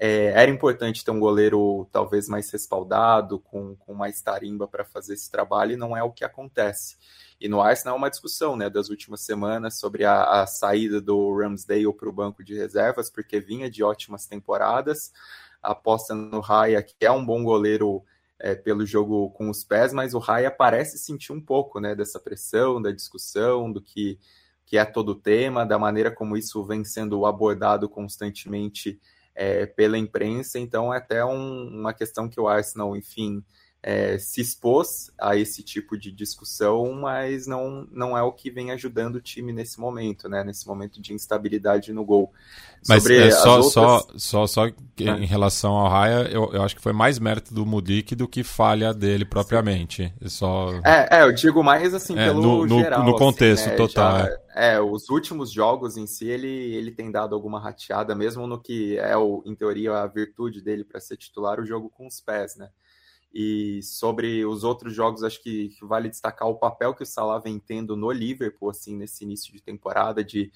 É, 0.00 0.26
era 0.26 0.50
importante 0.50 1.04
ter 1.04 1.10
um 1.10 1.18
goleiro 1.18 1.88
talvez 1.90 2.28
mais 2.28 2.50
respaldado, 2.52 3.40
com, 3.40 3.74
com 3.76 3.94
mais 3.94 4.20
tarimba 4.22 4.68
para 4.68 4.84
fazer 4.84 5.14
esse 5.14 5.30
trabalho, 5.30 5.72
e 5.72 5.76
não 5.76 5.96
é 5.96 6.02
o 6.02 6.12
que 6.12 6.24
acontece. 6.24 6.96
E 7.40 7.48
no 7.48 7.60
Arsenal 7.60 7.96
é 7.96 7.98
uma 7.98 8.10
discussão 8.10 8.54
né, 8.54 8.70
das 8.70 8.90
últimas 8.90 9.22
semanas 9.22 9.78
sobre 9.78 10.04
a, 10.04 10.42
a 10.42 10.46
saída 10.46 11.00
do 11.00 11.36
Ramsdale 11.36 11.92
para 11.94 12.08
o 12.08 12.12
banco 12.12 12.44
de 12.44 12.54
reservas, 12.54 13.10
porque 13.10 13.40
vinha 13.40 13.68
de 13.68 13.82
ótimas 13.82 14.26
temporadas. 14.26 15.12
A 15.60 15.72
aposta 15.72 16.14
no 16.14 16.38
Raya, 16.38 16.80
que 16.82 16.94
é 17.00 17.10
um 17.10 17.24
bom 17.24 17.42
goleiro 17.42 18.04
é, 18.38 18.54
pelo 18.54 18.86
jogo 18.86 19.30
com 19.30 19.50
os 19.50 19.64
pés, 19.64 19.92
mas 19.92 20.14
o 20.14 20.18
Raya 20.18 20.50
parece 20.50 20.98
sentir 20.98 21.32
um 21.32 21.40
pouco 21.40 21.80
né, 21.80 21.94
dessa 21.94 22.20
pressão, 22.20 22.80
da 22.80 22.92
discussão, 22.92 23.72
do 23.72 23.82
que, 23.82 24.18
que 24.64 24.78
é 24.78 24.84
todo 24.84 25.10
o 25.10 25.20
tema, 25.20 25.66
da 25.66 25.78
maneira 25.78 26.10
como 26.10 26.36
isso 26.36 26.64
vem 26.64 26.84
sendo 26.84 27.26
abordado 27.26 27.88
constantemente 27.88 29.00
é, 29.34 29.66
pela 29.66 29.98
imprensa. 29.98 30.58
Então, 30.58 30.92
é 30.92 30.98
até 30.98 31.24
um, 31.24 31.68
uma 31.80 31.92
questão 31.92 32.28
que 32.28 32.40
o 32.40 32.48
Arsenal, 32.48 32.96
enfim, 32.96 33.42
é, 33.88 34.18
se 34.18 34.42
expôs 34.42 35.10
a 35.18 35.34
esse 35.34 35.62
tipo 35.62 35.96
de 35.96 36.12
discussão, 36.12 36.92
mas 36.92 37.46
não, 37.46 37.88
não 37.90 38.18
é 38.18 38.22
o 38.22 38.30
que 38.30 38.50
vem 38.50 38.70
ajudando 38.70 39.16
o 39.16 39.20
time 39.20 39.50
nesse 39.50 39.80
momento, 39.80 40.28
né? 40.28 40.44
Nesse 40.44 40.68
momento 40.68 41.00
de 41.00 41.14
instabilidade 41.14 41.90
no 41.90 42.04
gol. 42.04 42.30
Mas 42.86 43.06
é 43.06 43.30
só, 43.30 43.56
outras... 43.56 43.72
só, 43.72 44.06
só, 44.14 44.46
só 44.46 44.64
ah. 44.66 44.72
em 45.18 45.24
relação 45.24 45.72
ao 45.72 45.88
Raya, 45.88 46.28
eu, 46.30 46.52
eu 46.52 46.62
acho 46.62 46.76
que 46.76 46.82
foi 46.82 46.92
mais 46.92 47.18
mérito 47.18 47.54
do 47.54 47.64
Mudik 47.64 48.14
do 48.14 48.28
que 48.28 48.44
falha 48.44 48.92
dele 48.92 49.24
propriamente. 49.24 50.12
Só... 50.26 50.70
É, 50.84 51.20
é, 51.20 51.22
eu 51.22 51.32
digo 51.32 51.64
mais 51.64 51.94
assim 51.94 52.12
é, 52.18 52.26
pelo 52.26 52.42
no, 52.42 52.66
no, 52.66 52.80
geral. 52.80 53.02
No 53.02 53.16
contexto 53.16 53.62
assim, 53.62 53.70
né? 53.70 53.76
total. 53.76 54.18
Já, 54.18 54.28
é. 54.54 54.74
é, 54.74 54.80
os 54.82 55.08
últimos 55.08 55.50
jogos 55.50 55.96
em 55.96 56.06
si, 56.06 56.28
ele, 56.28 56.46
ele 56.46 56.90
tem 56.90 57.10
dado 57.10 57.34
alguma 57.34 57.58
rateada, 57.58 58.14
mesmo 58.14 58.46
no 58.46 58.60
que 58.60 58.98
é, 58.98 59.16
o, 59.16 59.42
em 59.46 59.54
teoria, 59.54 59.94
a 59.94 60.06
virtude 60.06 60.60
dele 60.60 60.84
para 60.84 61.00
ser 61.00 61.16
titular, 61.16 61.58
o 61.58 61.64
jogo 61.64 61.88
com 61.88 62.06
os 62.06 62.20
pés, 62.20 62.54
né? 62.54 62.68
E 63.32 63.82
sobre 63.82 64.44
os 64.46 64.64
outros 64.64 64.94
jogos, 64.94 65.22
acho 65.22 65.42
que, 65.42 65.70
vale 65.82 66.08
destacar 66.08 66.48
o 66.48 66.58
papel 66.58 66.94
que 66.94 67.02
o 67.02 67.06
Salah 67.06 67.38
vem 67.38 67.58
tendo 67.58 67.96
no 67.96 68.10
Liverpool, 68.10 68.70
assim, 68.70 68.96
nesse 68.96 69.24
início 69.24 69.52
de 69.52 69.62
temporada, 69.62 70.24
de 70.24 70.50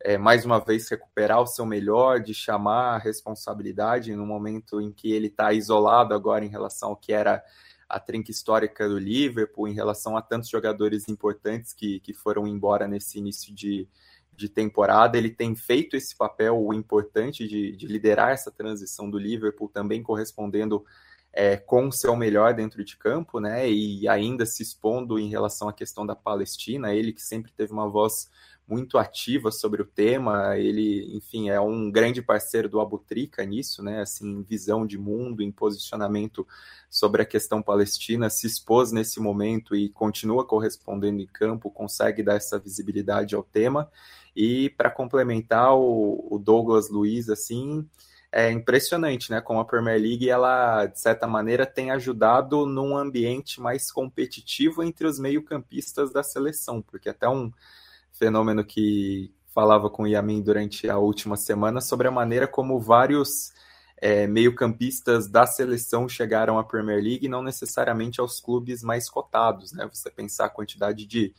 é, 0.00 0.16
mais 0.16 0.44
uma 0.44 0.60
vez 0.60 0.88
recuperar 0.88 1.40
o 1.40 1.46
seu 1.46 1.66
melhor, 1.66 2.20
de 2.20 2.34
chamar 2.34 2.94
a 2.94 2.98
responsabilidade 2.98 4.14
no 4.14 4.26
momento 4.26 4.80
em 4.80 4.92
que 4.92 5.12
ele 5.12 5.26
está 5.26 5.52
isolado 5.52 6.14
agora 6.14 6.44
em 6.44 6.48
relação 6.48 6.90
ao 6.90 6.96
que 6.96 7.12
era 7.12 7.42
a 7.88 7.98
trinca 7.98 8.30
histórica 8.30 8.86
do 8.88 8.98
Liverpool, 8.98 9.66
em 9.66 9.72
relação 9.72 10.16
a 10.16 10.22
tantos 10.22 10.50
jogadores 10.50 11.08
importantes 11.08 11.72
que, 11.72 12.00
que 12.00 12.12
foram 12.12 12.46
embora 12.46 12.86
nesse 12.86 13.18
início 13.18 13.52
de, 13.54 13.88
de 14.36 14.48
temporada. 14.48 15.16
Ele 15.16 15.30
tem 15.30 15.56
feito 15.56 15.96
esse 15.96 16.14
papel 16.14 16.72
importante 16.74 17.48
de, 17.48 17.72
de 17.74 17.86
liderar 17.86 18.30
essa 18.30 18.52
transição 18.52 19.10
do 19.10 19.18
Liverpool, 19.18 19.68
também 19.68 20.02
correspondendo 20.02 20.84
é, 21.32 21.56
com 21.56 21.88
o 21.88 21.92
seu 21.92 22.16
melhor 22.16 22.54
dentro 22.54 22.84
de 22.84 22.96
campo, 22.96 23.40
né? 23.40 23.70
E 23.70 24.08
ainda 24.08 24.46
se 24.46 24.62
expondo 24.62 25.18
em 25.18 25.28
relação 25.28 25.68
à 25.68 25.72
questão 25.72 26.06
da 26.06 26.16
Palestina, 26.16 26.94
ele 26.94 27.12
que 27.12 27.22
sempre 27.22 27.52
teve 27.52 27.72
uma 27.72 27.88
voz 27.88 28.28
muito 28.68 28.98
ativa 28.98 29.50
sobre 29.50 29.80
o 29.80 29.86
tema, 29.86 30.58
ele, 30.58 31.16
enfim, 31.16 31.48
é 31.48 31.58
um 31.58 31.90
grande 31.90 32.20
parceiro 32.20 32.68
do 32.68 32.80
Abutrica 32.80 33.42
nisso, 33.46 33.82
né? 33.82 34.02
Assim, 34.02 34.42
visão 34.42 34.86
de 34.86 34.98
mundo, 34.98 35.42
em 35.42 35.50
posicionamento 35.50 36.46
sobre 36.90 37.22
a 37.22 37.24
questão 37.24 37.62
palestina, 37.62 38.28
se 38.28 38.46
expôs 38.46 38.92
nesse 38.92 39.20
momento 39.20 39.74
e 39.74 39.88
continua 39.88 40.44
correspondendo 40.44 41.18
em 41.20 41.26
campo, 41.26 41.70
consegue 41.70 42.22
dar 42.22 42.34
essa 42.34 42.58
visibilidade 42.58 43.34
ao 43.34 43.42
tema. 43.42 43.90
E 44.36 44.68
para 44.70 44.90
complementar 44.90 45.74
o, 45.74 46.28
o 46.30 46.38
Douglas 46.38 46.90
Luiz, 46.90 47.30
assim, 47.30 47.88
é 48.30 48.50
impressionante, 48.50 49.30
né? 49.30 49.40
Como 49.40 49.60
a 49.60 49.64
Premier 49.64 50.00
League, 50.00 50.28
ela, 50.28 50.86
de 50.86 51.00
certa 51.00 51.26
maneira, 51.26 51.64
tem 51.64 51.90
ajudado 51.90 52.66
num 52.66 52.96
ambiente 52.96 53.60
mais 53.60 53.90
competitivo 53.90 54.82
entre 54.82 55.06
os 55.06 55.18
meio-campistas 55.18 56.12
da 56.12 56.22
seleção, 56.22 56.82
porque 56.82 57.08
até 57.08 57.28
um 57.28 57.50
fenômeno 58.12 58.64
que 58.64 59.32
falava 59.54 59.88
com 59.88 60.02
o 60.02 60.06
Yamin 60.06 60.42
durante 60.42 60.88
a 60.88 60.98
última 60.98 61.36
semana 61.36 61.80
sobre 61.80 62.06
a 62.06 62.10
maneira 62.10 62.46
como 62.46 62.78
vários 62.78 63.52
é, 63.96 64.26
meio-campistas 64.26 65.28
da 65.28 65.46
seleção 65.46 66.08
chegaram 66.08 66.58
à 66.58 66.64
Premier 66.64 67.02
League, 67.02 67.28
não 67.28 67.42
necessariamente 67.42 68.20
aos 68.20 68.40
clubes 68.40 68.82
mais 68.82 69.08
cotados, 69.08 69.72
né? 69.72 69.88
Você 69.92 70.10
pensar 70.10 70.46
a 70.46 70.50
quantidade 70.50 71.06
de 71.06 71.34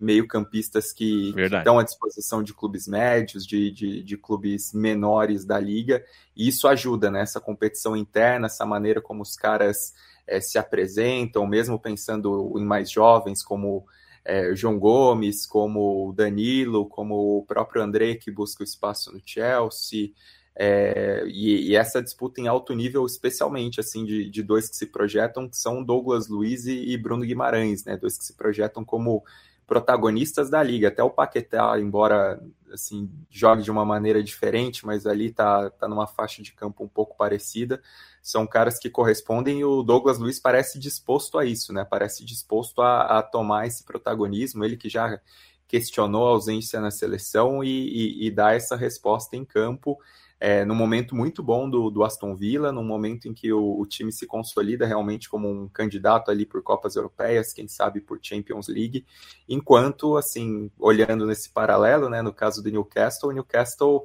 meio-campistas 0.00 0.92
que, 0.92 1.32
que, 1.32 1.40
estão 1.42 1.78
à 1.78 1.82
disposição 1.82 2.42
de 2.42 2.52
clubes 2.52 2.86
médios, 2.88 3.46
de, 3.46 3.70
de, 3.70 4.02
de, 4.02 4.16
clubes 4.16 4.72
menores 4.72 5.44
da 5.44 5.58
liga, 5.58 6.04
e 6.36 6.48
isso 6.48 6.66
ajuda 6.66 7.10
nessa 7.10 7.38
né? 7.38 7.44
competição 7.44 7.96
interna, 7.96 8.46
essa 8.46 8.66
maneira 8.66 9.00
como 9.00 9.22
os 9.22 9.36
caras 9.36 9.94
é, 10.26 10.40
se 10.40 10.58
apresentam, 10.58 11.46
mesmo 11.46 11.78
pensando 11.78 12.54
em 12.56 12.64
mais 12.64 12.90
jovens, 12.90 13.42
como 13.42 13.86
é, 14.24 14.54
João 14.54 14.78
Gomes, 14.78 15.46
como 15.46 16.08
o 16.08 16.12
Danilo, 16.12 16.88
como 16.88 17.38
o 17.38 17.44
próprio 17.44 17.82
André, 17.82 18.14
que 18.14 18.30
busca 18.30 18.62
o 18.62 18.64
espaço 18.64 19.12
no 19.12 19.20
Chelsea. 19.24 20.12
É, 20.56 21.24
e, 21.26 21.70
e, 21.70 21.76
essa 21.76 22.00
disputa 22.00 22.40
em 22.40 22.46
alto 22.46 22.72
nível, 22.74 23.04
especialmente 23.04 23.80
assim 23.80 24.04
de, 24.04 24.30
de 24.30 24.42
dois 24.42 24.68
que 24.68 24.76
se 24.76 24.86
projetam, 24.86 25.48
que 25.48 25.56
são 25.56 25.82
Douglas 25.82 26.28
Luiz 26.28 26.64
e, 26.66 26.90
e, 26.90 26.96
Bruno 26.96 27.24
Guimarães, 27.24 27.84
né? 27.84 27.96
Dois 27.96 28.16
que 28.16 28.24
se 28.24 28.34
projetam 28.34 28.84
como 28.84 29.24
protagonistas 29.66 30.50
da 30.50 30.62
liga. 30.62 30.88
Até 30.88 31.02
o 31.02 31.10
Paquetá, 31.10 31.78
embora 31.78 32.40
assim 32.72 33.08
jogue 33.30 33.62
de 33.62 33.70
uma 33.70 33.84
maneira 33.84 34.22
diferente, 34.22 34.84
mas 34.84 35.06
ali 35.06 35.30
tá, 35.32 35.70
tá 35.70 35.88
numa 35.88 36.06
faixa 36.06 36.42
de 36.42 36.52
campo 36.52 36.84
um 36.84 36.88
pouco 36.88 37.16
parecida. 37.16 37.80
São 38.22 38.46
caras 38.46 38.78
que 38.78 38.90
correspondem 38.90 39.60
e 39.60 39.64
o 39.64 39.82
Douglas 39.82 40.18
Luiz 40.18 40.40
parece 40.40 40.78
disposto 40.78 41.38
a 41.38 41.44
isso, 41.44 41.72
né? 41.72 41.84
Parece 41.84 42.24
disposto 42.24 42.82
a, 42.82 43.18
a 43.18 43.22
tomar 43.22 43.66
esse 43.66 43.84
protagonismo. 43.84 44.64
Ele 44.64 44.76
que 44.76 44.88
já 44.88 45.20
questionou 45.66 46.26
a 46.26 46.30
ausência 46.30 46.80
na 46.80 46.90
seleção 46.90 47.62
e, 47.62 47.68
e, 47.68 48.26
e 48.26 48.30
dá 48.30 48.52
essa 48.52 48.76
resposta 48.76 49.36
em 49.36 49.44
campo 49.44 49.98
é, 50.40 50.64
num 50.64 50.74
momento 50.74 51.14
muito 51.14 51.42
bom 51.42 51.68
do, 51.70 51.90
do 51.90 52.04
Aston 52.04 52.34
Villa, 52.34 52.72
num 52.72 52.84
momento 52.84 53.28
em 53.28 53.34
que 53.34 53.52
o, 53.52 53.80
o, 53.80 53.86
time 53.86 54.12
se 54.12 54.26
consolida 54.26 54.86
realmente 54.86 55.28
como 55.28 55.48
um 55.48 55.68
candidato 55.68 56.30
ali 56.30 56.44
por 56.44 56.62
Copas 56.62 56.96
Europeias, 56.96 57.52
quem 57.52 57.68
sabe 57.68 58.00
por 58.00 58.18
Champions 58.20 58.68
League, 58.68 59.06
enquanto, 59.48 60.16
assim, 60.16 60.70
olhando 60.78 61.26
nesse 61.26 61.50
paralelo, 61.50 62.08
né, 62.08 62.20
no 62.20 62.32
caso 62.32 62.62
do 62.62 62.70
Newcastle, 62.70 63.30
o 63.30 63.32
Newcastle 63.32 64.02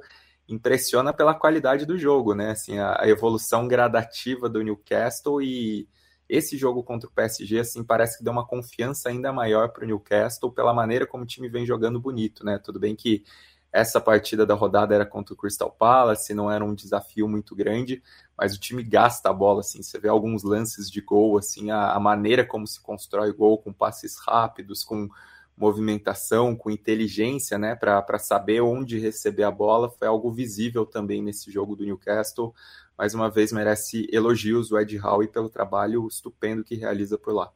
impressiona 0.48 1.12
pela 1.12 1.34
qualidade 1.34 1.84
do 1.84 1.98
jogo, 1.98 2.34
né, 2.34 2.52
assim, 2.52 2.78
a, 2.78 3.02
a 3.02 3.08
evolução 3.08 3.68
gradativa 3.68 4.48
do 4.48 4.62
Newcastle 4.62 5.42
e 5.42 5.88
esse 6.28 6.56
jogo 6.56 6.82
contra 6.84 7.08
o 7.08 7.12
PSG, 7.12 7.58
assim, 7.58 7.82
parece 7.82 8.18
que 8.18 8.24
deu 8.24 8.32
uma 8.32 8.46
confiança 8.46 9.08
ainda 9.08 9.32
maior 9.32 9.70
para 9.72 9.84
o 9.84 9.86
Newcastle 9.86 10.52
pela 10.52 10.72
maneira 10.72 11.06
como 11.06 11.24
o 11.24 11.26
time 11.26 11.48
vem 11.48 11.66
jogando 11.66 12.00
bonito, 12.00 12.44
né, 12.44 12.58
tudo 12.58 12.78
bem 12.78 12.94
que 12.94 13.24
essa 13.72 14.00
partida 14.00 14.44
da 14.44 14.54
rodada 14.54 14.94
era 14.94 15.06
contra 15.06 15.32
o 15.32 15.36
Crystal 15.36 15.70
Palace, 15.70 16.34
não 16.34 16.50
era 16.50 16.64
um 16.64 16.74
desafio 16.74 17.28
muito 17.28 17.54
grande, 17.54 18.02
mas 18.36 18.54
o 18.54 18.60
time 18.60 18.82
gasta 18.82 19.30
a 19.30 19.32
bola, 19.32 19.60
assim, 19.60 19.82
você 19.82 19.98
vê 19.98 20.08
alguns 20.08 20.42
lances 20.42 20.90
de 20.90 21.00
gol, 21.00 21.38
assim, 21.38 21.70
a, 21.70 21.92
a 21.92 22.00
maneira 22.00 22.44
como 22.44 22.66
se 22.66 22.80
constrói 22.80 23.32
gol, 23.32 23.58
com 23.58 23.72
passes 23.72 24.16
rápidos, 24.18 24.82
com 24.82 25.08
movimentação, 25.56 26.56
com 26.56 26.70
inteligência, 26.70 27.58
né, 27.58 27.76
para 27.76 28.18
saber 28.18 28.62
onde 28.62 28.98
receber 28.98 29.44
a 29.44 29.50
bola, 29.50 29.90
foi 29.90 30.08
algo 30.08 30.32
visível 30.32 30.86
também 30.86 31.22
nesse 31.22 31.50
jogo 31.50 31.76
do 31.76 31.84
Newcastle. 31.84 32.54
Mais 32.96 33.14
uma 33.14 33.30
vez 33.30 33.52
merece 33.52 34.08
elogios 34.10 34.72
o 34.72 34.78
Ed 34.78 34.98
Howe 34.98 35.28
pelo 35.28 35.50
trabalho 35.50 36.06
estupendo 36.08 36.64
que 36.64 36.74
realiza 36.74 37.18
por 37.18 37.34
lá. 37.34 37.52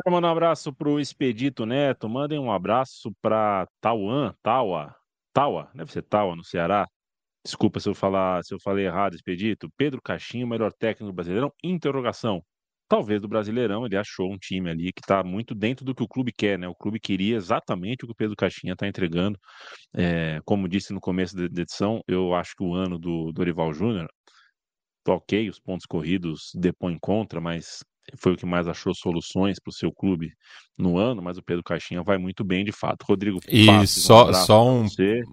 Quero 0.00 0.14
mandar 0.14 0.28
um 0.28 0.32
abraço 0.32 0.72
para 0.72 0.88
o 0.88 1.00
Expedito 1.00 1.66
Neto. 1.66 2.08
Mandem 2.08 2.38
um 2.38 2.52
abraço 2.52 3.10
para 3.20 3.66
Tauan, 3.80 4.32
Taua, 4.40 4.94
Taua, 5.32 5.68
deve 5.74 5.90
ser 5.90 6.02
Taua, 6.02 6.36
no 6.36 6.44
Ceará. 6.44 6.86
Desculpa 7.44 7.80
se 7.80 7.88
eu 7.88 7.94
falar, 7.96 8.44
se 8.44 8.54
eu 8.54 8.60
falei 8.60 8.86
errado, 8.86 9.16
Expedito. 9.16 9.68
Pedro 9.76 10.00
Caixinho, 10.00 10.46
melhor 10.46 10.72
técnico 10.72 11.12
Brasileirão? 11.12 11.52
Interrogação. 11.64 12.40
Talvez 12.88 13.20
do 13.20 13.26
Brasileirão 13.26 13.86
ele 13.86 13.96
achou 13.96 14.32
um 14.32 14.38
time 14.38 14.70
ali 14.70 14.92
que 14.92 15.00
está 15.00 15.24
muito 15.24 15.52
dentro 15.52 15.84
do 15.84 15.92
que 15.94 16.02
o 16.02 16.08
clube 16.08 16.32
quer, 16.32 16.56
né? 16.58 16.68
O 16.68 16.76
clube 16.76 17.00
queria 17.00 17.36
exatamente 17.36 18.04
o 18.04 18.06
que 18.06 18.12
o 18.12 18.16
Pedro 18.16 18.36
Caixinha 18.36 18.74
está 18.74 18.86
entregando. 18.86 19.36
É, 19.94 20.40
como 20.44 20.68
disse 20.68 20.92
no 20.92 21.00
começo 21.00 21.34
da 21.36 21.44
edição, 21.44 22.00
eu 22.06 22.34
acho 22.34 22.54
que 22.56 22.62
o 22.62 22.72
ano 22.72 22.98
do 23.00 23.32
Dorival 23.32 23.72
Júnior, 23.74 24.08
ok, 25.08 25.48
os 25.50 25.58
pontos 25.58 25.86
corridos 25.86 26.52
depõem 26.54 26.98
contra, 27.00 27.40
mas 27.40 27.82
foi 28.16 28.32
o 28.32 28.36
que 28.36 28.46
mais 28.46 28.66
achou 28.66 28.94
soluções 28.94 29.58
para 29.58 29.70
o 29.70 29.74
seu 29.74 29.92
clube 29.92 30.32
no 30.76 30.96
ano, 30.96 31.20
mas 31.20 31.36
o 31.36 31.42
Pedro 31.42 31.62
Caixinha 31.62 32.02
vai 32.02 32.18
muito 32.18 32.44
bem 32.44 32.64
de 32.64 32.72
fato. 32.72 33.04
Rodrigo 33.04 33.40
E 33.48 33.86
só, 33.86 34.30
um 34.30 34.34
só 34.34 34.66
um, 34.66 34.86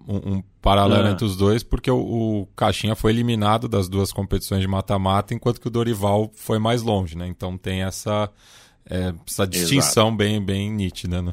um, 0.08 0.34
um, 0.34 0.42
paralelo 0.60 1.06
ah. 1.06 1.10
entre 1.10 1.24
os 1.24 1.36
dois, 1.36 1.62
porque 1.62 1.90
o, 1.90 1.98
o, 1.98 2.46
Caixinha 2.56 2.96
foi 2.96 3.12
eliminado 3.12 3.68
das 3.68 3.88
duas 3.88 4.12
competições 4.12 4.60
de 4.60 4.68
mata-mata, 4.68 5.32
enquanto 5.32 5.60
que 5.60 5.68
o 5.68 5.70
Dorival 5.70 6.30
foi 6.34 6.58
mais 6.58 6.82
longe, 6.82 7.16
né? 7.16 7.26
Então 7.26 7.56
tem 7.56 7.82
essa, 7.82 8.30
é, 8.88 9.14
essa 9.26 9.46
distinção 9.46 10.14
bem, 10.14 10.44
bem 10.44 10.70
nítida, 10.70 11.22
né? 11.22 11.32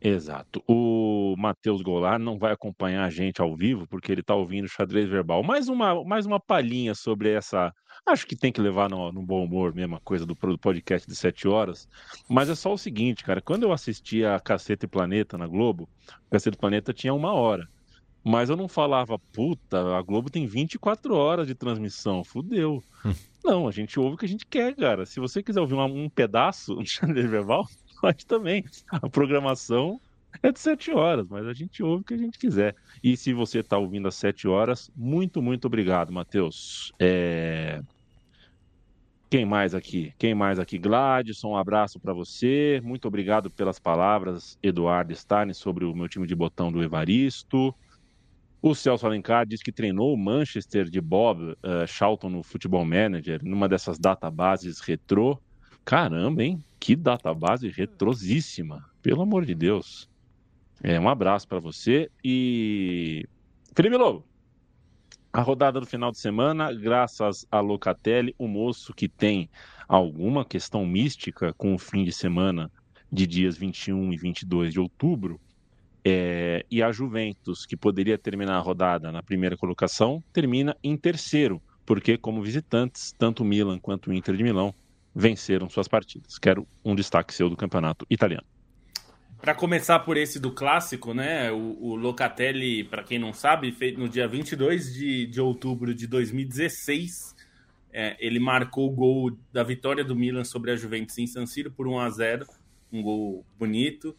Exato. 0.00 0.62
O 0.66 1.34
Matheus 1.36 1.82
Goulart 1.82 2.20
não 2.20 2.38
vai 2.38 2.52
acompanhar 2.52 3.04
a 3.04 3.10
gente 3.10 3.40
ao 3.40 3.56
vivo, 3.56 3.86
porque 3.86 4.12
ele 4.12 4.20
está 4.20 4.34
ouvindo 4.34 4.66
o 4.66 4.68
xadrez 4.68 5.08
verbal. 5.08 5.42
Mais 5.42 5.68
uma, 5.68 6.04
mais 6.04 6.24
uma 6.24 6.38
palhinha 6.38 6.94
sobre 6.94 7.30
essa 7.30 7.72
Acho 8.06 8.26
que 8.26 8.36
tem 8.36 8.50
que 8.50 8.60
levar 8.60 8.88
no, 8.88 9.12
no 9.12 9.22
bom 9.22 9.44
humor, 9.44 9.74
mesma 9.74 10.00
coisa 10.00 10.24
do, 10.24 10.34
do 10.34 10.58
podcast 10.58 11.06
de 11.06 11.14
sete 11.14 11.46
horas. 11.46 11.88
Mas 12.28 12.48
é 12.48 12.54
só 12.54 12.72
o 12.72 12.78
seguinte, 12.78 13.24
cara. 13.24 13.40
Quando 13.40 13.64
eu 13.64 13.72
assistia 13.72 14.34
a 14.34 14.40
Caceta 14.40 14.86
e 14.86 14.88
Planeta 14.88 15.36
na 15.36 15.46
Globo, 15.46 15.88
o 16.26 16.30
Caceta 16.30 16.56
e 16.56 16.58
Planeta 16.58 16.92
tinha 16.92 17.12
uma 17.12 17.32
hora. 17.32 17.68
Mas 18.24 18.50
eu 18.50 18.56
não 18.56 18.68
falava, 18.68 19.18
puta, 19.18 19.96
a 19.96 20.02
Globo 20.02 20.30
tem 20.30 20.46
24 20.46 21.14
horas 21.14 21.46
de 21.46 21.54
transmissão, 21.54 22.24
fudeu. 22.24 22.82
Hum. 23.04 23.14
Não, 23.44 23.68
a 23.68 23.70
gente 23.70 23.98
ouve 24.00 24.14
o 24.14 24.18
que 24.18 24.26
a 24.26 24.28
gente 24.28 24.46
quer, 24.46 24.74
cara. 24.74 25.06
Se 25.06 25.20
você 25.20 25.42
quiser 25.42 25.60
ouvir 25.60 25.74
um, 25.74 26.04
um 26.04 26.08
pedaço 26.08 26.74
no 26.76 26.86
Xadrez 26.86 27.30
Verbal, 27.30 27.66
pode 28.00 28.26
também. 28.26 28.64
A 28.90 29.08
programação 29.08 30.00
é 30.42 30.52
de 30.52 30.58
7 30.58 30.92
horas, 30.92 31.26
mas 31.28 31.46
a 31.46 31.52
gente 31.52 31.82
ouve 31.82 32.02
o 32.02 32.04
que 32.04 32.14
a 32.14 32.18
gente 32.18 32.38
quiser. 32.38 32.74
E 33.02 33.16
se 33.16 33.32
você 33.32 33.60
está 33.60 33.78
ouvindo 33.78 34.08
às 34.08 34.14
7 34.14 34.46
horas, 34.46 34.90
muito, 34.96 35.42
muito 35.42 35.66
obrigado, 35.66 36.12
Matheus. 36.12 36.92
É... 36.98 37.82
Quem 39.30 39.44
mais 39.44 39.74
aqui? 39.74 40.14
Quem 40.18 40.34
mais 40.34 40.58
aqui? 40.58 40.78
Gladson, 40.78 41.50
um 41.50 41.56
abraço 41.56 42.00
para 42.00 42.14
você. 42.14 42.80
Muito 42.82 43.06
obrigado 43.06 43.50
pelas 43.50 43.78
palavras, 43.78 44.58
Eduardo 44.62 45.14
Stein, 45.14 45.52
sobre 45.52 45.84
o 45.84 45.94
meu 45.94 46.08
time 46.08 46.26
de 46.26 46.34
botão 46.34 46.72
do 46.72 46.82
Evaristo. 46.82 47.74
O 48.60 48.74
Celso 48.74 49.06
Alencar 49.06 49.46
diz 49.46 49.62
que 49.62 49.70
treinou 49.70 50.12
o 50.12 50.16
Manchester 50.16 50.88
de 50.88 51.00
Bob 51.00 51.52
uh, 51.52 51.86
Charlton 51.86 52.30
no 52.30 52.42
Futebol 52.42 52.84
Manager, 52.84 53.40
numa 53.44 53.68
dessas 53.68 53.98
databases 53.98 54.80
retrô. 54.80 55.38
Caramba, 55.88 56.44
hein? 56.44 56.62
Que 56.78 56.94
database 56.94 57.66
retrosíssima. 57.70 58.84
Pelo 59.00 59.22
amor 59.22 59.46
de 59.46 59.54
Deus. 59.54 60.06
É, 60.82 61.00
um 61.00 61.08
abraço 61.08 61.48
para 61.48 61.60
você 61.60 62.10
e. 62.22 63.26
Felipe 63.74 63.96
Lobo, 63.96 64.22
a 65.32 65.40
rodada 65.40 65.80
do 65.80 65.86
final 65.86 66.10
de 66.10 66.18
semana, 66.18 66.70
graças 66.74 67.46
a 67.50 67.60
Locatelli, 67.60 68.34
o 68.36 68.46
moço 68.46 68.92
que 68.92 69.08
tem 69.08 69.48
alguma 69.88 70.44
questão 70.44 70.84
mística 70.84 71.54
com 71.54 71.74
o 71.74 71.78
fim 71.78 72.04
de 72.04 72.12
semana 72.12 72.70
de 73.10 73.26
dias 73.26 73.56
21 73.56 74.12
e 74.12 74.16
22 74.18 74.74
de 74.74 74.80
outubro, 74.80 75.40
é, 76.04 76.66
e 76.70 76.82
a 76.82 76.92
Juventus, 76.92 77.64
que 77.64 77.78
poderia 77.78 78.18
terminar 78.18 78.58
a 78.58 78.60
rodada 78.60 79.10
na 79.10 79.22
primeira 79.22 79.56
colocação, 79.56 80.22
termina 80.34 80.76
em 80.84 80.98
terceiro, 80.98 81.62
porque, 81.86 82.18
como 82.18 82.42
visitantes, 82.42 83.14
tanto 83.18 83.42
o 83.42 83.46
Milan 83.46 83.78
quanto 83.78 84.10
o 84.10 84.12
Inter 84.12 84.36
de 84.36 84.42
Milão 84.42 84.74
venceram 85.18 85.68
suas 85.68 85.88
partidas. 85.88 86.38
Quero 86.38 86.64
um 86.84 86.94
destaque 86.94 87.34
seu 87.34 87.50
do 87.50 87.56
campeonato 87.56 88.06
italiano. 88.08 88.46
Para 89.40 89.52
começar 89.52 89.98
por 90.00 90.16
esse 90.16 90.38
do 90.38 90.52
clássico, 90.52 91.12
né? 91.12 91.50
O, 91.50 91.76
o 91.80 91.96
Locatelli, 91.96 92.84
para 92.84 93.02
quem 93.02 93.18
não 93.18 93.32
sabe, 93.32 93.72
feito 93.72 93.98
no 93.98 94.08
dia 94.08 94.28
22 94.28 94.94
de, 94.94 95.26
de 95.26 95.40
outubro 95.40 95.92
de 95.92 96.06
2016, 96.06 97.34
é, 97.92 98.16
ele 98.20 98.38
marcou 98.38 98.88
o 98.88 98.94
gol 98.94 99.36
da 99.52 99.64
vitória 99.64 100.04
do 100.04 100.14
Milan 100.14 100.44
sobre 100.44 100.70
a 100.70 100.76
Juventus 100.76 101.18
em 101.18 101.26
San 101.26 101.46
Siro 101.46 101.70
por 101.72 101.88
1 101.88 101.98
a 101.98 102.10
0 102.10 102.46
um 102.92 103.02
gol 103.02 103.44
bonito. 103.58 104.16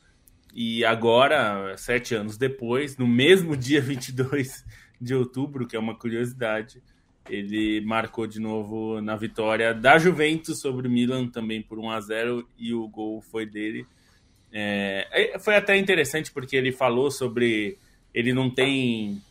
E 0.54 0.84
agora, 0.84 1.76
sete 1.78 2.14
anos 2.14 2.38
depois, 2.38 2.98
no 2.98 3.08
mesmo 3.08 3.56
dia 3.58 3.82
22 3.82 4.66
de 5.00 5.16
outubro, 5.16 5.66
que 5.66 5.78
é 5.78 5.80
uma 5.80 5.98
curiosidade, 5.98 6.84
ele 7.30 7.82
marcou 7.82 8.26
de 8.28 8.40
novo 8.40 9.00
na 9.02 9.16
vitória 9.16 9.74
da 9.74 9.98
Juventus 9.98 10.60
sobre 10.60 10.88
o 10.88 10.92
Milan 10.92 11.28
também 11.28 11.62
por 11.62 11.80
1 11.80 11.90
a 11.92 12.02
0 12.02 12.50
e 12.58 12.74
o 12.74 12.88
gol 12.88 13.22
foi 13.22 13.46
dele. 13.46 13.86
É, 14.52 15.08
é, 15.12 15.40
foi 15.40 15.56
até 15.56 15.78
interessante 15.78 16.32
porque 16.32 16.56
ele 16.56 16.72
falou 16.72 17.12
sobre 17.12 17.78
ele 18.12 18.34
não 18.34 18.50
tem 18.50 19.22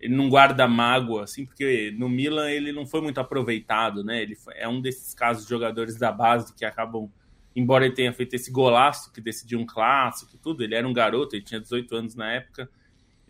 ele 0.00 0.14
não 0.14 0.28
guarda 0.28 0.68
mágoa 0.68 1.24
assim 1.24 1.44
porque 1.44 1.92
no 1.98 2.08
Milan 2.08 2.48
ele 2.48 2.70
não 2.70 2.86
foi 2.86 3.00
muito 3.00 3.18
aproveitado 3.18 4.04
né 4.04 4.22
ele 4.22 4.36
foi, 4.36 4.54
é 4.56 4.68
um 4.68 4.80
desses 4.80 5.12
casos 5.14 5.42
de 5.42 5.50
jogadores 5.50 5.96
da 5.96 6.12
base 6.12 6.54
que 6.54 6.64
acabam 6.64 7.10
embora 7.56 7.86
ele 7.86 7.94
tenha 7.96 8.12
feito 8.12 8.34
esse 8.34 8.52
golaço 8.52 9.12
que 9.12 9.20
decidiu 9.20 9.58
um 9.58 9.66
clássico 9.66 10.36
e 10.36 10.38
tudo 10.38 10.62
ele 10.62 10.76
era 10.76 10.86
um 10.86 10.92
garoto 10.92 11.34
ele 11.34 11.42
tinha 11.42 11.60
18 11.60 11.96
anos 11.96 12.14
na 12.14 12.30
época 12.30 12.70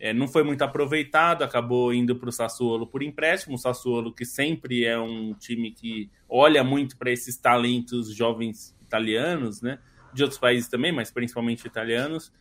é, 0.01 0.13
não 0.13 0.29
foi 0.29 0.43
muito 0.43 0.63
aproveitado 0.63 1.43
acabou 1.43 1.93
indo 1.93 2.17
para 2.17 2.29
o 2.29 2.33
Sassuolo 2.33 2.87
por 2.87 3.03
empréstimo 3.03 3.57
o 3.57 3.59
Sassuolo 3.59 4.13
que 4.13 4.25
sempre 4.25 4.85
é 4.85 4.99
um 4.99 5.35
time 5.35 5.71
que 5.71 6.11
olha 6.29 6.63
muito 6.63 6.97
para 6.97 7.11
esses 7.11 7.37
talentos 7.37 8.15
jovens 8.15 8.77
italianos 8.81 9.61
né 9.61 9.79
de 10.13 10.23
outros 10.23 10.39
países 10.39 10.69
também, 10.69 10.93
mas 10.93 11.11
principalmente 11.11 11.67
italianos, 11.67 12.33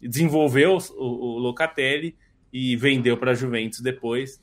desenvolveu 0.00 0.78
o, 0.96 1.04
o 1.04 1.38
Locatelli 1.38 2.16
e 2.52 2.76
vendeu 2.76 3.16
para 3.16 3.32
a 3.32 3.34
Juventus 3.34 3.80
depois. 3.80 4.42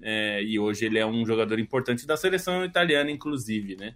É, 0.00 0.42
e 0.42 0.58
hoje 0.58 0.86
ele 0.86 0.98
é 0.98 1.06
um 1.06 1.26
jogador 1.26 1.58
importante 1.58 2.06
da 2.06 2.16
seleção 2.16 2.64
italiana, 2.64 3.10
inclusive, 3.10 3.76
né? 3.76 3.94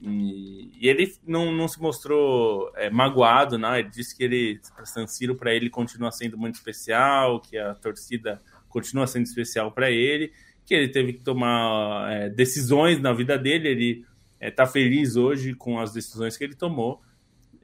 E, 0.00 0.88
ele 0.88 1.12
não, 1.26 1.52
não 1.52 1.68
se 1.68 1.80
mostrou 1.80 2.70
é, 2.76 2.90
magoado, 2.90 3.58
não. 3.58 3.76
Ele 3.76 3.88
disse 3.88 4.16
que 4.16 4.24
ele, 4.24 4.60
San 4.84 5.06
Siro 5.06 5.34
para 5.34 5.54
ele 5.54 5.70
continua 5.70 6.10
sendo 6.10 6.36
muito 6.36 6.56
especial, 6.56 7.40
que 7.40 7.56
a 7.56 7.74
torcida 7.74 8.40
continua 8.68 9.06
sendo 9.06 9.24
especial 9.24 9.70
para 9.70 9.90
ele, 9.90 10.32
que 10.66 10.74
ele 10.74 10.88
teve 10.88 11.14
que 11.14 11.20
tomar 11.20 12.10
é, 12.12 12.28
decisões 12.28 13.00
na 13.00 13.12
vida 13.12 13.38
dele, 13.38 13.68
ele 13.68 14.06
está 14.40 14.64
é, 14.64 14.66
feliz 14.66 15.16
hoje 15.16 15.54
com 15.54 15.78
as 15.78 15.92
decisões 15.92 16.36
que 16.36 16.44
ele 16.44 16.54
tomou. 16.54 17.00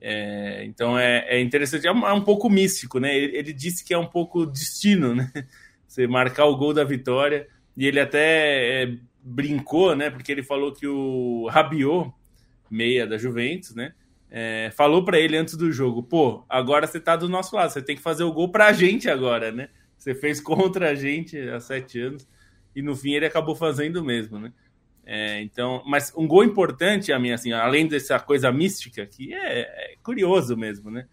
É, 0.00 0.64
então 0.64 0.98
é, 0.98 1.26
é 1.28 1.40
interessante, 1.40 1.86
é 1.86 1.92
um, 1.92 2.06
é 2.06 2.12
um, 2.12 2.22
pouco 2.22 2.48
místico, 2.48 2.98
né? 2.98 3.14
Ele, 3.14 3.36
ele, 3.36 3.52
disse 3.52 3.84
que 3.84 3.92
é 3.92 3.98
um 3.98 4.06
pouco 4.06 4.46
destino, 4.46 5.14
né? 5.14 5.30
Você 5.86 6.06
marcar 6.06 6.46
o 6.46 6.56
gol 6.56 6.72
da 6.72 6.84
vitória, 6.84 7.48
e 7.76 7.86
ele 7.86 8.00
até 8.00 8.84
é, 8.84 8.96
brincou, 9.22 9.94
né? 9.94 10.08
Porque 10.08 10.32
ele 10.32 10.42
falou 10.42 10.72
que 10.72 10.86
o 10.86 11.48
Rabiot, 11.50 12.12
meia 12.70 13.06
da 13.06 13.18
Juventus, 13.18 13.74
né? 13.74 13.92
É, 14.30 14.70
falou 14.76 15.04
para 15.04 15.18
ele 15.18 15.36
antes 15.36 15.56
do 15.56 15.72
jogo: 15.72 16.02
pô, 16.02 16.44
agora 16.48 16.86
você 16.86 17.00
tá 17.00 17.16
do 17.16 17.28
nosso 17.28 17.54
lado, 17.56 17.72
você 17.72 17.82
tem 17.82 17.96
que 17.96 18.02
fazer 18.02 18.22
o 18.22 18.32
gol 18.32 18.50
pra 18.50 18.72
gente 18.72 19.10
agora, 19.10 19.50
né? 19.50 19.68
Você 19.98 20.14
fez 20.14 20.38
contra 20.40 20.90
a 20.90 20.94
gente 20.94 21.38
há 21.38 21.58
sete 21.58 22.00
anos, 22.00 22.28
e 22.74 22.80
no 22.80 22.94
fim 22.94 23.14
ele 23.14 23.26
acabou 23.26 23.56
fazendo 23.56 24.04
mesmo, 24.04 24.38
né? 24.38 24.52
É, 25.04 25.42
então, 25.42 25.82
mas 25.86 26.12
um 26.16 26.28
gol 26.28 26.44
importante 26.44 27.12
a 27.12 27.18
mim, 27.18 27.32
assim, 27.32 27.50
além 27.52 27.88
dessa 27.88 28.20
coisa 28.20 28.52
mística, 28.52 29.04
que 29.04 29.34
é, 29.34 29.60
é 29.60 29.94
curioso 30.04 30.56
mesmo, 30.56 30.88
né? 30.90 31.08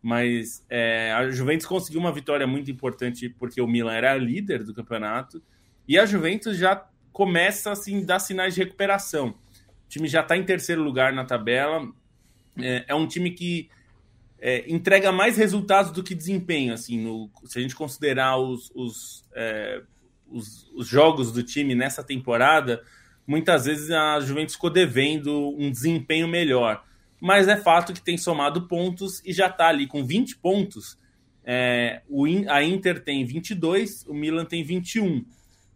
Mas 0.00 0.64
é, 0.70 1.12
a 1.12 1.30
Juventus 1.30 1.66
conseguiu 1.66 2.00
uma 2.00 2.12
vitória 2.12 2.46
muito 2.46 2.70
importante 2.70 3.28
porque 3.28 3.60
o 3.60 3.66
Milan 3.66 3.92
era 3.92 4.16
líder 4.16 4.62
do 4.62 4.74
campeonato 4.74 5.42
e 5.86 5.98
a 5.98 6.06
Juventus 6.06 6.56
já 6.56 6.88
começa 7.12 7.70
assim 7.70 8.02
a 8.02 8.06
dar 8.06 8.18
sinais 8.18 8.54
de 8.54 8.62
recuperação. 8.62 9.34
O 9.86 9.88
time 9.88 10.08
já 10.08 10.20
está 10.20 10.36
em 10.36 10.44
terceiro 10.44 10.82
lugar 10.82 11.12
na 11.12 11.24
tabela. 11.24 11.86
É, 12.58 12.84
é 12.88 12.94
um 12.94 13.06
time 13.06 13.30
que 13.30 13.68
é, 14.38 14.64
entrega 14.72 15.10
mais 15.12 15.36
resultados 15.36 15.90
do 15.90 16.02
que 16.02 16.14
desempenho, 16.14 16.72
assim, 16.72 17.00
no, 17.00 17.30
se 17.44 17.58
a 17.58 17.62
gente 17.62 17.74
considerar 17.74 18.36
os, 18.36 18.70
os, 18.74 19.24
é, 19.34 19.82
os, 20.28 20.70
os 20.74 20.86
jogos 20.86 21.32
do 21.32 21.42
time 21.42 21.74
nessa 21.74 22.02
temporada 22.02 22.82
muitas 23.26 23.64
vezes 23.64 23.90
a 23.90 24.20
Juventus 24.20 24.54
ficou 24.54 24.70
devendo 24.70 25.54
um 25.58 25.70
desempenho 25.70 26.28
melhor. 26.28 26.84
Mas 27.20 27.48
é 27.48 27.56
fato 27.56 27.92
que 27.92 28.02
tem 28.02 28.18
somado 28.18 28.68
pontos 28.68 29.22
e 29.24 29.32
já 29.32 29.46
está 29.46 29.68
ali 29.68 29.86
com 29.86 30.04
20 30.04 30.36
pontos. 30.36 30.98
É, 31.44 32.02
o, 32.08 32.26
a 32.48 32.62
Inter 32.62 33.02
tem 33.02 33.24
22, 33.24 34.04
o 34.06 34.14
Milan 34.14 34.44
tem 34.44 34.62
21. 34.62 35.24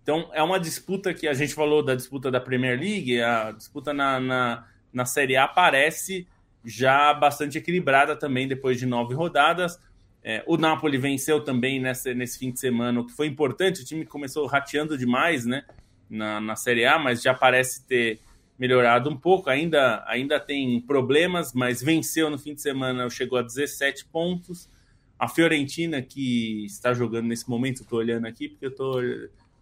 Então 0.09 0.31
é 0.33 0.43
uma 0.43 0.59
disputa 0.59 1.13
que 1.13 1.29
a 1.29 1.35
gente 1.35 1.53
falou 1.53 1.83
da 1.83 1.95
disputa 1.95 2.31
da 2.31 2.41
Premier 2.41 2.81
League, 2.81 3.21
a 3.21 3.53
disputa 3.53 3.93
na, 3.93 4.19
na, 4.19 4.67
na 4.91 5.05
Série 5.05 5.37
A 5.37 5.47
parece 5.47 6.27
já 6.65 7.13
bastante 7.13 7.59
equilibrada 7.59 8.17
também 8.17 8.49
depois 8.49 8.79
de 8.79 8.87
nove 8.87 9.15
rodadas. 9.15 9.79
É, 10.25 10.43
o 10.47 10.57
Napoli 10.57 10.97
venceu 10.97 11.45
também 11.45 11.79
nessa, 11.79 12.15
nesse 12.15 12.39
fim 12.39 12.51
de 12.51 12.59
semana, 12.59 13.01
o 13.01 13.07
que 13.07 13.13
foi 13.13 13.27
importante. 13.27 13.83
O 13.83 13.85
time 13.85 14.07
começou 14.07 14.47
rateando 14.47 14.97
demais, 14.97 15.45
né? 15.45 15.63
na, 16.09 16.41
na 16.41 16.57
Série 16.57 16.87
A, 16.87 16.99
mas 16.99 17.21
já 17.21 17.35
parece 17.35 17.87
ter 17.87 18.19
melhorado 18.59 19.11
um 19.11 19.17
pouco. 19.17 19.51
Ainda, 19.51 20.03
ainda 20.07 20.41
tem 20.41 20.81
problemas, 20.81 21.53
mas 21.53 21.83
venceu 21.83 22.31
no 22.31 22.39
fim 22.39 22.55
de 22.55 22.63
semana, 22.63 23.11
chegou 23.11 23.39
a 23.39 23.43
17 23.43 24.07
pontos. 24.07 24.71
A 25.19 25.29
Fiorentina, 25.29 26.01
que 26.01 26.65
está 26.65 26.95
jogando 26.95 27.27
nesse 27.27 27.47
momento, 27.47 27.83
estou 27.83 27.99
olhando 27.99 28.27
aqui, 28.27 28.49
porque 28.49 28.65
eu 28.65 28.71
estou 28.71 29.03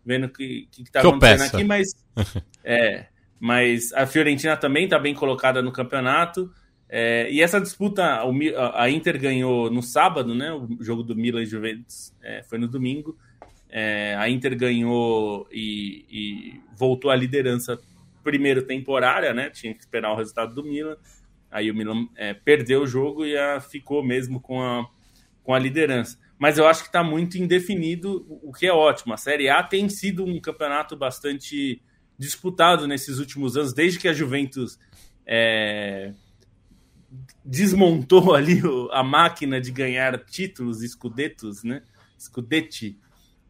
vendo 0.06 0.26
o 0.26 0.28
que 0.28 0.68
está 0.78 1.00
acontecendo 1.00 1.54
aqui, 1.54 1.64
mas. 1.64 1.88
é, 2.64 3.06
mas 3.38 3.92
a 3.92 4.06
Fiorentina 4.06 4.56
também 4.56 4.84
está 4.84 4.98
bem 4.98 5.12
colocada 5.12 5.60
no 5.60 5.72
campeonato. 5.72 6.50
É, 6.88 7.28
e 7.30 7.42
essa 7.42 7.60
disputa, 7.60 8.22
a 8.74 8.88
Inter 8.88 9.20
ganhou 9.20 9.68
no 9.68 9.82
sábado, 9.82 10.34
né? 10.34 10.52
O 10.52 10.78
jogo 10.80 11.02
do 11.02 11.16
Milan 11.16 11.42
e 11.42 11.46
Juventus 11.46 12.14
é, 12.22 12.42
foi 12.44 12.58
no 12.58 12.68
domingo. 12.68 13.18
É, 13.68 14.14
a 14.16 14.30
Inter 14.30 14.56
ganhou 14.56 15.48
e, 15.50 16.04
e, 16.08 16.60
voltou 16.76 17.10
à 17.10 17.16
liderança 17.16 17.78
primeiro 18.22 18.62
temporária, 18.62 19.34
né? 19.34 19.50
Tinha 19.50 19.74
que 19.74 19.80
esperar 19.80 20.12
o 20.12 20.16
resultado 20.16 20.54
do 20.54 20.62
Milan. 20.62 20.96
Aí 21.50 21.70
o 21.70 21.74
Milan 21.74 22.06
é, 22.14 22.32
perdeu 22.32 22.82
o 22.82 22.86
jogo 22.86 23.26
e 23.26 23.36
a, 23.36 23.60
ficou 23.60 24.04
mesmo 24.04 24.40
com 24.40 24.62
a, 24.62 24.88
com 25.42 25.52
a 25.52 25.58
liderança. 25.58 26.18
Mas 26.38 26.58
eu 26.58 26.66
acho 26.66 26.82
que 26.82 26.88
está 26.88 27.02
muito 27.02 27.38
indefinido, 27.38 28.26
o 28.28 28.52
que 28.52 28.66
é 28.66 28.72
ótimo. 28.72 29.14
A 29.14 29.16
Série 29.16 29.48
A 29.48 29.62
tem 29.62 29.88
sido 29.88 30.24
um 30.24 30.40
campeonato 30.40 30.96
bastante 30.96 31.82
disputado 32.18 32.86
nesses 32.86 33.18
últimos 33.18 33.56
anos, 33.56 33.72
desde 33.72 33.98
que 33.98 34.08
a 34.08 34.12
Juventus 34.12 34.78
é, 35.26 36.12
desmontou 37.44 38.32
ali 38.36 38.60
a 38.92 39.02
máquina 39.02 39.60
de 39.60 39.70
ganhar 39.70 40.18
títulos, 40.24 40.82
escudetos, 40.82 41.62
né? 41.62 41.82
Scudetti 42.18 42.98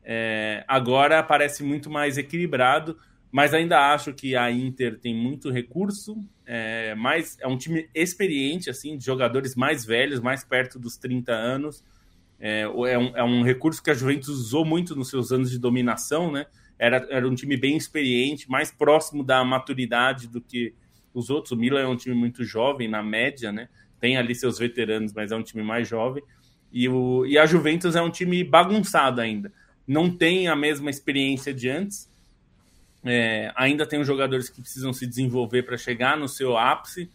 é, 0.08 0.64
agora 0.68 1.20
parece 1.20 1.64
muito 1.64 1.90
mais 1.90 2.16
equilibrado, 2.16 2.96
mas 3.32 3.52
ainda 3.52 3.92
acho 3.92 4.14
que 4.14 4.36
a 4.36 4.50
Inter 4.52 5.00
tem 5.00 5.12
muito 5.12 5.50
recurso, 5.50 6.16
é, 6.46 6.94
mais, 6.94 7.36
é 7.40 7.48
um 7.48 7.58
time 7.58 7.90
experiente, 7.92 8.70
assim, 8.70 8.96
de 8.96 9.04
jogadores 9.04 9.56
mais 9.56 9.84
velhos, 9.84 10.20
mais 10.20 10.44
perto 10.44 10.78
dos 10.78 10.96
30 10.96 11.32
anos. 11.32 11.84
É, 12.38 12.62
é, 12.62 12.98
um, 12.98 13.16
é 13.16 13.24
um 13.24 13.42
recurso 13.42 13.82
que 13.82 13.90
a 13.90 13.94
Juventus 13.94 14.28
usou 14.28 14.64
muito 14.64 14.94
nos 14.94 15.08
seus 15.08 15.32
anos 15.32 15.50
de 15.50 15.58
dominação, 15.58 16.30
né? 16.30 16.46
Era, 16.78 17.06
era 17.10 17.26
um 17.26 17.34
time 17.34 17.56
bem 17.56 17.76
experiente, 17.76 18.50
mais 18.50 18.70
próximo 18.70 19.24
da 19.24 19.42
maturidade 19.44 20.28
do 20.28 20.40
que 20.40 20.74
os 21.14 21.30
outros. 21.30 21.52
O 21.52 21.56
Milan 21.56 21.80
é 21.80 21.86
um 21.86 21.96
time 21.96 22.14
muito 22.14 22.44
jovem, 22.44 22.88
na 22.88 23.02
média, 23.02 23.50
né? 23.50 23.68
Tem 23.98 24.16
ali 24.16 24.34
seus 24.34 24.58
veteranos, 24.58 25.12
mas 25.12 25.32
é 25.32 25.36
um 25.36 25.42
time 25.42 25.62
mais 25.62 25.88
jovem. 25.88 26.22
E, 26.70 26.88
o, 26.88 27.24
e 27.24 27.38
a 27.38 27.46
Juventus 27.46 27.96
é 27.96 28.02
um 28.02 28.10
time 28.10 28.44
bagunçado 28.44 29.20
ainda 29.20 29.50
não 29.86 30.10
tem 30.10 30.48
a 30.48 30.56
mesma 30.56 30.90
experiência 30.90 31.54
de 31.54 31.68
antes. 31.68 32.10
É, 33.04 33.52
ainda 33.54 33.86
tem 33.86 34.00
os 34.00 34.06
jogadores 34.06 34.48
que 34.48 34.60
precisam 34.60 34.92
se 34.92 35.06
desenvolver 35.06 35.62
para 35.62 35.78
chegar 35.78 36.16
no 36.16 36.28
seu 36.28 36.56
ápice. 36.56 37.08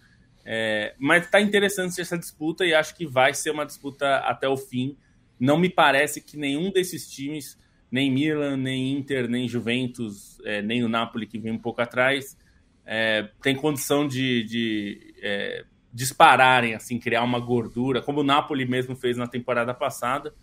É, 0.45 0.95
mas 0.97 1.26
está 1.26 1.41
interessante 1.41 1.99
essa 1.99 2.17
disputa 2.17 2.65
e 2.65 2.74
acho 2.74 2.95
que 2.95 3.05
vai 3.05 3.34
ser 3.34 3.51
uma 3.51 3.65
disputa 3.65 4.17
até 4.19 4.47
o 4.47 4.55
fim. 4.55 4.95
Não 5.41 5.57
me 5.57 5.69
parece 5.69 6.21
que 6.21 6.37
nenhum 6.37 6.71
desses 6.71 7.09
times, 7.09 7.57
nem 7.91 8.11
Milan, 8.11 8.55
nem 8.55 8.93
Inter, 8.93 9.27
nem 9.27 9.47
Juventus, 9.47 10.39
é, 10.45 10.61
nem 10.61 10.83
o 10.83 10.87
Napoli, 10.87 11.27
que 11.27 11.39
vem 11.39 11.51
um 11.51 11.59
pouco 11.59 11.81
atrás, 11.81 12.37
é, 12.85 13.29
tem 13.41 13.55
condição 13.55 14.07
de, 14.07 14.43
de 14.45 15.15
é, 15.21 15.65
dispararem, 15.91 16.75
assim, 16.75 16.99
criar 16.99 17.23
uma 17.23 17.39
gordura, 17.39 18.01
como 18.01 18.21
o 18.21 18.23
Napoli 18.23 18.65
mesmo 18.65 18.95
fez 18.95 19.17
na 19.17 19.27
temporada 19.27 19.73
passada 19.73 20.33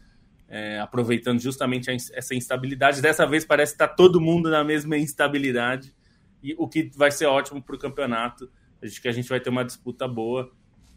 é, 0.48 0.80
aproveitando 0.80 1.38
justamente 1.40 1.90
essa 1.90 2.34
instabilidade. 2.34 3.02
Dessa 3.02 3.26
vez 3.26 3.44
parece 3.44 3.72
que 3.72 3.82
está 3.82 3.86
todo 3.86 4.20
mundo 4.20 4.50
na 4.50 4.64
mesma 4.64 4.96
instabilidade, 4.96 5.94
e 6.42 6.54
o 6.56 6.66
que 6.66 6.90
vai 6.96 7.10
ser 7.10 7.26
ótimo 7.26 7.62
para 7.62 7.76
o 7.76 7.78
campeonato. 7.78 8.50
Acho 8.82 9.02
que 9.02 9.08
a 9.08 9.12
gente 9.12 9.28
vai 9.28 9.40
ter 9.40 9.50
uma 9.50 9.64
disputa 9.64 10.08
boa. 10.08 10.50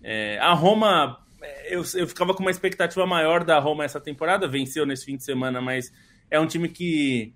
É, 0.04 0.38
a 0.40 0.54
Roma, 0.54 1.20
eu, 1.70 1.84
eu 1.96 2.08
ficava 2.08 2.34
com 2.34 2.42
uma 2.42 2.52
expectativa 2.52 3.06
maior 3.06 3.44
da 3.44 3.60
Roma 3.60 3.84
essa 3.84 4.00
temporada, 4.00 4.48
venceu 4.48 4.86
nesse 4.86 5.06
fim 5.06 5.18
de 5.18 5.24
semana, 5.24 5.62
mas 5.62 5.92
é 6.30 6.40
um 6.40 6.48
time 6.48 6.70
que, 6.70 7.34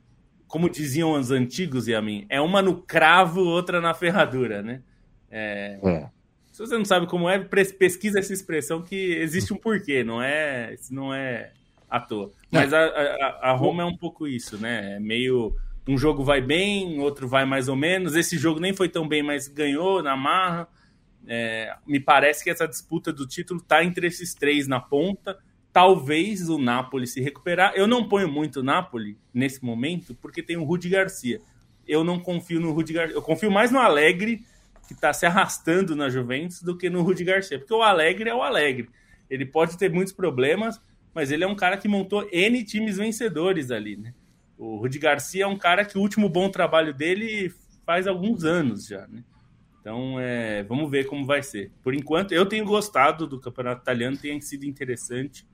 como 0.47 0.69
diziam 0.69 1.11
os 1.13 1.31
antigos 1.31 1.87
e 1.87 1.95
a 1.95 2.01
mim, 2.01 2.25
é 2.29 2.39
uma 2.39 2.61
no 2.61 2.81
cravo, 2.81 3.41
outra 3.41 3.81
na 3.81 3.93
ferradura, 3.93 4.61
né? 4.61 4.81
É, 5.29 5.79
é. 5.83 6.09
Se 6.51 6.59
você 6.59 6.77
não 6.77 6.85
sabe 6.85 7.05
como 7.05 7.29
é, 7.29 7.37
pesquisa 7.39 8.19
essa 8.19 8.31
expressão 8.31 8.81
que 8.81 8.95
existe 8.95 9.53
um 9.53 9.57
porquê, 9.57 10.05
não 10.05 10.21
é, 10.21 10.75
não 10.89 11.13
é 11.13 11.51
à 11.89 11.99
toa. 11.99 12.31
Mas 12.49 12.71
a, 12.73 12.79
a, 12.79 13.49
a, 13.49 13.51
Roma 13.51 13.83
é 13.83 13.85
um 13.85 13.97
pouco 13.97 14.25
isso, 14.25 14.57
né? 14.57 14.95
É 14.95 14.99
meio. 14.99 15.53
Um 15.85 15.97
jogo 15.97 16.23
vai 16.23 16.39
bem, 16.39 16.99
outro 16.99 17.27
vai 17.27 17.43
mais 17.43 17.67
ou 17.67 17.75
menos. 17.75 18.15
Esse 18.15 18.37
jogo 18.37 18.61
nem 18.61 18.73
foi 18.73 18.87
tão 18.87 19.05
bem, 19.05 19.21
mas 19.21 19.49
ganhou 19.49 20.01
na 20.01 20.15
marra. 20.15 20.67
É, 21.27 21.75
me 21.85 21.99
parece 21.99 22.43
que 22.43 22.49
essa 22.49 22.67
disputa 22.67 23.11
do 23.11 23.27
título 23.27 23.59
está 23.59 23.83
entre 23.83 24.07
esses 24.07 24.33
três 24.33 24.67
na 24.67 24.79
ponta. 24.79 25.37
Talvez 25.71 26.49
o 26.49 26.57
Napoli 26.57 27.07
se 27.07 27.21
recuperar. 27.21 27.73
Eu 27.75 27.87
não 27.87 28.07
ponho 28.07 28.29
muito 28.29 28.61
o 28.61 28.63
Napoli 28.63 29.17
nesse 29.33 29.63
momento, 29.63 30.15
porque 30.15 30.41
tem 30.41 30.55
o 30.57 30.63
Rudi 30.63 30.89
Garcia. 30.89 31.41
Eu 31.87 32.03
não 32.03 32.19
confio 32.19 32.59
no 32.59 32.71
Rudi 32.71 32.93
Garcia. 32.93 33.15
Eu 33.15 33.21
confio 33.21 33.51
mais 33.51 33.71
no 33.71 33.79
Alegre, 33.79 34.43
que 34.87 34.93
está 34.93 35.11
se 35.11 35.25
arrastando 35.25 35.95
na 35.95 36.09
Juventus, 36.09 36.61
do 36.61 36.77
que 36.77 36.89
no 36.89 37.01
Rudi 37.01 37.23
Garcia. 37.23 37.59
Porque 37.59 37.73
o 37.73 37.81
Alegre 37.81 38.29
é 38.29 38.33
o 38.33 38.41
Alegre. 38.41 38.89
Ele 39.29 39.45
pode 39.45 39.77
ter 39.77 39.91
muitos 39.91 40.13
problemas, 40.13 40.79
mas 41.13 41.31
ele 41.31 41.43
é 41.43 41.47
um 41.47 41.55
cara 41.55 41.77
que 41.77 41.87
montou 41.87 42.27
N 42.31 42.63
times 42.63 42.97
vencedores 42.97 43.71
ali, 43.71 43.97
né? 43.97 44.13
O 44.57 44.77
Rudi 44.77 44.99
Garcia 44.99 45.43
é 45.43 45.47
um 45.47 45.57
cara 45.57 45.83
que 45.83 45.97
o 45.97 46.01
último 46.01 46.29
bom 46.29 46.49
trabalho 46.49 46.93
dele 46.93 47.53
faz 47.85 48.07
alguns 48.07 48.43
anos 48.43 48.87
já, 48.87 49.05
né? 49.07 49.23
Então, 49.85 50.19
é, 50.19 50.63
vamos 50.63 50.89
ver 50.89 51.05
como 51.05 51.23
vai 51.27 51.43
ser. 51.43 51.71
Por 51.83 51.93
enquanto, 51.93 52.31
eu 52.31 52.43
tenho 52.47 52.65
gostado 52.65 53.27
do 53.27 53.39
campeonato 53.39 53.83
italiano, 53.83 54.17
tem 54.17 54.41
sido 54.41 54.65
interessante. 54.65 55.45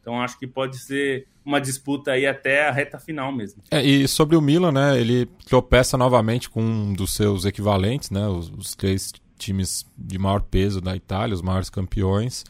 Então, 0.00 0.22
acho 0.22 0.38
que 0.38 0.46
pode 0.46 0.78
ser 0.78 1.26
uma 1.44 1.60
disputa 1.60 2.12
aí 2.12 2.24
até 2.24 2.68
a 2.68 2.70
reta 2.70 3.00
final 3.00 3.32
mesmo. 3.32 3.64
É, 3.68 3.82
e 3.82 4.06
sobre 4.06 4.36
o 4.36 4.40
Milan, 4.40 4.70
né? 4.70 5.00
Ele 5.00 5.26
tropeça 5.44 5.98
novamente 5.98 6.48
com 6.48 6.62
um 6.62 6.92
dos 6.92 7.12
seus 7.12 7.44
equivalentes, 7.44 8.10
né? 8.10 8.28
Os, 8.28 8.48
os 8.56 8.76
três 8.76 9.12
times 9.36 9.84
de 9.98 10.20
maior 10.20 10.42
peso 10.42 10.80
da 10.80 10.94
Itália, 10.94 11.34
os 11.34 11.42
maiores 11.42 11.68
campeões 11.68 12.44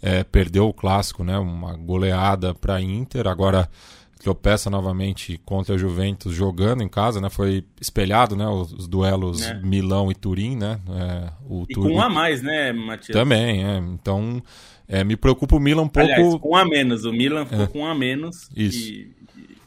é, 0.00 0.22
perdeu 0.22 0.68
o 0.68 0.72
clássico, 0.72 1.24
né? 1.24 1.36
Uma 1.38 1.76
goleada 1.76 2.54
para 2.54 2.80
Inter. 2.80 3.26
Agora 3.26 3.68
tropeça 4.24 4.70
novamente 4.70 5.38
contra 5.44 5.74
a 5.74 5.78
Juventus 5.78 6.34
jogando 6.34 6.82
em 6.82 6.88
casa, 6.88 7.20
né? 7.20 7.28
Foi 7.28 7.62
espelhado, 7.78 8.34
né? 8.34 8.46
Os, 8.48 8.72
os 8.72 8.88
duelos 8.88 9.42
é. 9.42 9.60
Milão 9.60 10.10
e 10.10 10.14
Turim, 10.14 10.56
né? 10.56 10.80
É, 10.88 11.30
o 11.46 11.66
e 11.68 11.74
com 11.74 11.92
um 11.92 12.00
a 12.00 12.08
mais, 12.08 12.40
né, 12.40 12.72
Matias? 12.72 13.14
Também, 13.14 13.62
é. 13.62 13.76
Então, 13.76 14.42
é, 14.88 15.04
me 15.04 15.14
preocupa 15.14 15.56
o 15.56 15.60
Milan 15.60 15.82
um 15.82 15.88
pouco... 15.88 16.10
Aliás, 16.10 16.36
com 16.36 16.52
um 16.52 16.56
a 16.56 16.64
menos. 16.64 17.04
O 17.04 17.12
Milan 17.12 17.44
ficou 17.44 17.64
é. 17.64 17.66
com 17.66 17.80
um 17.80 17.86
a 17.86 17.94
menos 17.94 18.48
Isso. 18.56 18.92
E, 18.92 19.12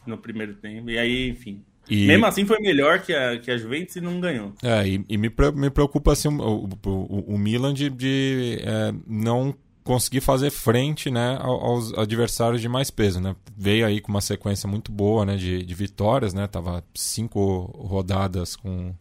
no 0.04 0.18
primeiro 0.18 0.54
tempo. 0.54 0.90
E 0.90 0.98
aí, 0.98 1.28
enfim... 1.30 1.62
E... 1.88 2.06
Mesmo 2.06 2.26
assim 2.26 2.44
foi 2.44 2.58
melhor 2.58 3.00
que 3.00 3.14
a, 3.14 3.38
que 3.38 3.50
a 3.50 3.56
Juventus 3.56 3.96
e 3.96 4.00
não 4.00 4.20
ganhou. 4.20 4.52
É, 4.62 4.86
e, 4.86 5.04
e 5.08 5.16
me, 5.16 5.32
me 5.54 5.70
preocupa 5.70 6.12
assim, 6.12 6.28
o, 6.28 6.68
o, 6.84 7.34
o 7.34 7.38
Milan 7.38 7.72
de, 7.72 7.88
de 7.88 8.58
é, 8.60 8.92
não 9.06 9.54
conseguir 9.88 10.20
fazer 10.20 10.50
frente 10.50 11.10
né, 11.10 11.38
aos 11.40 11.94
adversários 11.94 12.60
de 12.60 12.68
mais 12.68 12.90
peso. 12.90 13.22
Né? 13.22 13.34
Veio 13.56 13.86
aí 13.86 14.02
com 14.02 14.10
uma 14.10 14.20
sequência 14.20 14.68
muito 14.68 14.92
boa 14.92 15.24
né, 15.24 15.34
de, 15.34 15.64
de 15.64 15.74
vitórias, 15.74 16.34
né? 16.34 16.46
Tava 16.46 16.84
cinco 16.94 17.74
rodadas 17.74 18.54
com 18.54 18.94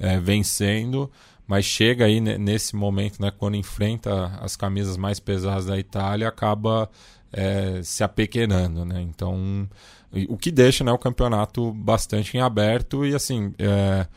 é, 0.00 0.18
vencendo, 0.18 1.08
mas 1.46 1.64
chega 1.64 2.06
aí 2.06 2.20
nesse 2.20 2.74
momento, 2.74 3.22
né, 3.22 3.30
quando 3.30 3.54
enfrenta 3.56 4.36
as 4.40 4.56
camisas 4.56 4.96
mais 4.96 5.20
pesadas 5.20 5.66
da 5.66 5.78
Itália, 5.78 6.26
acaba 6.26 6.90
é, 7.32 7.80
se 7.84 8.02
apequenando. 8.02 8.84
Né? 8.84 9.00
Então, 9.02 9.68
o 10.28 10.36
que 10.36 10.50
deixa 10.50 10.82
né, 10.82 10.90
o 10.90 10.98
campeonato 10.98 11.72
bastante 11.72 12.36
em 12.36 12.40
aberto 12.40 13.06
e 13.06 13.14
assim. 13.14 13.54
É, 13.60 14.08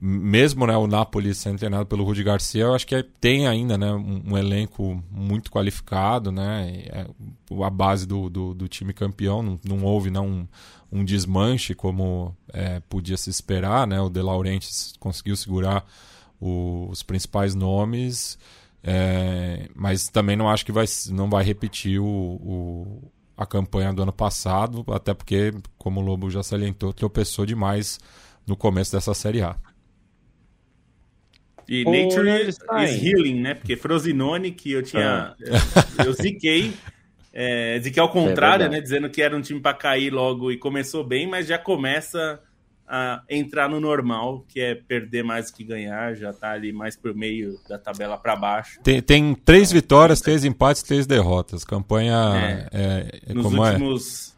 mesmo 0.00 0.64
né, 0.66 0.76
o 0.76 0.86
Napoli 0.86 1.34
sendo 1.34 1.58
treinado 1.58 1.86
pelo 1.86 2.04
Rudi 2.04 2.22
Garcia, 2.22 2.64
eu 2.64 2.74
acho 2.74 2.86
que 2.86 2.94
é, 2.94 3.04
tem 3.20 3.48
ainda 3.48 3.76
né, 3.76 3.92
um, 3.92 4.22
um 4.32 4.38
elenco 4.38 5.02
muito 5.10 5.50
qualificado, 5.50 6.30
né, 6.30 6.84
é, 6.86 7.06
a 7.64 7.70
base 7.70 8.06
do, 8.06 8.30
do, 8.30 8.54
do, 8.54 8.68
time 8.68 8.92
campeão, 8.92 9.42
não, 9.42 9.60
não 9.64 9.84
houve 9.84 10.08
não, 10.08 10.26
um, 10.26 10.48
um 10.92 11.04
desmanche 11.04 11.74
como 11.74 12.36
é, 12.52 12.80
podia 12.88 13.16
se 13.16 13.28
esperar, 13.28 13.88
né, 13.88 14.00
o 14.00 14.08
De 14.08 14.22
Laurentiis 14.22 14.94
conseguiu 15.00 15.36
segurar 15.36 15.84
o, 16.40 16.88
os 16.88 17.02
principais 17.02 17.56
nomes, 17.56 18.38
é, 18.84 19.68
mas 19.74 20.08
também 20.08 20.36
não 20.36 20.48
acho 20.48 20.64
que 20.64 20.70
vai, 20.70 20.86
não 21.10 21.28
vai 21.28 21.42
repetir 21.42 21.98
o, 21.98 22.06
o, 22.06 23.12
a 23.36 23.44
campanha 23.44 23.92
do 23.92 24.02
ano 24.02 24.12
passado, 24.12 24.84
até 24.92 25.12
porque, 25.12 25.52
como 25.76 26.00
o 26.00 26.04
Lobo 26.04 26.30
já 26.30 26.44
salientou, 26.44 26.92
tropeçou 26.92 27.44
demais 27.44 27.98
no 28.46 28.56
começo 28.56 28.92
dessa 28.92 29.12
Série 29.12 29.42
A. 29.42 29.56
E 31.68 31.84
Nature 31.84 32.48
is 32.48 32.58
Healing, 33.02 33.40
né? 33.40 33.54
Porque 33.54 33.76
Frosinone, 33.76 34.52
que 34.52 34.72
eu 34.72 34.82
tinha. 34.82 35.34
Ah. 35.36 36.04
Eu 36.04 36.12
ziquei. 36.14 36.72
É, 37.32 37.78
ziquei 37.80 38.02
ao 38.02 38.08
contrário, 38.08 38.66
é 38.66 38.68
né? 38.68 38.80
Dizendo 38.80 39.10
que 39.10 39.20
era 39.20 39.36
um 39.36 39.40
time 39.42 39.60
para 39.60 39.76
cair 39.76 40.10
logo 40.10 40.50
e 40.50 40.56
começou 40.56 41.04
bem, 41.04 41.26
mas 41.26 41.46
já 41.46 41.58
começa 41.58 42.40
a 42.88 43.22
entrar 43.28 43.68
no 43.68 43.78
normal, 43.78 44.46
que 44.48 44.60
é 44.60 44.74
perder 44.74 45.22
mais 45.22 45.50
do 45.50 45.56
que 45.56 45.62
ganhar, 45.62 46.14
já 46.14 46.32
tá 46.32 46.52
ali 46.52 46.72
mais 46.72 46.96
por 46.96 47.14
meio 47.14 47.60
da 47.68 47.78
tabela 47.78 48.16
para 48.16 48.34
baixo. 48.34 48.80
Tem, 48.82 49.02
tem 49.02 49.34
três 49.34 49.70
vitórias, 49.70 50.22
três 50.22 50.42
empates, 50.42 50.82
três 50.82 51.06
derrotas. 51.06 51.64
Campanha. 51.64 52.16
É, 52.34 52.68
é, 52.72 53.20
é 53.28 53.34
nos 53.34 53.52
é? 53.52 53.58
últimos. 53.58 54.36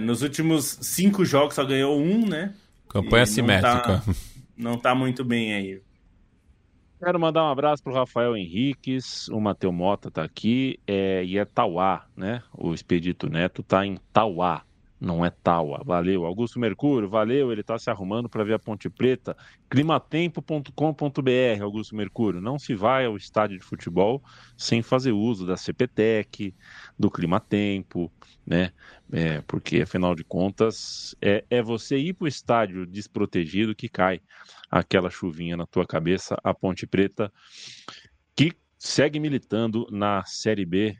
nos 0.00 0.22
últimos 0.22 0.78
cinco 0.80 1.22
jogos 1.22 1.54
só 1.54 1.64
ganhou 1.64 2.00
um, 2.00 2.26
né? 2.26 2.54
Campanha 2.88 3.26
simétrica. 3.26 3.68
Não 3.76 4.00
tá, 4.00 4.14
não 4.56 4.78
tá 4.78 4.94
muito 4.94 5.22
bem 5.22 5.52
aí. 5.52 5.83
Quero 7.04 7.20
mandar 7.20 7.44
um 7.44 7.50
abraço 7.50 7.82
para 7.82 7.92
o 7.92 7.94
Rafael 7.94 8.34
Henriques, 8.34 9.28
o 9.28 9.38
Mateu 9.38 9.70
Mota 9.70 10.08
está 10.08 10.24
aqui, 10.24 10.80
é, 10.86 11.22
e 11.22 11.36
é 11.36 11.44
Tauá, 11.44 12.06
né? 12.16 12.42
O 12.50 12.72
Expedito 12.72 13.28
Neto 13.28 13.60
está 13.60 13.84
em 13.84 13.98
Tauá, 14.10 14.62
não 14.98 15.22
é 15.22 15.28
Tauá. 15.28 15.82
Valeu. 15.84 16.24
Augusto 16.24 16.58
Mercúrio, 16.58 17.06
valeu. 17.06 17.52
Ele 17.52 17.60
está 17.60 17.78
se 17.78 17.90
arrumando 17.90 18.26
para 18.26 18.42
ver 18.42 18.54
a 18.54 18.58
Ponte 18.58 18.88
Preta. 18.88 19.36
Climatempo.com.br, 19.68 21.62
Augusto 21.62 21.94
Mercúrio. 21.94 22.40
Não 22.40 22.58
se 22.58 22.74
vai 22.74 23.04
ao 23.04 23.18
estádio 23.18 23.58
de 23.58 23.64
futebol 23.64 24.22
sem 24.56 24.80
fazer 24.80 25.12
uso 25.12 25.46
da 25.46 25.58
CPTEC, 25.58 26.54
do 26.98 27.10
Climatempo, 27.10 28.10
né? 28.46 28.72
É, 29.12 29.40
porque, 29.42 29.82
afinal 29.82 30.14
de 30.14 30.24
contas, 30.24 31.14
é, 31.20 31.44
é 31.50 31.62
você 31.62 31.96
ir 31.96 32.14
para 32.14 32.24
o 32.24 32.28
estádio 32.28 32.86
desprotegido 32.86 33.74
que 33.74 33.88
cai 33.88 34.20
aquela 34.70 35.10
chuvinha 35.10 35.56
na 35.56 35.66
tua 35.66 35.86
cabeça, 35.86 36.36
a 36.42 36.54
Ponte 36.54 36.86
Preta, 36.86 37.32
que 38.34 38.52
segue 38.78 39.20
militando 39.20 39.86
na 39.90 40.24
Série 40.24 40.64
B 40.64 40.96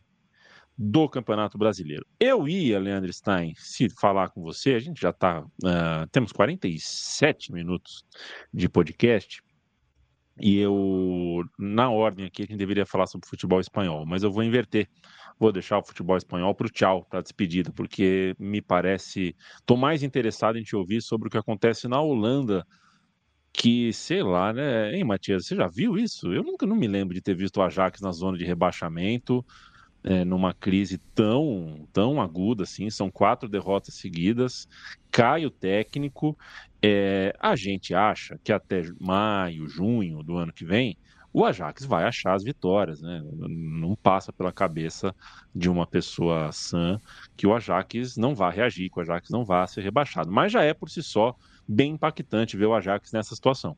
do 0.76 1.09
Campeonato 1.09 1.57
Brasileiro. 1.57 2.05
Eu 2.18 2.48
ia, 2.48 2.78
Leandro 2.78 3.12
Stein, 3.12 3.55
se 3.57 3.88
falar 3.88 4.30
com 4.30 4.42
você, 4.42 4.74
a 4.74 4.78
gente 4.78 5.00
já 5.00 5.11
está. 5.11 5.40
Uh, 5.40 5.66
ah, 5.66 6.09
temos 6.11 6.32
47 6.32 7.52
minutos 7.52 8.05
de 8.52 8.68
podcast. 8.68 9.42
E 10.41 10.59
eu, 10.59 11.45
na 11.59 11.91
ordem 11.91 12.26
aqui, 12.26 12.43
a 12.43 12.47
gente 12.47 12.59
deveria 12.59 12.85
falar 12.85 13.07
sobre 13.07 13.28
futebol 13.28 13.61
espanhol, 13.61 14.05
mas 14.05 14.22
eu 14.22 14.32
vou 14.32 14.43
inverter. 14.43 14.89
Vou 15.39 15.53
deixar 15.53 15.78
o 15.78 15.85
futebol 15.85 16.16
espanhol 16.16 16.55
para 16.55 16.66
o 16.66 16.70
tchau, 16.70 17.05
para 17.09 17.20
a 17.20 17.22
despedida, 17.22 17.72
porque 17.72 18.35
me 18.39 18.61
parece. 18.61 19.37
Estou 19.57 19.76
mais 19.76 20.03
interessado 20.03 20.59
em 20.59 20.62
te 20.62 20.76
ouvir 20.76 21.03
sobre 21.03 21.28
o 21.28 21.30
que 21.30 21.39
acontece 21.39 21.89
na 21.89 22.01
Holanda 22.01 22.64
que, 23.53 23.93
sei 23.93 24.22
lá, 24.22 24.53
né? 24.53 24.95
Hein, 24.95 25.05
Matias, 25.05 25.47
você 25.47 25.55
já 25.55 25.68
viu 25.68 25.97
isso? 25.97 26.32
Eu 26.32 26.43
nunca 26.43 26.66
não 26.66 26.74
me 26.74 26.89
lembro 26.89 27.14
de 27.14 27.22
ter 27.22 27.35
visto 27.35 27.59
o 27.59 27.62
Ajax 27.62 28.01
na 28.01 28.11
zona 28.11 28.37
de 28.37 28.45
rebaixamento, 28.45 29.45
é, 30.05 30.24
numa 30.24 30.52
crise 30.52 30.98
tão, 31.14 31.88
tão 31.92 32.20
aguda 32.20 32.64
assim. 32.64 32.90
São 32.90 33.11
quatro 33.11 33.48
derrotas 33.48 33.94
seguidas, 33.94 34.68
cai 35.11 35.46
o 35.46 35.50
técnico. 35.50 36.36
É, 36.82 37.34
a 37.40 37.57
gente 37.57 37.94
acha 37.94 38.38
que 38.44 38.52
até 38.52 38.82
maio, 39.00 39.66
junho 39.66 40.22
do 40.22 40.36
ano 40.36 40.52
que 40.52 40.64
vem, 40.64 40.98
o 41.32 41.44
Ajax 41.44 41.84
vai 41.84 42.05
achar 42.05 42.34
as 42.34 42.44
vitórias, 42.44 43.00
né? 43.00 43.20
Não 43.48 43.96
passa 43.96 44.32
pela 44.32 44.52
cabeça 44.52 45.12
de 45.52 45.68
uma 45.68 45.84
pessoa 45.84 46.52
sã 46.52 47.00
que 47.36 47.44
o 47.44 47.52
Ajax 47.55 48.16
não 48.16 48.36
vai 48.36 48.55
reagir, 48.55 48.88
que 48.88 48.98
o 48.98 49.02
Ajax 49.02 49.30
não 49.30 49.44
vai 49.44 49.66
ser 49.66 49.80
rebaixado. 49.80 50.30
Mas 50.30 50.52
já 50.52 50.62
é 50.62 50.72
por 50.72 50.88
si 50.88 51.02
só 51.02 51.34
bem 51.66 51.92
impactante 51.94 52.57
ver 52.57 52.66
o 52.66 52.74
Ajax 52.74 53.11
nessa 53.11 53.34
situação. 53.34 53.76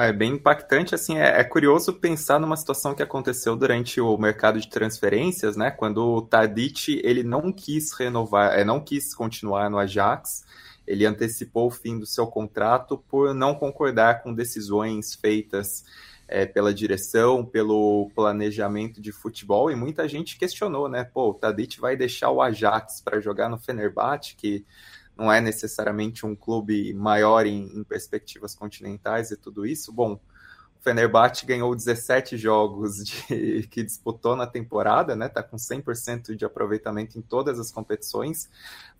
Ah, 0.00 0.04
é 0.04 0.12
bem 0.12 0.34
impactante, 0.34 0.94
assim, 0.94 1.18
é, 1.18 1.40
é, 1.40 1.42
curioso 1.42 1.92
pensar 1.92 2.38
numa 2.38 2.56
situação 2.56 2.94
que 2.94 3.02
aconteceu 3.02 3.56
durante 3.56 4.00
o 4.00 4.16
mercado 4.16 4.60
de 4.60 4.70
transferências, 4.70 5.56
né, 5.56 5.72
quando 5.72 5.98
o 5.98 6.22
Tadic, 6.22 7.00
ele 7.02 7.24
não 7.24 7.50
quis 7.50 7.90
renovar, 7.90 8.56
é, 8.56 8.64
não 8.64 8.78
quis 8.78 9.12
continuar 9.12 9.68
no 9.68 9.76
Ajax, 9.76 10.44
ele 10.86 11.04
antecipou 11.04 11.66
o 11.66 11.70
fim 11.72 11.98
do 11.98 12.06
seu 12.06 12.28
contrato 12.28 12.96
por 13.08 13.34
não 13.34 13.56
concordar 13.56 14.22
com 14.22 14.32
decisões 14.32 15.16
feitas 15.16 15.84
é, 16.28 16.46
pela 16.46 16.72
direção, 16.72 17.44
pelo 17.44 18.08
planejamento 18.14 19.00
de 19.00 19.10
futebol, 19.10 19.68
e 19.68 19.74
muita 19.74 20.06
gente 20.06 20.38
questionou, 20.38 20.88
né, 20.88 21.02
pô, 21.02 21.30
o 21.30 21.34
Tadic 21.34 21.80
vai 21.80 21.96
deixar 21.96 22.30
o 22.30 22.40
Ajax 22.40 23.00
para 23.00 23.18
jogar 23.18 23.48
no 23.48 23.58
Fenerbahçe, 23.58 24.36
que 24.36 24.64
não 25.18 25.32
é 25.32 25.40
necessariamente 25.40 26.24
um 26.24 26.36
clube 26.36 26.94
maior 26.94 27.44
em, 27.44 27.76
em 27.76 27.82
perspectivas 27.82 28.54
continentais 28.54 29.32
e 29.32 29.36
tudo 29.36 29.66
isso. 29.66 29.92
Bom, 29.92 30.12
o 30.14 30.20
Fenerbahçe 30.80 31.44
ganhou 31.44 31.74
17 31.74 32.36
jogos 32.36 33.04
de, 33.04 33.66
que 33.68 33.82
disputou 33.82 34.36
na 34.36 34.46
temporada, 34.46 35.16
né? 35.16 35.28
Tá 35.28 35.42
com 35.42 35.56
100% 35.56 36.36
de 36.36 36.44
aproveitamento 36.44 37.18
em 37.18 37.22
todas 37.22 37.58
as 37.58 37.72
competições, 37.72 38.48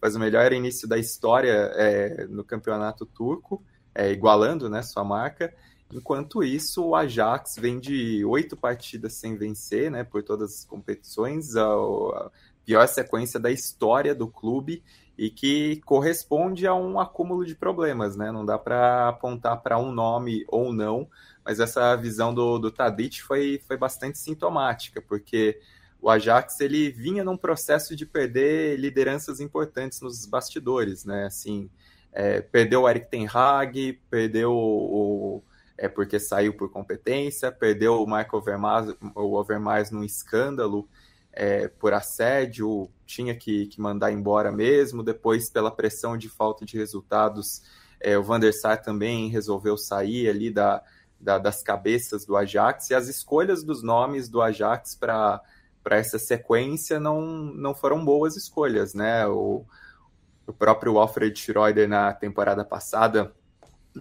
faz 0.01 0.16
o 0.16 0.19
melhor 0.19 0.53
início 0.53 0.89
da 0.89 0.99
história 0.99 1.71
é, 1.77 2.27
no 2.27 2.43
campeonato 2.43 3.07
turco, 3.07 3.62
é, 3.95 4.11
igualando, 4.11 4.69
né, 4.69 4.83
sua 4.83 5.05
marca. 5.05 5.55
Enquanto 5.91 6.43
isso, 6.43 6.85
o 6.85 6.97
Ajax 6.97 7.57
vem 7.59 7.79
de 7.79 8.25
oito 8.25 8.57
partidas 8.57 9.14
sem 9.14 9.37
vencer, 9.37 9.91
né, 9.91 10.03
por 10.05 10.23
todas 10.23 10.53
as 10.53 10.64
competições, 10.64 11.57
a, 11.57 11.64
a 11.64 12.31
pior 12.64 12.87
sequência 12.89 13.41
da 13.41 13.51
história 13.51 14.14
do 14.14 14.29
clube 14.29 14.83
e 15.19 15.29
que 15.29 15.81
corresponde 15.85 16.64
a 16.64 16.73
um 16.73 17.01
acúmulo 17.01 17.45
de 17.45 17.57
problemas, 17.57 18.16
né? 18.16 18.31
Não 18.31 18.47
dá 18.47 18.57
para 18.57 19.09
apontar 19.09 19.61
para 19.61 19.77
um 19.77 19.91
nome 19.91 20.45
ou 20.47 20.73
não, 20.73 21.09
mas 21.45 21.59
essa 21.59 21.97
visão 21.97 22.33
do, 22.33 22.57
do 22.57 22.71
Tadic 22.71 23.21
foi, 23.21 23.61
foi 23.66 23.77
bastante 23.77 24.16
sintomática, 24.16 25.03
porque 25.03 25.61
o 26.01 26.09
Ajax 26.09 26.61
ele 26.61 26.93
vinha 26.93 27.25
num 27.25 27.37
processo 27.37 27.97
de 27.97 28.07
perder 28.07 28.79
lideranças 28.79 29.41
importantes 29.41 30.01
nos 30.01 30.25
bastidores, 30.25 31.05
né? 31.05 31.25
Assim, 31.27 31.69
é, 32.12 32.41
perdeu 32.41 32.83
o 32.83 32.89
Eric 32.89 33.11
Ten 33.11 33.27
Hag, 33.27 34.01
perdeu 34.09 34.53
o, 34.53 35.43
é 35.77 35.89
porque 35.89 36.21
saiu 36.21 36.55
por 36.55 36.71
competência, 36.71 37.51
perdeu 37.51 38.01
o 38.01 38.07
Michael 38.07 38.29
Overmars, 38.35 38.95
o 39.16 39.35
Overmars 39.35 39.91
num 39.91 40.05
escândalo 40.05 40.89
é, 41.33 41.66
por 41.66 41.93
assédio, 41.93 42.89
tinha 43.09 43.35
que, 43.35 43.67
que, 43.67 43.81
mandar 43.81 44.13
embora 44.13 44.53
mesmo. 44.53 45.03
Depois, 45.03 45.51
pela 45.51 45.71
pressão 45.71 46.17
de 46.17 46.29
falta 46.29 46.65
de 46.65 46.77
resultados, 46.77 47.63
é, 47.99 48.17
o 48.19 48.23
Van 48.23 48.39
der 48.39 48.53
Sar 48.53 48.81
também 48.83 49.29
resolveu 49.31 49.77
sair 49.79 50.29
ali 50.29 50.51
da, 50.51 50.83
da, 51.19 51.39
das 51.39 51.63
cabeças 51.63 52.27
do 52.27 52.37
Ajax. 52.37 52.91
E 52.91 52.95
as 52.95 53.09
escolhas 53.09 53.65
dos 53.65 53.83
nomes 53.83 54.29
do 54.29 54.43
Ajax 54.43 54.95
para 54.95 55.43
essa 55.91 56.19
sequência 56.19 57.01
não, 57.01 57.23
não 57.23 57.75
foram 57.75 58.05
boas 58.05 58.37
escolhas, 58.37 58.93
né? 58.93 59.27
O, 59.27 59.65
o 60.47 60.53
próprio 60.53 60.99
Alfred 60.99 61.37
Schroeder 61.39 61.89
na 61.89 62.13
temporada 62.13 62.65
passada 62.65 63.33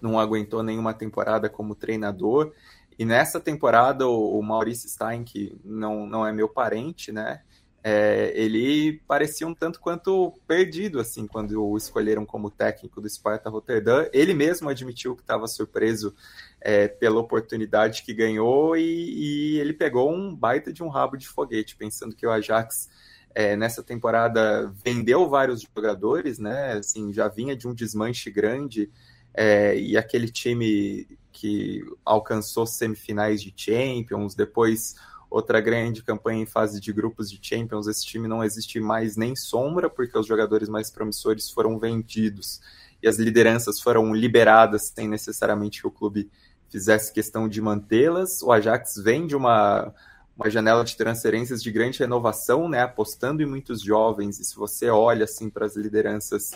não 0.00 0.20
aguentou 0.20 0.62
nenhuma 0.62 0.92
temporada 0.92 1.48
como 1.48 1.74
treinador. 1.74 2.52
E 2.98 3.04
nessa 3.04 3.40
temporada, 3.40 4.06
o, 4.06 4.42
Maurício 4.42 4.88
Stein, 4.88 5.24
que 5.24 5.56
não, 5.64 6.04
não 6.04 6.26
é 6.26 6.32
meu 6.32 6.48
parente, 6.48 7.10
né? 7.10 7.42
É, 7.82 8.32
ele 8.34 9.00
parecia 9.06 9.46
um 9.46 9.54
tanto 9.54 9.80
quanto 9.80 10.34
perdido, 10.46 10.98
assim, 10.98 11.26
quando 11.26 11.64
o 11.64 11.76
escolheram 11.76 12.26
como 12.26 12.50
técnico 12.50 13.00
do 13.00 13.08
Sparta 13.08 13.48
Rotterdam. 13.48 14.08
Ele 14.12 14.34
mesmo 14.34 14.68
admitiu 14.68 15.14
que 15.14 15.22
estava 15.22 15.46
surpreso 15.46 16.14
é, 16.60 16.88
pela 16.88 17.20
oportunidade 17.20 18.02
que 18.02 18.12
ganhou 18.12 18.76
e, 18.76 19.54
e, 19.54 19.60
ele 19.60 19.72
pegou 19.72 20.12
um 20.12 20.34
baita 20.34 20.72
de 20.72 20.82
um 20.82 20.88
rabo 20.88 21.16
de 21.16 21.28
foguete, 21.28 21.76
pensando 21.76 22.16
que 22.16 22.26
o 22.26 22.30
Ajax 22.30 22.90
é, 23.34 23.56
nessa 23.56 23.82
temporada 23.82 24.72
vendeu 24.84 25.28
vários 25.28 25.62
jogadores, 25.62 26.38
né? 26.38 26.72
Assim, 26.72 27.12
já 27.12 27.28
vinha 27.28 27.54
de 27.54 27.68
um 27.68 27.74
desmanche 27.74 28.30
grande 28.30 28.90
é, 29.32 29.78
e 29.78 29.96
aquele 29.96 30.28
time 30.28 31.06
que 31.30 31.84
alcançou 32.04 32.66
semifinais 32.66 33.40
de 33.40 33.54
Champions, 33.56 34.34
depois 34.34 34.96
outra 35.30 35.60
grande 35.60 36.02
campanha 36.02 36.42
em 36.42 36.46
fase 36.46 36.80
de 36.80 36.92
grupos 36.92 37.30
de 37.30 37.38
Champions. 37.40 37.86
Esse 37.86 38.04
time 38.04 38.26
não 38.26 38.42
existe 38.42 38.80
mais 38.80 39.16
nem 39.16 39.36
sombra, 39.36 39.90
porque 39.90 40.18
os 40.18 40.26
jogadores 40.26 40.68
mais 40.68 40.90
promissores 40.90 41.50
foram 41.50 41.78
vendidos 41.78 42.60
e 43.02 43.08
as 43.08 43.16
lideranças 43.16 43.80
foram 43.80 44.14
liberadas 44.14 44.92
sem 44.94 45.08
necessariamente 45.08 45.80
que 45.80 45.86
o 45.86 45.90
clube 45.90 46.30
fizesse 46.68 47.12
questão 47.12 47.48
de 47.48 47.60
mantê-las. 47.60 48.42
O 48.42 48.52
Ajax 48.52 48.96
vem 48.96 49.26
de 49.26 49.36
uma, 49.36 49.94
uma 50.36 50.50
janela 50.50 50.84
de 50.84 50.96
transferências 50.96 51.62
de 51.62 51.70
grande 51.70 51.98
renovação, 51.98 52.68
né, 52.68 52.82
apostando 52.82 53.42
em 53.42 53.46
muitos 53.46 53.80
jovens. 53.80 54.38
E 54.40 54.44
se 54.44 54.56
você 54.56 54.90
olha 54.90 55.24
assim 55.24 55.48
para 55.48 55.66
as 55.66 55.76
lideranças 55.76 56.50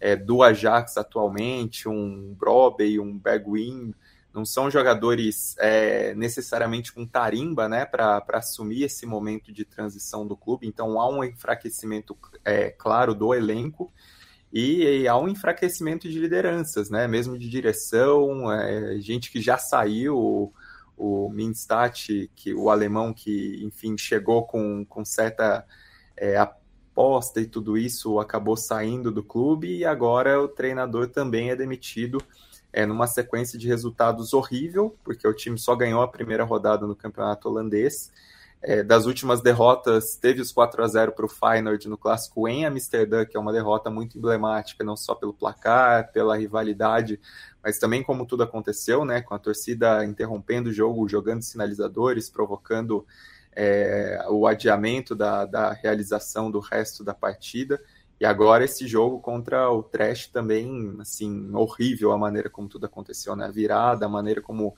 é, 0.00 0.16
do 0.16 0.42
Ajax 0.42 0.96
atualmente, 0.96 1.88
um 1.88 2.34
Broby, 2.38 3.00
um 3.00 3.18
Bergwijn, 3.18 3.94
não 4.32 4.44
são 4.44 4.70
jogadores 4.70 5.56
é, 5.58 6.14
necessariamente 6.14 6.92
com 6.92 7.06
tarimba 7.06 7.68
né, 7.68 7.84
para 7.84 8.22
assumir 8.34 8.82
esse 8.82 9.06
momento 9.06 9.52
de 9.52 9.64
transição 9.64 10.26
do 10.26 10.36
clube, 10.36 10.66
então 10.66 11.00
há 11.00 11.08
um 11.08 11.24
enfraquecimento 11.24 12.16
é, 12.44 12.70
claro 12.70 13.14
do 13.14 13.34
elenco 13.34 13.92
e, 14.52 15.02
e, 15.02 15.08
há 15.08 15.16
um 15.16 15.28
enfraquecimento 15.28 16.08
de 16.08 16.18
lideranças, 16.18 16.88
né, 16.88 17.06
mesmo 17.06 17.38
de 17.38 17.48
direção, 17.48 18.50
é, 18.50 18.98
gente 18.98 19.30
que 19.30 19.42
já 19.42 19.58
saiu, 19.58 20.16
o, 20.16 20.52
o 20.96 21.28
Minstat, 21.30 22.30
que, 22.34 22.54
o 22.54 22.70
alemão 22.70 23.12
que, 23.12 23.62
enfim, 23.62 23.96
chegou 23.98 24.46
com, 24.46 24.84
com 24.86 25.04
certa 25.04 25.66
é, 26.16 26.36
aposta 26.38 27.40
e 27.40 27.46
tudo 27.46 27.76
isso, 27.76 28.18
acabou 28.18 28.56
saindo 28.56 29.12
do 29.12 29.22
clube 29.22 29.76
e 29.76 29.84
agora 29.84 30.40
o 30.40 30.48
treinador 30.48 31.08
também 31.08 31.50
é 31.50 31.56
demitido 31.56 32.18
é, 32.72 32.84
numa 32.86 33.06
sequência 33.06 33.58
de 33.58 33.66
resultados 33.66 34.32
horrível, 34.32 34.96
porque 35.02 35.26
o 35.26 35.32
time 35.32 35.58
só 35.58 35.74
ganhou 35.74 36.02
a 36.02 36.08
primeira 36.08 36.44
rodada 36.44 36.86
no 36.86 36.94
campeonato 36.94 37.48
holandês. 37.48 38.12
É, 38.60 38.82
das 38.82 39.06
últimas 39.06 39.40
derrotas, 39.40 40.16
teve 40.16 40.40
os 40.40 40.50
4 40.50 40.82
a 40.82 40.88
0 40.88 41.12
para 41.12 41.24
o 41.24 41.28
Feyenoord 41.28 41.88
no 41.88 41.96
clássico 41.96 42.48
em 42.48 42.66
Amsterdã, 42.66 43.24
que 43.24 43.36
é 43.36 43.40
uma 43.40 43.52
derrota 43.52 43.88
muito 43.88 44.18
emblemática, 44.18 44.82
não 44.82 44.96
só 44.96 45.14
pelo 45.14 45.32
placar, 45.32 46.10
pela 46.10 46.36
rivalidade, 46.36 47.20
mas 47.62 47.78
também 47.78 48.02
como 48.02 48.26
tudo 48.26 48.42
aconteceu, 48.42 49.04
né, 49.04 49.20
com 49.20 49.32
a 49.32 49.38
torcida 49.38 50.04
interrompendo 50.04 50.70
o 50.70 50.72
jogo, 50.72 51.08
jogando 51.08 51.42
sinalizadores, 51.42 52.28
provocando 52.28 53.06
é, 53.52 54.24
o 54.28 54.46
adiamento 54.46 55.14
da, 55.14 55.44
da 55.44 55.72
realização 55.72 56.50
do 56.50 56.58
resto 56.58 57.04
da 57.04 57.14
partida. 57.14 57.80
E 58.20 58.26
agora 58.26 58.64
esse 58.64 58.86
jogo 58.86 59.20
contra 59.20 59.70
o 59.70 59.82
Trash 59.82 60.26
também, 60.26 60.96
assim, 61.00 61.54
horrível 61.54 62.10
a 62.12 62.18
maneira 62.18 62.50
como 62.50 62.68
tudo 62.68 62.86
aconteceu, 62.86 63.36
né? 63.36 63.48
Virada, 63.52 64.06
a 64.06 64.08
maneira 64.08 64.42
como 64.42 64.74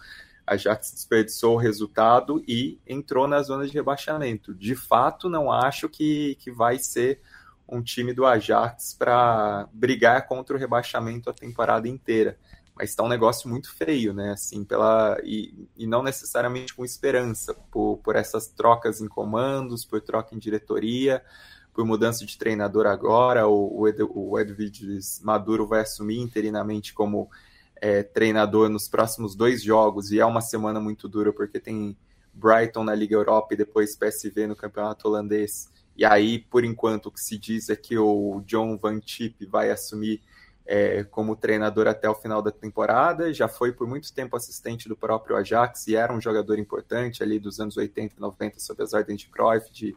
a 0.47 0.55
Ajax 0.55 0.93
desperdiçou 0.93 1.55
o 1.55 1.59
resultado 1.59 2.43
e 2.47 2.79
entrou 2.87 3.27
na 3.27 3.41
zona 3.43 3.67
de 3.67 3.73
rebaixamento. 3.73 4.55
De 4.55 4.75
fato, 4.75 5.29
não 5.29 5.51
acho 5.51 5.89
que, 5.89 6.35
que 6.41 6.51
vai 6.51 6.79
ser 6.79 7.21
um 7.67 7.83
time 7.83 8.13
do 8.13 8.27
Ajax 8.27 8.95
para 8.99 9.69
brigar 9.73 10.27
contra 10.27 10.55
o 10.55 10.59
rebaixamento 10.59 11.31
a 11.31 11.33
temporada 11.33 11.89
inteira. 11.89 12.37
Mas 12.75 12.91
está 12.91 13.03
um 13.03 13.09
negócio 13.09 13.49
muito 13.49 13.73
feio, 13.75 14.13
né? 14.13 14.33
Assim, 14.33 14.65
pela 14.65 15.19
e, 15.23 15.69
e 15.77 15.87
não 15.87 16.03
necessariamente 16.03 16.75
com 16.75 16.85
esperança 16.85 17.55
por, 17.71 17.99
por 17.99 18.17
essas 18.17 18.49
trocas 18.49 19.01
em 19.01 19.09
comandos, 19.09 19.85
por 19.85 20.01
troca 20.01 20.35
em 20.35 20.39
diretoria 20.39 21.23
por 21.81 21.87
mudança 21.87 22.27
de 22.27 22.37
treinador 22.37 22.87
agora, 22.87 23.49
o, 23.49 23.89
o, 24.15 24.39
Edviges 24.39 25.19
Maduro 25.25 25.67
vai 25.67 25.81
assumir 25.81 26.19
interinamente 26.19 26.93
como 26.93 27.31
é, 27.75 28.03
treinador 28.03 28.69
nos 28.69 28.87
próximos 28.87 29.35
dois 29.35 29.63
jogos, 29.63 30.11
e 30.11 30.21
é 30.21 30.27
uma 30.27 30.43
semana 30.43 30.79
muito 30.79 31.09
dura, 31.09 31.33
porque 31.33 31.59
tem 31.59 31.97
Brighton 32.35 32.85
na 32.85 32.95
Liga 32.95 33.15
Europa 33.15 33.55
e 33.55 33.57
depois 33.57 33.97
PSV 33.97 34.47
no 34.47 34.55
Campeonato 34.55 35.09
Holandês. 35.09 35.71
E 35.97 36.05
aí, 36.05 36.39
por 36.39 36.67
enquanto, 36.67 37.07
o 37.07 37.11
que 37.11 37.19
se 37.19 37.39
diz 37.39 37.71
é 37.71 37.77
que 37.77 37.97
o 37.97 38.43
John 38.45 38.77
Van 38.77 39.01
Chip 39.03 39.47
vai 39.47 39.71
assumir 39.71 40.21
é, 40.67 41.05
como 41.05 41.35
treinador 41.35 41.89
até 41.89 42.11
o 42.11 42.15
final 42.15 42.43
da 42.43 42.51
temporada. 42.51 43.33
Já 43.33 43.49
foi 43.49 43.73
por 43.73 43.89
muito 43.89 44.13
tempo 44.13 44.37
assistente 44.37 44.87
do 44.87 44.95
próprio 44.95 45.35
Ajax 45.35 45.87
e 45.89 45.97
era 45.97 46.13
um 46.13 46.21
jogador 46.21 46.59
importante 46.59 47.23
ali 47.23 47.39
dos 47.39 47.59
anos 47.59 47.79
80 47.79 48.17
e 48.19 48.21
90, 48.21 48.61
sob 48.61 48.83
as 48.83 48.93
ordens 48.93 49.23
de 49.23 49.29
Cruyff, 49.29 49.73
de, 49.73 49.97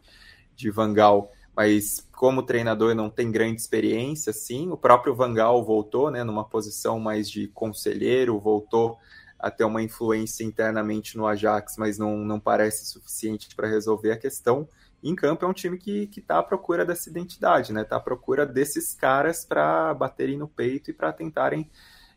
de 0.56 0.70
Van 0.70 0.94
Gaal 0.94 1.30
mas 1.56 2.06
como 2.12 2.42
treinador 2.42 2.94
não 2.94 3.08
tem 3.08 3.30
grande 3.30 3.60
experiência, 3.60 4.32
sim. 4.32 4.70
O 4.70 4.76
próprio 4.76 5.14
Vangal 5.14 5.64
voltou, 5.64 6.10
né, 6.10 6.24
numa 6.24 6.44
posição 6.44 6.98
mais 6.98 7.30
de 7.30 7.48
conselheiro, 7.48 8.38
voltou 8.38 8.98
a 9.38 9.50
ter 9.50 9.64
uma 9.64 9.82
influência 9.82 10.42
internamente 10.42 11.16
no 11.16 11.26
Ajax, 11.26 11.76
mas 11.76 11.98
não, 11.98 12.16
não 12.18 12.40
parece 12.40 12.86
suficiente 12.86 13.54
para 13.54 13.68
resolver 13.68 14.10
a 14.10 14.16
questão. 14.16 14.68
Em 15.02 15.14
campo 15.14 15.44
é 15.44 15.48
um 15.48 15.52
time 15.52 15.76
que 15.76 16.08
está 16.16 16.38
à 16.38 16.42
procura 16.42 16.84
dessa 16.84 17.10
identidade, 17.10 17.72
né? 17.72 17.82
Está 17.82 17.96
à 17.96 18.00
procura 18.00 18.46
desses 18.46 18.94
caras 18.94 19.44
para 19.44 19.92
baterem 19.92 20.38
no 20.38 20.48
peito 20.48 20.90
e 20.90 20.94
para 20.94 21.12
tentarem 21.12 21.70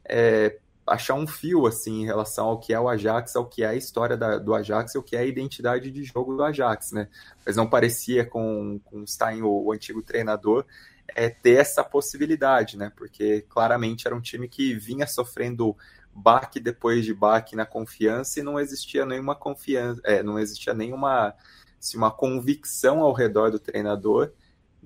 é, 0.06 0.58
achar 0.88 1.16
um 1.16 1.28
fio 1.28 1.68
assim 1.68 2.02
em 2.02 2.06
relação 2.06 2.48
ao 2.48 2.60
que 2.60 2.74
é 2.74 2.80
o 2.80 2.88
Ajax, 2.88 3.36
ao 3.36 3.46
que 3.46 3.64
é 3.64 3.68
a 3.68 3.76
história 3.76 4.16
da, 4.16 4.38
do 4.38 4.54
Ajax, 4.54 4.96
ao 4.96 5.04
que 5.04 5.16
é 5.16 5.20
a 5.20 5.26
identidade 5.26 5.92
de 5.92 6.04
jogo 6.04 6.36
do 6.36 6.44
Ajax, 6.44 6.92
né? 6.92 7.10
Mas 7.46 7.56
não 7.56 7.70
parecia 7.70 8.26
com, 8.26 8.80
com 8.86 9.06
Stein, 9.06 9.42
o, 9.42 9.66
o 9.66 9.72
antigo 9.72 10.02
treinador, 10.02 10.66
é, 11.10 11.30
ter 11.30 11.60
essa 11.60 11.84
possibilidade, 11.84 12.78
né? 12.78 12.92
Porque 12.96 13.46
claramente 13.50 14.08
era 14.08 14.16
um 14.16 14.22
time 14.22 14.48
que 14.48 14.74
vinha 14.76 15.06
sofrendo 15.06 15.76
baque 16.14 16.60
depois 16.60 17.06
de 17.06 17.14
baque 17.14 17.56
na 17.56 17.66
confiança 17.66 18.40
e 18.40 18.44
não 18.44 18.60
existia 18.60 19.06
nenhuma 19.06 19.36
confiança, 19.36 20.02
é, 20.04 20.24
não 20.24 20.40
existia 20.40 20.74
nenhuma 20.74 21.36
assim, 21.80 21.98
uma 21.98 22.10
convicção 22.10 23.02
ao 23.02 23.14
redor 23.14 23.52
do 23.52 23.60
treinador 23.60 24.32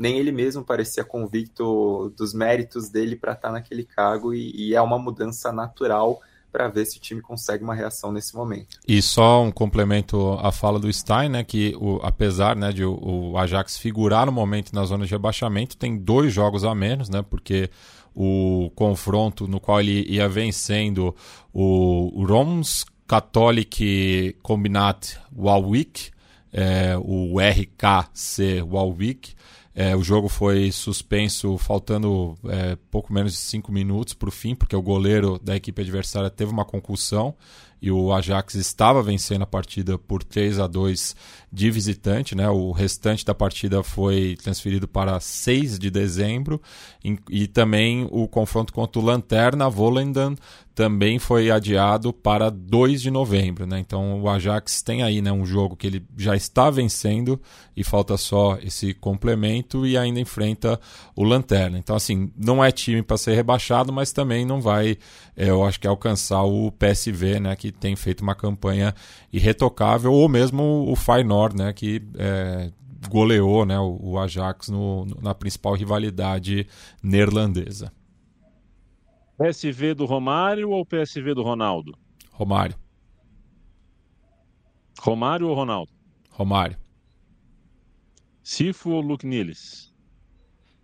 nem 0.02 0.18
ele 0.18 0.32
mesmo 0.32 0.64
parecia 0.64 1.04
convicto 1.04 2.12
dos 2.18 2.34
méritos 2.34 2.89
dele 2.89 3.16
para 3.16 3.34
estar 3.34 3.49
tá 3.49 3.54
naquele 3.54 3.84
cargo 3.84 4.34
e, 4.34 4.52
e 4.56 4.74
é 4.74 4.82
uma 4.82 4.97
mudança 4.97 5.52
natural 5.52 6.20
para 6.52 6.68
ver 6.68 6.86
se 6.86 6.97
o 6.97 6.99
time 6.99 7.22
consegue 7.22 7.64
uma 7.64 7.76
reação 7.76 8.12
nesse 8.12 8.36
momento. 8.36 8.80
E 8.86 8.99
só 8.99 9.43
um 9.43 9.52
complemento 9.52 10.34
à 10.41 10.52
fala 10.52 10.80
do 10.80 10.91
Stein, 10.91 11.30
né, 11.30 11.43
que 11.43 11.76
o, 11.80 11.99
apesar 12.02 12.56
né, 12.56 12.72
de 12.72 12.84
o, 12.84 13.32
o, 13.32 13.38
Ajax 13.38 13.78
figurar 13.78 14.26
no 14.26 14.32
momento 14.32 14.74
na 14.74 14.84
zona 14.86 15.06
de 15.06 15.12
rebaixamento, 15.12 15.78
tem 15.78 15.95
dois 15.95 16.34
jogos 16.34 16.66
a 16.66 16.74
menos, 16.74 17.08
né, 17.08 17.22
porque 17.22 17.70
o 18.14 18.72
confronto 18.76 19.47
no 19.47 19.60
qual 19.60 19.80
ele 19.80 20.04
ia 20.10 20.28
vencendo 20.28 21.16
o 21.54 22.26
Roms 22.26 22.84
Catholic 23.08 24.36
Combinat 24.41 25.16
Walwick, 25.34 26.10
é, 26.52 26.97
o 26.97 27.38
RKC 27.39 28.62
Walwick, 28.64 29.36
é, 29.74 29.95
o 29.95 30.03
jogo 30.03 30.28
foi 30.28 30.72
suspenso 30.72 31.57
faltando 31.57 32.38
é, 32.45 32.78
pouco 32.89 33.13
menos 33.13 33.32
de 33.32 33.39
cinco 33.39 33.72
minutos 33.72 34.13
para 34.13 34.28
o 34.28 34.32
fim, 34.32 34.53
porque 34.53 34.76
o 34.76 34.82
goleiro 34.82 35.39
da 35.39 35.55
equipe 35.55 35.82
adversária 35.82 36.30
teve 36.30 36.51
uma 36.51 36.65
concussão 36.65 37.36
e 37.82 37.89
o 37.89 38.13
Ajax 38.13 38.53
estava 38.53 39.01
vencendo 39.01 39.41
a 39.41 39.47
partida 39.47 39.97
por 39.97 40.24
3 40.24 40.59
a 40.59 40.67
2 40.67 41.15
de 41.51 41.72
visitante. 41.72 42.36
Né? 42.36 42.47
O 42.47 42.72
restante 42.72 43.26
da 43.26 43.34
partida 43.34 43.82
foi 43.82 44.38
transferido 44.41 44.88
para 44.88 45.19
6 45.19 45.80
de 45.80 45.89
dezembro 45.89 46.61
e, 47.03 47.17
e 47.30 47.47
também 47.47 48.07
o 48.11 48.28
confronto 48.28 48.72
contra 48.72 49.01
o 49.01 49.03
Lanterna 49.03 49.67
Volendam 49.67 50.36
também 50.74 51.19
foi 51.19 51.51
adiado 51.51 52.13
para 52.13 52.49
2 52.49 53.01
de 53.01 53.11
novembro. 53.11 53.65
Né? 53.65 53.80
Então 53.80 54.22
o 54.22 54.30
Ajax 54.30 54.82
tem 54.82 55.03
aí 55.03 55.22
né, 55.22 55.32
um 55.32 55.45
jogo 55.45 55.76
que 55.76 55.88
ele 55.88 56.05
já 56.17 56.36
está 56.36 56.69
vencendo 56.69 57.39
e 57.76 57.84
falta 57.84 58.17
só 58.17 58.57
esse 58.61 58.93
complemento 58.93 59.86
e 59.86 59.97
ainda 59.97 60.19
enfrenta 60.19 60.80
o 61.15 61.24
Lanterna. 61.24 61.78
Então, 61.78 61.95
assim, 61.95 62.32
não 62.38 62.63
é 62.63 62.72
time 62.72 63.01
para 63.01 63.17
ser 63.17 63.34
rebaixado, 63.34 63.91
mas 63.91 64.11
também 64.11 64.45
não 64.45 64.61
vai, 64.61 64.97
é, 65.36 65.49
eu 65.49 65.63
acho 65.63 65.80
que, 65.80 65.88
alcançar 65.88 66.43
o 66.43 66.72
PSV, 66.72 67.39
né, 67.39 67.55
que 67.55 67.72
tem 67.72 67.95
feito 67.95 68.22
uma 68.22 68.36
campanha 68.36 68.93
irretocável, 69.32 70.13
ou 70.13 70.28
mesmo 70.30 70.86
o 70.89 70.95
Feyenoord, 70.95 71.55
né, 71.55 71.74
que 71.74 72.01
é, 72.17 72.72
goleou 73.09 73.65
né, 73.65 73.80
o, 73.80 74.17
Ajax 74.19 74.69
no, 74.69 75.05
na 75.22 75.34
principal 75.34 75.74
rivalidade 75.74 76.67
neerlandesa. 77.01 77.91
PSV 79.42 79.96
do 79.96 80.06
Romário 80.06 80.70
ou 80.70 80.86
PSV 80.86 81.34
do 81.34 81.42
Ronaldo? 81.42 81.98
Romário. 82.32 82.76
Romário 85.00 85.48
ou 85.48 85.56
Ronaldo? 85.56 85.92
Romário. 86.30 86.78
Sifo 88.44 88.92
ou 88.92 89.02
Luke 89.02 89.26
Niles? 89.26 89.92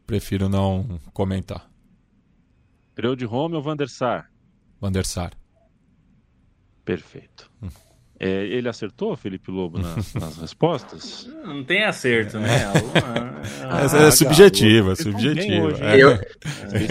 Prefiro 0.07 0.49
não 0.49 0.99
comentar. 1.13 1.69
Preu 2.95 3.15
de 3.15 3.25
Rome 3.25 3.55
ou 3.55 3.61
Van 3.61 3.75
der 3.75 3.89
Sar? 3.89 4.31
Van 4.81 4.91
der 4.91 5.05
Sar. 5.05 5.33
Perfeito. 6.83 7.51
Hum. 7.61 7.69
É, 8.19 8.45
ele 8.45 8.67
acertou, 8.67 9.15
Felipe 9.15 9.51
Lobo, 9.51 9.77
nas, 9.77 10.13
nas 10.15 10.37
respostas? 10.37 11.29
Não 11.43 11.63
tem 11.63 11.83
acerto, 11.83 12.39
né? 12.39 12.49
Ah, 13.63 13.83
é, 14.03 14.07
é 14.07 14.11
subjetiva, 14.11 14.93
é 14.93 14.95
subjetiva. 14.95 15.77
É. 15.79 16.01
Eu, 16.01 16.19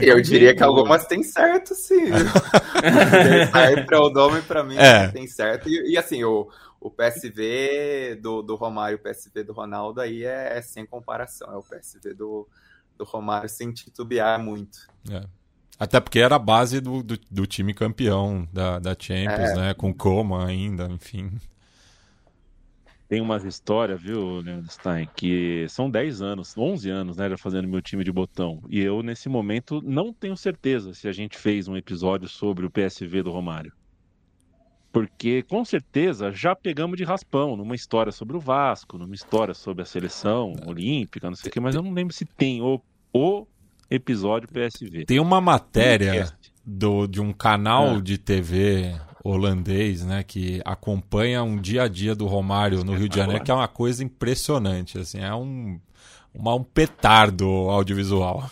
eu 0.01 0.23
diria 0.23 0.55
que 0.55 0.63
algumas 0.63 1.05
têm 1.07 1.25
certo, 1.25 1.75
sim. 1.75 2.07
para 3.87 4.01
o 4.01 4.11
nome, 4.11 4.41
para 4.43 4.63
mim, 4.63 4.77
é. 4.77 5.09
tem 5.09 5.27
certo. 5.27 5.69
E, 5.69 5.95
e, 5.95 5.99
assim, 5.99 6.23
o, 6.23 6.49
o 6.81 6.91
PSV 6.91 8.21
do, 8.23 8.41
do 8.43 8.55
Romário 8.55 8.95
e 8.95 9.01
o 9.01 9.03
PSV 9.03 9.43
do 9.43 9.53
Ronaldo 9.53 10.01
aí 10.01 10.25
é, 10.25 10.57
é, 10.57 10.63
sem 10.63 10.87
comparação. 10.87 11.53
É 11.53 11.57
o 11.57 11.63
PSV 11.63 12.15
do, 12.15 12.47
do 12.97 13.05
Romário 13.05 13.49
sem 13.49 13.73
titubear 13.73 14.39
muito. 14.39 14.79
É. 15.11 15.25
Até 15.79 16.01
porque 16.01 16.19
era 16.19 16.37
a 16.37 16.39
base 16.39 16.81
do, 16.81 17.03
do, 17.03 17.19
do 17.31 17.47
time 17.47 17.75
campeão 17.75 18.49
da, 18.53 18.79
da 18.79 18.97
Champions, 18.99 19.51
é. 19.51 19.57
né? 19.57 19.75
Com 19.75 19.93
Coma 19.93 20.47
ainda, 20.47 20.87
enfim. 20.87 21.33
Tem 23.09 23.21
umas 23.21 23.45
histórias, 23.45 24.03
viu, 24.03 24.41
Leandro 24.41 24.71
Stein, 24.71 25.09
que 25.15 25.67
são 25.69 25.89
10 25.89 26.23
anos, 26.23 26.57
11 26.57 26.91
anos, 26.91 27.17
né, 27.17 27.31
já 27.31 27.39
fazendo 27.39 27.69
meu 27.69 27.81
time 27.81 28.03
de 28.03 28.11
botão. 28.11 28.61
E 28.69 28.81
eu, 28.81 29.01
nesse 29.01 29.29
momento, 29.29 29.81
não 29.85 30.13
tenho 30.13 30.37
certeza 30.37 30.93
se 30.93 31.07
a 31.07 31.13
gente 31.13 31.39
fez 31.39 31.69
um 31.69 31.77
episódio 31.77 32.29
sobre 32.29 32.67
o 32.67 32.71
PSV 32.71 33.23
do 33.23 33.31
Romário. 33.31 33.73
Porque, 34.91 35.45
com 35.45 35.65
certeza, 35.65 36.33
já 36.33 36.57
pegamos 36.57 36.97
de 36.97 37.05
raspão 37.05 37.57
numa 37.57 37.77
história 37.77 38.11
sobre 38.11 38.37
o 38.37 38.41
Vasco, 38.41 38.99
numa 38.99 39.15
história 39.15 39.55
sobre 39.55 39.83
a 39.83 39.87
seleção 39.87 40.55
olímpica, 40.67 41.29
não 41.29 41.37
sei 41.37 41.49
o 41.49 41.53
quê, 41.53 41.61
mas 41.61 41.77
eu 41.77 41.83
não 41.83 41.93
lembro 41.93 42.13
se 42.13 42.25
tem 42.25 42.61
o, 42.61 42.81
o 43.13 43.47
episódio 43.91 44.49
PSV. 44.49 45.05
Tem 45.05 45.21
uma 45.21 45.41
matéria 45.41 46.33
do, 46.65 47.07
de 47.07 47.21
um 47.21 47.33
canal 47.33 47.97
é. 47.97 48.01
de 48.01 48.19
TV 48.19 48.95
holandês, 49.23 50.05
né, 50.05 50.23
que 50.23 50.61
acompanha 50.65 51.43
um 51.43 51.57
dia 51.57 51.85
a 51.85 51.89
dia 51.89 52.15
do 52.15 52.27
Romário 52.27 52.85
no 52.85 52.95
Rio 52.95 53.09
de 53.09 53.17
Janeiro, 53.17 53.43
que 53.43 53.51
é 53.51 53.55
uma 53.55 53.69
coisa 53.69 54.05
impressionante, 54.05 54.99
assim, 54.99 55.19
é 55.19 55.35
um, 55.35 55.81
uma, 56.33 56.55
um 56.55 56.63
petardo 56.63 57.47
audiovisual. 57.47 58.49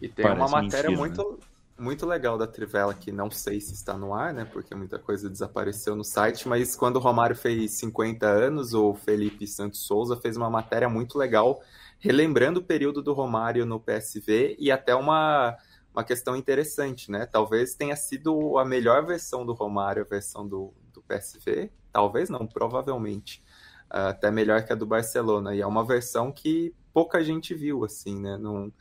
E 0.00 0.08
tem 0.08 0.22
Parece 0.24 0.40
uma 0.40 0.48
matéria 0.48 0.90
mentira, 0.90 0.98
muito, 0.98 1.30
né? 1.30 1.36
muito 1.78 2.06
legal 2.06 2.38
da 2.38 2.46
Trivela, 2.46 2.94
que 2.94 3.12
não 3.12 3.30
sei 3.30 3.60
se 3.60 3.74
está 3.74 3.98
no 3.98 4.14
ar, 4.14 4.32
né, 4.32 4.46
porque 4.50 4.74
muita 4.74 4.98
coisa 4.98 5.28
desapareceu 5.28 5.94
no 5.94 6.04
site, 6.04 6.48
mas 6.48 6.74
quando 6.74 6.96
o 6.96 7.00
Romário 7.00 7.36
fez 7.36 7.72
50 7.72 8.26
anos, 8.26 8.72
o 8.72 8.94
Felipe 8.94 9.46
Santos 9.46 9.80
Souza 9.80 10.16
fez 10.16 10.38
uma 10.38 10.48
matéria 10.48 10.88
muito 10.88 11.18
legal 11.18 11.60
relembrando 11.98 12.60
o 12.60 12.64
período 12.64 13.02
do 13.02 13.12
Romário 13.12 13.64
no 13.66 13.80
PSV 13.80 14.56
e 14.58 14.70
até 14.70 14.94
uma, 14.94 15.56
uma 15.92 16.04
questão 16.04 16.36
interessante, 16.36 17.10
né? 17.10 17.26
Talvez 17.26 17.74
tenha 17.74 17.96
sido 17.96 18.58
a 18.58 18.64
melhor 18.64 19.04
versão 19.04 19.44
do 19.44 19.52
Romário, 19.52 20.02
a 20.02 20.08
versão 20.08 20.46
do, 20.46 20.72
do 20.92 21.02
PSV. 21.02 21.70
Talvez 21.92 22.28
não, 22.28 22.46
provavelmente. 22.46 23.42
Até 23.88 24.30
melhor 24.30 24.64
que 24.64 24.72
a 24.72 24.76
do 24.76 24.86
Barcelona. 24.86 25.54
E 25.54 25.60
é 25.60 25.66
uma 25.66 25.84
versão 25.84 26.32
que 26.32 26.74
pouca 26.92 27.22
gente 27.22 27.54
viu, 27.54 27.84
assim, 27.84 28.20
né? 28.20 28.36
Não, 28.36 28.72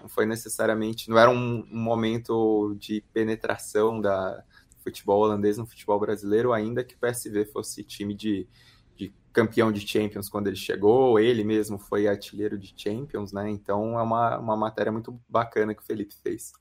não 0.00 0.08
foi 0.08 0.26
necessariamente. 0.26 1.08
Não 1.08 1.18
era 1.18 1.30
um, 1.30 1.66
um 1.70 1.78
momento 1.78 2.74
de 2.78 3.02
penetração 3.12 4.00
da 4.00 4.42
futebol 4.82 5.22
holandês 5.22 5.56
no 5.56 5.66
futebol 5.66 5.98
brasileiro, 5.98 6.52
ainda 6.52 6.84
que 6.84 6.94
o 6.94 6.98
PSV 6.98 7.46
fosse 7.46 7.82
time 7.82 8.14
de, 8.14 8.46
campeão 9.32 9.72
de 9.72 9.86
Champions 9.86 10.28
quando 10.28 10.46
ele 10.46 10.56
chegou, 10.56 11.18
ele 11.18 11.42
mesmo 11.42 11.78
foi 11.78 12.06
artilheiro 12.06 12.56
de 12.56 12.72
Champions, 12.76 13.32
né? 13.32 13.50
Então 13.50 13.98
é 13.98 14.02
uma, 14.02 14.38
uma 14.38 14.56
matéria 14.56 14.92
muito 14.92 15.20
bacana 15.28 15.74
que 15.74 15.82
o 15.82 15.84
Felipe 15.84 16.14
fez. 16.22 16.52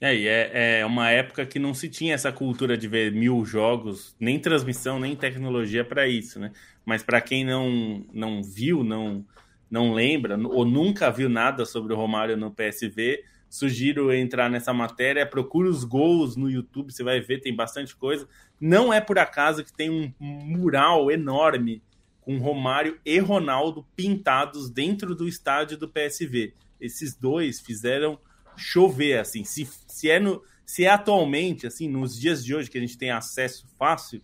É, 0.00 0.14
e 0.14 0.28
é, 0.28 0.80
é 0.80 0.86
uma 0.86 1.10
época 1.10 1.46
que 1.46 1.58
não 1.58 1.72
se 1.72 1.88
tinha 1.88 2.14
essa 2.14 2.30
cultura 2.30 2.76
de 2.76 2.86
ver 2.86 3.12
mil 3.12 3.44
jogos, 3.44 4.14
nem 4.20 4.38
transmissão, 4.38 4.98
nem 5.00 5.16
tecnologia 5.16 5.84
para 5.84 6.06
isso, 6.06 6.38
né? 6.38 6.52
Mas 6.84 7.02
para 7.02 7.20
quem 7.20 7.44
não, 7.44 8.04
não 8.12 8.42
viu, 8.42 8.84
não, 8.84 9.24
não 9.70 9.94
lembra, 9.94 10.36
ou 10.36 10.64
nunca 10.64 11.10
viu 11.10 11.28
nada 11.28 11.64
sobre 11.64 11.92
o 11.92 11.96
Romário 11.96 12.36
no 12.36 12.50
PSV, 12.50 13.24
sugiro 13.54 14.12
entrar 14.12 14.50
nessa 14.50 14.72
matéria, 14.72 15.24
procure 15.24 15.68
os 15.68 15.84
gols 15.84 16.34
no 16.34 16.50
YouTube, 16.50 16.92
você 16.92 17.04
vai 17.04 17.20
ver, 17.20 17.40
tem 17.40 17.54
bastante 17.54 17.94
coisa. 17.94 18.26
Não 18.60 18.92
é 18.92 19.00
por 19.00 19.16
acaso 19.16 19.62
que 19.62 19.72
tem 19.72 19.88
um 19.88 20.12
mural 20.20 21.08
enorme 21.08 21.80
com 22.20 22.36
Romário 22.38 22.98
e 23.04 23.16
Ronaldo 23.20 23.86
pintados 23.94 24.68
dentro 24.68 25.14
do 25.14 25.28
estádio 25.28 25.78
do 25.78 25.88
PSV. 25.88 26.52
Esses 26.80 27.14
dois 27.14 27.60
fizeram 27.60 28.18
chover, 28.56 29.20
assim. 29.20 29.44
Se, 29.44 29.68
se, 29.86 30.10
é, 30.10 30.18
no, 30.18 30.42
se 30.66 30.84
é 30.84 30.90
atualmente, 30.90 31.64
assim, 31.64 31.88
nos 31.88 32.18
dias 32.18 32.44
de 32.44 32.56
hoje 32.56 32.68
que 32.68 32.78
a 32.78 32.80
gente 32.80 32.98
tem 32.98 33.12
acesso 33.12 33.68
fácil, 33.78 34.20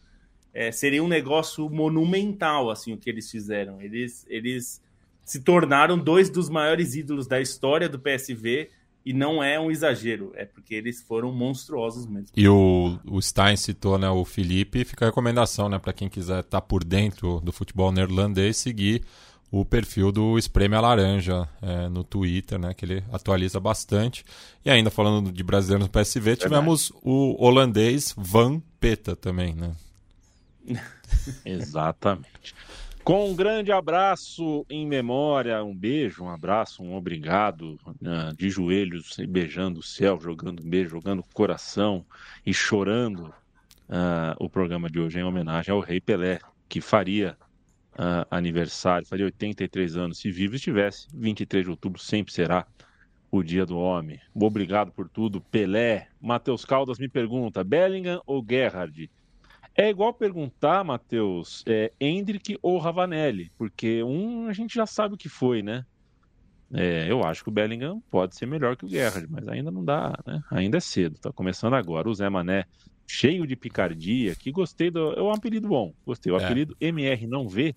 é, 0.52 0.72
seria 0.72 1.04
um 1.04 1.08
negócio 1.08 1.70
monumental, 1.70 2.68
assim, 2.68 2.92
o 2.92 2.98
que 2.98 3.08
eles 3.08 3.30
fizeram. 3.30 3.80
Eles, 3.80 4.26
eles 4.28 4.82
se 5.24 5.40
tornaram 5.40 5.96
dois 5.96 6.28
dos 6.28 6.48
maiores 6.48 6.96
ídolos 6.96 7.28
da 7.28 7.40
história 7.40 7.88
do 7.88 8.00
PSV 8.00 8.70
e 9.05 9.12
não 9.12 9.42
é 9.42 9.59
um 9.59 9.70
exagero, 9.70 10.32
é 10.34 10.44
porque 10.44 10.74
eles 10.74 11.03
foram 11.03 11.32
monstruosos 11.32 12.07
mesmo. 12.07 12.28
E 12.36 12.46
o, 12.48 12.98
o 13.05 13.20
Stein 13.20 13.57
citou 13.57 13.98
né, 13.98 14.11
o 14.11 14.24
Felipe, 14.24 14.84
fica 14.84 15.07
a 15.07 15.09
recomendação 15.09 15.68
né, 15.68 15.78
para 15.78 15.92
quem 15.92 16.09
quiser 16.09 16.40
estar 16.40 16.61
tá 16.61 16.66
por 16.66 16.84
dentro 16.84 17.40
do 17.40 17.53
futebol 17.53 17.90
neerlandês, 17.90 18.59
seguir 18.59 19.03
o 19.51 19.64
perfil 19.64 20.12
do 20.12 20.38
Espreme 20.38 20.76
a 20.76 20.80
Laranja 20.80 21.48
é, 21.61 21.88
no 21.88 22.05
Twitter, 22.05 22.59
né, 22.59 22.72
que 22.72 22.84
ele 22.84 23.03
atualiza 23.12 23.59
bastante. 23.59 24.24
E 24.64 24.70
ainda 24.70 24.90
falando 24.90 25.32
de 25.32 25.42
brasileiros 25.42 25.86
no 25.86 25.90
PSV, 25.90 26.36
tivemos 26.36 26.92
o 27.03 27.42
holandês 27.42 28.14
Van 28.16 28.62
Peta 28.78 29.16
também, 29.16 29.55
né? 29.55 29.72
Exatamente. 31.44 32.55
Com 33.03 33.30
um 33.30 33.34
grande 33.34 33.72
abraço 33.72 34.64
em 34.68 34.86
memória, 34.86 35.64
um 35.64 35.74
beijo, 35.74 36.22
um 36.22 36.28
abraço, 36.28 36.82
um 36.82 36.94
obrigado, 36.94 37.78
uh, 37.86 38.36
de 38.36 38.51
joelhos, 38.51 39.16
beijando 39.26 39.80
o 39.80 39.82
céu, 39.82 40.20
jogando 40.20 40.62
beijo, 40.62 40.90
jogando 40.90 41.24
coração 41.32 42.05
e 42.44 42.53
chorando 42.53 43.32
uh, 43.88 44.36
o 44.38 44.51
programa 44.51 44.88
de 44.90 45.01
hoje 45.01 45.18
em 45.18 45.24
homenagem 45.24 45.72
ao 45.72 45.80
Rei 45.80 45.98
Pelé, 45.98 46.40
que 46.68 46.80
faria 46.82 47.38
uh, 47.94 48.26
aniversário, 48.30 49.09
faria 49.09 49.24
83 49.24 49.96
anos, 49.96 50.18
se 50.18 50.30
vivo 50.30 50.55
estivesse. 50.55 51.09
23 51.14 51.64
de 51.64 51.70
outubro 51.70 52.01
sempre 52.01 52.32
será 52.32 52.66
o 53.30 53.42
dia 53.42 53.64
do 53.64 53.78
homem. 53.78 54.20
Obrigado 54.34 54.92
por 54.92 55.09
tudo, 55.09 55.40
Pelé. 55.40 56.09
Matheus 56.20 56.66
Caldas 56.66 56.98
me 56.98 57.09
pergunta: 57.09 57.64
Bellingham 57.64 58.20
ou 58.26 58.44
Gerrard? 58.46 59.11
É 59.76 59.88
igual 59.88 60.12
perguntar, 60.12 60.84
Matheus, 60.84 61.64
é, 61.66 61.92
Hendrick 62.00 62.58
ou 62.60 62.78
Ravanelli, 62.78 63.50
porque 63.56 64.02
um 64.02 64.48
a 64.48 64.52
gente 64.52 64.74
já 64.74 64.84
sabe 64.84 65.14
o 65.14 65.18
que 65.18 65.28
foi, 65.28 65.62
né? 65.62 65.84
É, 66.72 67.10
eu 67.10 67.24
acho 67.24 67.42
que 67.42 67.48
o 67.48 67.52
Bellingham 67.52 68.00
pode 68.10 68.36
ser 68.36 68.46
melhor 68.46 68.76
que 68.76 68.84
o 68.84 68.88
Gerrard, 68.88 69.26
mas 69.28 69.48
ainda 69.48 69.70
não 69.70 69.84
dá, 69.84 70.16
né? 70.24 70.40
Ainda 70.50 70.76
é 70.76 70.80
cedo, 70.80 71.18
tá 71.18 71.32
começando 71.32 71.74
agora. 71.74 72.08
O 72.08 72.14
Zé 72.14 72.28
Mané, 72.28 72.64
cheio 73.06 73.46
de 73.46 73.56
picardia, 73.56 74.36
que 74.36 74.52
gostei 74.52 74.90
do. 74.90 75.12
É 75.12 75.22
um 75.22 75.32
apelido 75.32 75.68
bom, 75.68 75.92
gostei. 76.06 76.32
O 76.32 76.38
é. 76.38 76.44
apelido 76.44 76.76
MR 76.80 77.26
não 77.26 77.48
vê 77.48 77.74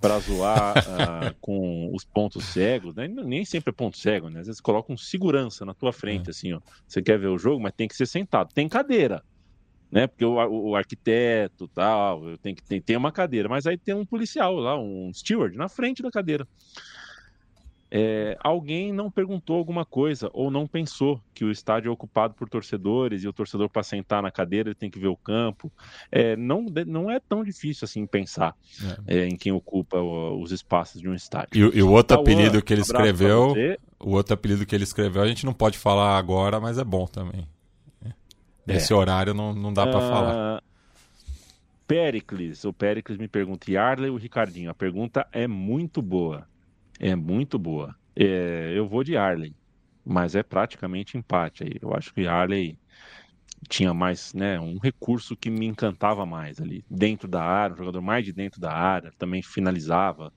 para 0.00 0.18
zoar 0.18 0.74
uh, 0.78 1.34
com 1.40 1.94
os 1.94 2.04
pontos 2.04 2.44
cegos, 2.46 2.96
né? 2.96 3.06
Nem 3.06 3.44
sempre 3.44 3.70
é 3.70 3.72
ponto 3.72 3.96
cego, 3.96 4.28
né? 4.28 4.40
Às 4.40 4.46
vezes 4.46 4.60
coloca 4.60 4.92
um 4.92 4.96
segurança 4.96 5.64
na 5.64 5.74
tua 5.74 5.92
frente, 5.92 6.28
é. 6.28 6.30
assim, 6.30 6.52
ó. 6.52 6.60
Você 6.86 7.00
quer 7.00 7.18
ver 7.18 7.28
o 7.28 7.38
jogo, 7.38 7.62
mas 7.62 7.72
tem 7.76 7.86
que 7.86 7.94
ser 7.94 8.06
sentado. 8.06 8.52
Tem 8.52 8.68
cadeira 8.68 9.22
né? 9.92 10.06
Porque 10.06 10.24
o, 10.24 10.34
o 10.34 10.74
arquiteto 10.74 11.68
tal, 11.68 12.38
tenho 12.38 12.56
que 12.56 12.62
tem, 12.62 12.80
tem 12.80 12.96
uma 12.96 13.12
cadeira, 13.12 13.48
mas 13.48 13.66
aí 13.66 13.76
tem 13.76 13.94
um 13.94 14.06
policial 14.06 14.54
lá, 14.56 14.76
um 14.80 15.12
steward 15.12 15.56
na 15.56 15.68
frente 15.68 16.02
da 16.02 16.10
cadeira. 16.10 16.48
É, 17.94 18.38
alguém 18.42 18.90
não 18.90 19.10
perguntou 19.10 19.58
alguma 19.58 19.84
coisa 19.84 20.30
ou 20.32 20.50
não 20.50 20.66
pensou 20.66 21.20
que 21.34 21.44
o 21.44 21.50
estádio 21.50 21.90
é 21.90 21.92
ocupado 21.92 22.32
por 22.32 22.48
torcedores 22.48 23.22
e 23.22 23.28
o 23.28 23.34
torcedor 23.34 23.68
para 23.68 23.82
sentar 23.82 24.22
na 24.22 24.30
cadeira 24.30 24.70
ele 24.70 24.74
tem 24.74 24.88
que 24.90 24.98
ver 24.98 25.08
o 25.08 25.16
campo. 25.16 25.70
É, 26.10 26.34
não, 26.34 26.64
não 26.86 27.10
é 27.10 27.20
tão 27.20 27.44
difícil 27.44 27.84
assim 27.84 28.06
pensar 28.06 28.56
é. 29.06 29.18
é 29.18 29.28
em 29.28 29.36
quem 29.36 29.52
ocupa 29.52 30.00
os 30.00 30.52
espaços 30.52 31.02
de 31.02 31.08
um 31.08 31.14
estádio. 31.14 31.50
E, 31.52 31.78
e 31.80 31.82
o 31.82 31.90
outro 31.90 32.18
apelido 32.18 32.62
que 32.62 32.72
ele 32.72 32.80
escreveu, 32.80 33.52
o 34.00 34.12
outro 34.12 34.32
apelido 34.32 34.64
que 34.64 34.74
ele 34.74 34.84
escreveu 34.84 35.20
a 35.20 35.28
gente 35.28 35.44
não 35.44 35.52
pode 35.52 35.76
falar 35.76 36.16
agora, 36.16 36.58
mas 36.58 36.78
é 36.78 36.84
bom 36.84 37.06
também. 37.06 37.46
Nesse 38.66 38.92
é. 38.92 38.96
horário 38.96 39.34
não, 39.34 39.54
não 39.54 39.72
dá 39.72 39.86
para 39.86 39.98
uh... 39.98 40.08
falar. 40.08 40.62
Pericles, 41.86 42.64
o 42.64 42.72
Pericles 42.72 43.18
me 43.18 43.28
pergunta, 43.28 43.70
Yarley 43.70 44.10
ou 44.10 44.16
Ricardinho? 44.16 44.70
A 44.70 44.74
pergunta 44.74 45.26
é 45.30 45.46
muito 45.46 46.00
boa. 46.00 46.46
é 46.98 47.14
muito 47.14 47.58
boa. 47.58 47.94
É, 48.16 48.72
eu 48.74 48.88
vou 48.88 49.04
de 49.04 49.16
Arley, 49.16 49.54
mas 50.04 50.34
é 50.34 50.42
praticamente 50.42 51.18
empate 51.18 51.64
aí. 51.64 51.72
Eu 51.80 51.94
acho 51.94 52.14
que 52.14 52.26
Arley 52.26 52.78
tinha 53.68 53.92
mais, 53.92 54.32
né, 54.34 54.58
um 54.58 54.78
recurso 54.78 55.36
que 55.36 55.50
me 55.50 55.66
encantava 55.66 56.26
mais 56.26 56.60
ali, 56.60 56.84
dentro 56.90 57.28
da 57.28 57.42
área, 57.42 57.74
um 57.74 57.78
jogador 57.78 58.00
mais 58.00 58.24
de 58.24 58.32
dentro 58.32 58.60
da 58.60 58.72
área, 58.72 59.12
também 59.18 59.42
finalizava 59.42 60.32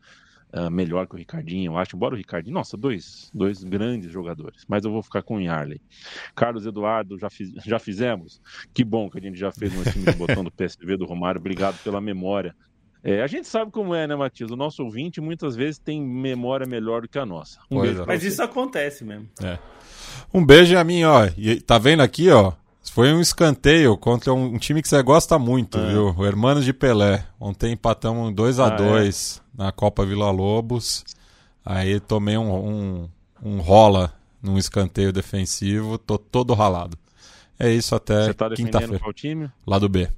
uh, 0.56 0.72
melhor 0.72 1.08
que 1.08 1.16
o 1.16 1.18
Ricardinho, 1.18 1.74
eu 1.74 1.78
acho, 1.78 1.96
embora 1.96 2.16
o 2.16 2.18
Ricardinho, 2.18 2.54
nossa, 2.54 2.78
dois, 2.78 3.30
dois 3.34 3.64
grandes 3.64 4.12
jogadores, 4.12 4.64
mas 4.68 4.86
eu 4.86 4.92
vou 4.92 5.04
ficar 5.04 5.22
com 5.22 5.38
o 5.38 5.42
Yarley. 5.42 5.82
Carlos 6.36 6.66
Eduardo, 6.66 7.20
já, 7.20 7.30
fiz, 7.30 7.52
já 7.66 7.78
fizemos? 7.78 8.42
Que 8.74 8.84
bom 8.84 9.10
que 9.10 9.20
a 9.20 9.22
gente 9.22 9.38
já 9.38 9.52
fez 9.52 9.76
um 9.76 9.84
time 9.84 10.06
de 10.06 10.18
botão 10.18 10.44
do 10.44 10.52
PSV 10.52 10.98
do 10.98 11.06
Romário, 11.06 11.40
obrigado 11.40 11.78
pela 11.84 12.00
memória. 12.00 12.56
É, 13.04 13.22
a 13.22 13.28
gente 13.28 13.48
sabe 13.48 13.72
como 13.72 13.94
é, 13.94 14.08
né, 14.08 14.16
Matias? 14.16 14.50
O 14.50 14.56
nosso 14.56 14.84
ouvinte 14.84 15.22
muitas 15.22 15.56
vezes 15.56 15.78
tem 15.78 16.02
memória 16.02 16.66
melhor 16.66 17.04
do 17.04 17.08
que 17.08 17.20
a 17.20 17.26
nossa. 17.26 17.60
Um 17.70 17.80
beijo 17.80 18.02
é. 18.02 18.06
Mas 18.08 18.24
isso 18.24 18.42
acontece 18.42 19.04
mesmo. 19.04 19.30
É. 19.44 19.60
Um 20.34 20.44
beijo 20.44 20.76
a 20.76 20.84
mim, 20.84 21.04
ó. 21.04 21.28
E 21.38 21.62
tá 21.62 21.78
vendo 21.78 22.02
aqui, 22.02 22.32
ó? 22.32 22.54
Foi 22.92 23.14
um 23.14 23.20
escanteio 23.20 23.98
contra 23.98 24.34
um, 24.34 24.58
time 24.58 24.82
que 24.82 24.88
você 24.88 25.02
gosta 25.04 25.38
muito, 25.38 25.78
é. 25.78 25.92
viu? 25.92 26.16
O 26.16 26.26
Hermanos 26.26 26.64
de 26.64 26.74
Pelé. 26.74 27.26
Ontem 27.40 27.74
empatamos 27.74 28.34
2 28.34 28.60
a 28.60 28.70
2 28.70 29.42
ah, 29.42 29.64
é? 29.64 29.66
na 29.66 29.72
Copa 29.72 30.06
Vila 30.06 30.32
Lobos. 30.32 31.04
Aí 31.66 32.00
tomei 32.00 32.38
um, 32.38 32.54
um, 32.54 33.10
um 33.44 33.60
rola 33.60 34.14
num 34.42 34.58
escanteio 34.58 35.12
defensivo, 35.12 35.98
tô 35.98 36.18
todo 36.18 36.54
ralado. 36.54 36.98
É 37.58 37.72
isso 37.72 37.96
até 37.96 38.34
tá 38.34 38.50
quinta-feira. 38.52 39.00
Qual 39.00 39.14
time? 39.14 39.50
Lado 39.66 39.90
B. 39.90 40.10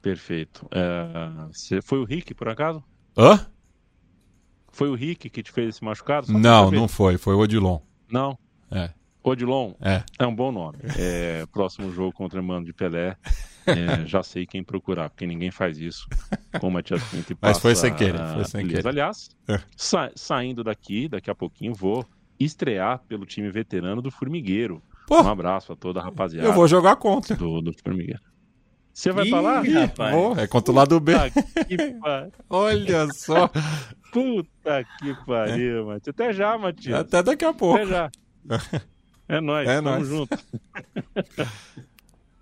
Perfeito. 0.00 0.66
É, 0.70 1.80
foi 1.82 1.98
o 1.98 2.04
Rick, 2.04 2.34
por 2.34 2.48
acaso? 2.48 2.82
Hã? 3.16 3.46
Foi 4.70 4.88
o 4.88 4.94
Rick 4.94 5.28
que 5.28 5.42
te 5.42 5.52
fez 5.52 5.68
esse 5.68 5.84
machucado? 5.84 6.32
Não, 6.32 6.70
não 6.70 6.88
foi. 6.88 7.18
Foi 7.18 7.34
o 7.34 7.38
Odilon. 7.38 7.78
Não? 8.10 8.38
É. 8.70 8.90
Odilon? 9.22 9.72
É. 9.80 10.02
É 10.18 10.26
um 10.26 10.34
bom 10.34 10.50
nome. 10.50 10.78
É, 10.98 11.46
próximo 11.52 11.92
jogo 11.92 12.12
contra 12.12 12.40
o 12.40 12.44
Mano 12.44 12.66
de 12.66 12.72
Pelé. 12.72 13.16
É, 13.66 14.04
já 14.06 14.22
sei 14.22 14.44
quem 14.44 14.62
procurar, 14.62 15.10
porque 15.10 15.26
ninguém 15.26 15.50
faz 15.50 15.78
isso 15.78 16.08
com 16.60 16.68
o 16.68 16.70
Matias 16.70 17.02
Pinto 17.04 17.32
e 17.32 17.36
Mas 17.40 17.58
foi 17.58 17.74
sem 17.74 17.94
querer. 17.94 18.18
Foi 18.34 18.44
sem 18.44 18.66
querer. 18.66 18.86
Aliás, 18.86 19.30
é. 19.48 19.60
sa 19.76 20.10
saindo 20.16 20.64
daqui, 20.64 21.08
daqui 21.08 21.30
a 21.30 21.34
pouquinho, 21.34 21.72
vou 21.72 22.04
estrear 22.40 23.00
pelo 23.06 23.24
time 23.24 23.50
veterano 23.50 24.02
do 24.02 24.10
Formigueiro. 24.10 24.82
Pô, 25.06 25.22
um 25.22 25.28
abraço 25.28 25.72
a 25.72 25.76
toda 25.76 26.00
a 26.00 26.02
rapaziada. 26.02 26.48
Eu 26.48 26.52
vou 26.52 26.66
jogar 26.66 26.96
contra. 26.96 27.36
Do, 27.36 27.60
do 27.60 27.72
Formigueiro. 27.82 28.20
Você 28.92 29.10
vai 29.10 29.26
Ih, 29.26 29.30
falar? 29.30 29.62
Rapaz. 29.62 30.14
Vou, 30.14 30.36
é 30.36 30.46
contra 30.46 30.72
o 30.72 30.74
lado 30.74 31.00
B. 31.00 31.12
Olha 32.50 33.08
só. 33.14 33.48
Puta 34.12 34.84
que 34.98 35.14
pariu, 35.24 35.86
Matias. 35.86 36.08
Até 36.08 36.32
já, 36.32 36.58
Matias. 36.58 37.00
Até 37.00 37.22
daqui 37.22 37.44
a 37.44 37.54
pouco. 37.54 37.76
Até 37.76 37.86
já. 37.86 38.10
É 39.32 39.40
nóis, 39.40 39.66
é 39.66 39.76
tamo 39.76 39.90
nóis. 39.90 40.08
junto. 40.08 40.38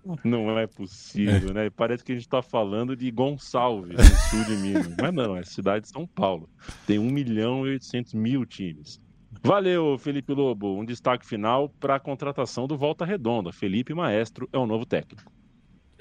Não 0.25 0.59
é 0.59 0.67
possível, 0.67 1.51
é. 1.51 1.53
né? 1.53 1.69
Parece 1.69 2.03
que 2.03 2.11
a 2.11 2.15
gente 2.15 2.25
está 2.25 2.41
falando 2.41 2.97
de 2.97 3.09
Gonçalves, 3.11 3.95
no 3.95 4.03
sul 4.03 4.43
de 4.43 4.61
Minas. 4.61 4.89
Mas 4.99 5.13
não, 5.13 5.37
é 5.37 5.43
cidade 5.43 5.85
de 5.85 5.91
São 5.91 6.07
Paulo. 6.07 6.49
Tem 6.87 6.97
1 6.97 7.03
milhão 7.03 7.67
e 7.67 7.71
800 7.73 8.15
mil 8.15 8.43
times. 8.45 8.99
Valeu, 9.43 9.97
Felipe 9.99 10.33
Lobo. 10.33 10.75
Um 10.75 10.83
destaque 10.83 11.25
final 11.25 11.69
para 11.69 11.95
a 11.95 11.99
contratação 11.99 12.67
do 12.67 12.75
Volta 12.75 13.05
Redonda. 13.05 13.53
Felipe 13.53 13.93
Maestro 13.93 14.49
é 14.51 14.57
o 14.57 14.65
novo 14.65 14.85
técnico. 14.85 15.31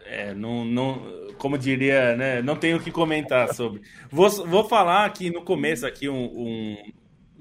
É, 0.06 0.34
não, 0.34 0.64
não, 0.64 1.02
como 1.36 1.58
diria, 1.58 2.16
né? 2.16 2.42
Não 2.42 2.56
tenho 2.56 2.78
o 2.78 2.80
que 2.80 2.90
comentar 2.90 3.54
sobre. 3.54 3.82
Vou, 4.10 4.30
vou 4.46 4.64
falar 4.66 5.04
aqui 5.04 5.30
no 5.30 5.42
começo 5.42 5.86
aqui 5.86 6.08
um, 6.08 6.24
um 6.24 6.76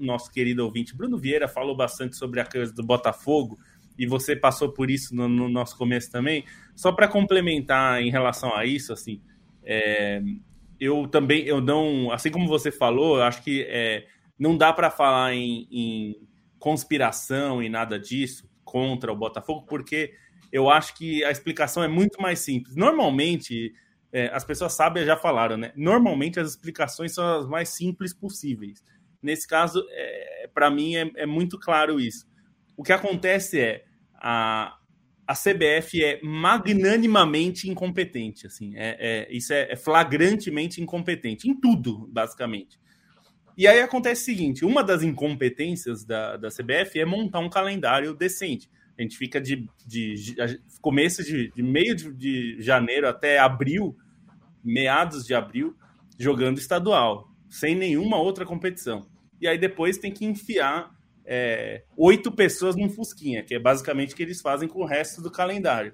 nosso 0.00 0.30
querido 0.30 0.64
ouvinte 0.64 0.96
Bruno 0.96 1.18
Vieira 1.18 1.48
falou 1.48 1.76
bastante 1.76 2.16
sobre 2.16 2.40
a 2.40 2.44
coisa 2.44 2.72
do 2.72 2.82
Botafogo 2.82 3.58
e 3.98 4.06
você 4.06 4.34
passou 4.34 4.72
por 4.72 4.90
isso 4.90 5.14
no, 5.14 5.28
no 5.28 5.48
nosso 5.48 5.76
começo 5.76 6.10
também. 6.10 6.44
Só 6.74 6.90
para 6.90 7.06
complementar 7.06 8.00
em 8.00 8.10
relação 8.10 8.54
a 8.54 8.64
isso, 8.64 8.92
assim, 8.92 9.20
é, 9.62 10.22
eu 10.78 11.06
também 11.06 11.44
eu 11.44 11.60
não, 11.60 12.10
assim 12.10 12.30
como 12.30 12.48
você 12.48 12.72
falou, 12.72 13.22
acho 13.22 13.42
que 13.42 13.66
é, 13.68 14.06
não 14.38 14.56
dá 14.56 14.72
para 14.72 14.90
falar 14.90 15.34
em, 15.34 15.68
em 15.70 16.16
conspiração 16.58 17.62
e 17.62 17.68
nada 17.68 17.98
disso 17.98 18.48
contra 18.64 19.12
o 19.12 19.16
Botafogo, 19.16 19.66
porque 19.68 20.14
eu 20.52 20.70
acho 20.70 20.94
que 20.96 21.22
a 21.24 21.30
explicação 21.30 21.82
é 21.82 21.88
muito 21.88 22.20
mais 22.20 22.40
simples. 22.40 22.74
Normalmente, 22.74 23.74
é, 24.12 24.28
as 24.34 24.44
pessoas 24.44 24.72
sábias 24.72 25.06
já 25.06 25.16
falaram, 25.16 25.56
né? 25.56 25.72
Normalmente 25.76 26.40
as 26.40 26.50
explicações 26.50 27.12
são 27.12 27.40
as 27.40 27.46
mais 27.46 27.68
simples 27.68 28.12
possíveis. 28.12 28.82
Nesse 29.22 29.46
caso, 29.46 29.86
é, 29.90 30.48
para 30.52 30.70
mim, 30.70 30.96
é, 30.96 31.10
é, 31.16 31.26
muito 31.26 31.58
claro 31.58 32.00
isso. 32.00 32.26
O 32.76 32.82
que 32.82 32.92
acontece 32.92 33.60
é 33.60 33.84
a, 34.14 34.76
a 35.26 35.34
CBF 35.34 36.02
é 36.02 36.20
magnanimamente 36.22 37.68
incompetente. 37.68 38.46
Assim, 38.46 38.74
é, 38.76 38.96
é 38.98 39.28
isso 39.30 39.52
é, 39.52 39.72
é, 39.72 39.76
flagrantemente 39.76 40.80
incompetente 40.80 41.48
em 41.48 41.54
tudo, 41.54 42.08
basicamente. 42.10 42.80
E 43.56 43.66
aí 43.66 43.80
acontece 43.80 44.22
o 44.22 44.24
seguinte: 44.24 44.64
uma 44.64 44.82
das 44.82 45.02
incompetências 45.02 46.04
da, 46.04 46.38
da 46.38 46.48
CBF 46.48 46.98
é 46.98 47.04
montar 47.04 47.40
um 47.40 47.50
calendário 47.50 48.14
decente. 48.14 48.70
A 48.98 49.02
gente 49.02 49.16
fica 49.16 49.40
de, 49.40 49.66
de, 49.86 50.14
de 50.14 50.60
começo 50.80 51.22
de, 51.24 51.50
de 51.52 51.62
meio 51.62 51.94
de, 51.94 52.12
de 52.12 52.56
janeiro 52.60 53.08
até 53.08 53.38
abril, 53.38 53.96
meados 54.62 55.26
de 55.26 55.34
abril, 55.34 55.74
jogando 56.18 56.58
estadual 56.58 57.29
sem 57.50 57.74
nenhuma 57.74 58.16
outra 58.16 58.46
competição. 58.46 59.06
E 59.40 59.48
aí 59.48 59.58
depois 59.58 59.98
tem 59.98 60.12
que 60.12 60.24
enfiar 60.24 60.90
é, 61.26 61.84
oito 61.96 62.30
pessoas 62.30 62.76
num 62.76 62.88
Fusquinha, 62.88 63.42
que 63.42 63.54
é 63.54 63.58
basicamente 63.58 64.14
o 64.14 64.16
que 64.16 64.22
eles 64.22 64.40
fazem 64.40 64.68
com 64.68 64.80
o 64.80 64.86
resto 64.86 65.20
do 65.20 65.30
calendário. 65.30 65.92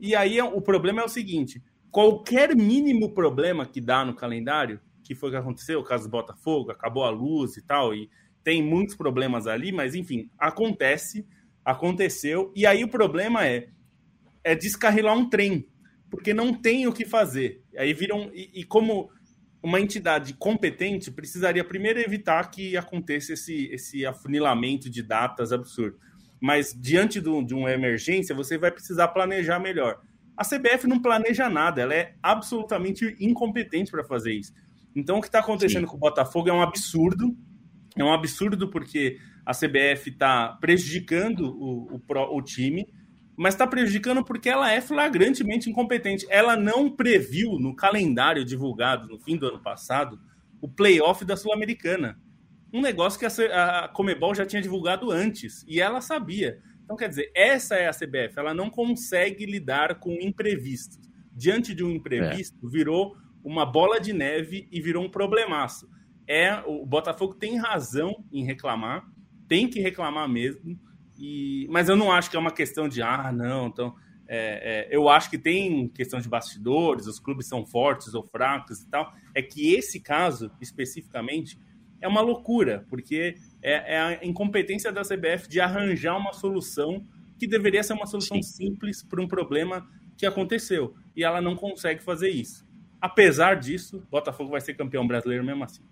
E 0.00 0.14
aí 0.14 0.40
o 0.40 0.60
problema 0.60 1.02
é 1.02 1.04
o 1.04 1.08
seguinte: 1.08 1.62
qualquer 1.90 2.56
mínimo 2.56 3.12
problema 3.12 3.66
que 3.66 3.80
dá 3.80 4.04
no 4.04 4.14
calendário, 4.14 4.80
que 5.04 5.14
foi 5.14 5.28
o 5.28 5.32
que 5.32 5.38
aconteceu, 5.38 5.80
o 5.80 5.84
caso 5.84 6.04
do 6.04 6.10
Botafogo, 6.10 6.70
acabou 6.70 7.04
a 7.04 7.10
luz 7.10 7.56
e 7.56 7.62
tal, 7.62 7.94
e 7.94 8.10
tem 8.42 8.62
muitos 8.62 8.94
problemas 8.94 9.46
ali, 9.46 9.72
mas 9.72 9.94
enfim, 9.94 10.30
acontece, 10.38 11.26
aconteceu, 11.64 12.52
e 12.54 12.64
aí 12.66 12.84
o 12.84 12.88
problema 12.88 13.46
é, 13.46 13.68
é 14.44 14.54
descarrilar 14.54 15.16
um 15.16 15.28
trem, 15.28 15.68
porque 16.10 16.32
não 16.32 16.54
tem 16.54 16.86
o 16.86 16.92
que 16.92 17.04
fazer. 17.04 17.62
Aí 17.76 17.92
viram, 17.92 18.30
e, 18.32 18.60
e 18.60 18.64
como 18.64 19.10
uma 19.66 19.80
entidade 19.80 20.32
competente 20.34 21.10
precisaria 21.10 21.64
primeiro 21.64 21.98
evitar 21.98 22.52
que 22.52 22.76
aconteça 22.76 23.32
esse, 23.32 23.66
esse 23.72 24.06
afunilamento 24.06 24.88
de 24.88 25.02
datas 25.02 25.52
absurdo. 25.52 25.98
Mas 26.40 26.72
diante 26.72 27.20
do, 27.20 27.42
de 27.42 27.52
uma 27.52 27.72
emergência, 27.72 28.32
você 28.32 28.56
vai 28.56 28.70
precisar 28.70 29.08
planejar 29.08 29.58
melhor. 29.58 30.00
A 30.36 30.44
CBF 30.44 30.86
não 30.86 31.02
planeja 31.02 31.48
nada, 31.50 31.82
ela 31.82 31.92
é 31.92 32.14
absolutamente 32.22 33.16
incompetente 33.18 33.90
para 33.90 34.04
fazer 34.04 34.34
isso. 34.34 34.52
Então, 34.94 35.18
o 35.18 35.20
que 35.20 35.26
está 35.26 35.40
acontecendo 35.40 35.82
Sim. 35.82 35.90
com 35.90 35.96
o 35.96 36.00
Botafogo 36.00 36.48
é 36.48 36.52
um 36.52 36.62
absurdo. 36.62 37.36
É 37.96 38.04
um 38.04 38.12
absurdo 38.12 38.70
porque 38.70 39.18
a 39.44 39.50
CBF 39.50 40.10
está 40.10 40.56
prejudicando 40.60 41.40
o, 41.40 41.96
o, 41.96 42.36
o 42.36 42.40
time 42.40 42.86
mas 43.36 43.54
está 43.54 43.66
prejudicando 43.66 44.24
porque 44.24 44.48
ela 44.48 44.72
é 44.72 44.80
flagrantemente 44.80 45.68
incompetente. 45.68 46.26
Ela 46.30 46.56
não 46.56 46.90
previu 46.90 47.58
no 47.58 47.76
calendário 47.76 48.44
divulgado 48.44 49.08
no 49.08 49.18
fim 49.18 49.36
do 49.36 49.46
ano 49.46 49.60
passado 49.60 50.18
o 50.60 50.68
playoff 50.68 51.24
da 51.24 51.36
Sul-Americana. 51.36 52.18
Um 52.72 52.80
negócio 52.80 53.18
que 53.18 53.26
a, 53.26 53.88
Comebol 53.88 54.34
já 54.34 54.46
tinha 54.46 54.62
divulgado 54.62 55.10
antes 55.10 55.64
e 55.68 55.80
ela 55.80 56.00
sabia. 56.00 56.60
Então, 56.82 56.96
quer 56.96 57.08
dizer, 57.08 57.30
essa 57.34 57.74
é 57.74 57.88
a 57.88 57.92
CBF, 57.92 58.38
ela 58.38 58.54
não 58.54 58.70
consegue 58.70 59.44
lidar 59.44 59.98
com 59.98 60.12
imprevistos. 60.12 60.98
Diante 61.32 61.74
de 61.74 61.84
um 61.84 61.90
imprevisto, 61.90 62.66
é. 62.66 62.70
virou 62.70 63.16
uma 63.44 63.66
bola 63.66 64.00
de 64.00 64.12
neve 64.12 64.68
e 64.72 64.80
virou 64.80 65.04
um 65.04 65.10
problemaço. 65.10 65.88
É, 66.26 66.54
o 66.66 66.86
Botafogo 66.86 67.34
tem 67.34 67.56
razão 67.56 68.24
em 68.32 68.44
reclamar, 68.44 69.04
tem 69.46 69.68
que 69.68 69.80
reclamar 69.80 70.28
mesmo, 70.28 70.78
e, 71.18 71.66
mas 71.70 71.88
eu 71.88 71.96
não 71.96 72.12
acho 72.12 72.30
que 72.30 72.36
é 72.36 72.38
uma 72.38 72.50
questão 72.50 72.88
de, 72.88 73.02
ah, 73.02 73.32
não, 73.32 73.68
então. 73.68 73.94
É, 74.28 74.88
é, 74.90 74.96
eu 74.96 75.08
acho 75.08 75.30
que 75.30 75.38
tem 75.38 75.86
questão 75.88 76.20
de 76.20 76.28
bastidores, 76.28 77.06
os 77.06 77.20
clubes 77.20 77.46
são 77.46 77.64
fortes 77.64 78.12
ou 78.12 78.24
fracos 78.24 78.80
e 78.80 78.88
tal. 78.88 79.12
É 79.34 79.40
que 79.40 79.72
esse 79.74 80.00
caso, 80.00 80.50
especificamente, 80.60 81.58
é 82.00 82.08
uma 82.08 82.20
loucura, 82.20 82.84
porque 82.88 83.36
é, 83.62 83.94
é 83.94 84.00
a 84.00 84.24
incompetência 84.24 84.92
da 84.92 85.02
CBF 85.02 85.48
de 85.48 85.60
arranjar 85.60 86.16
uma 86.16 86.32
solução 86.32 87.04
que 87.38 87.46
deveria 87.46 87.82
ser 87.82 87.92
uma 87.92 88.06
solução 88.06 88.42
Sim. 88.42 88.64
simples 88.64 89.02
para 89.02 89.22
um 89.22 89.28
problema 89.28 89.88
que 90.16 90.26
aconteceu. 90.26 90.94
E 91.14 91.22
ela 91.22 91.40
não 91.40 91.54
consegue 91.54 92.02
fazer 92.02 92.30
isso. 92.30 92.66
Apesar 93.00 93.54
disso, 93.56 94.02
Botafogo 94.10 94.50
vai 94.50 94.60
ser 94.60 94.74
campeão 94.74 95.06
brasileiro 95.06 95.44
mesmo 95.44 95.62
assim. 95.62 95.82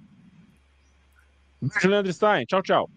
Leandro 1.85 2.13
Stein, 2.13 2.45
tchau, 2.47 2.63
tchau. 2.63 2.91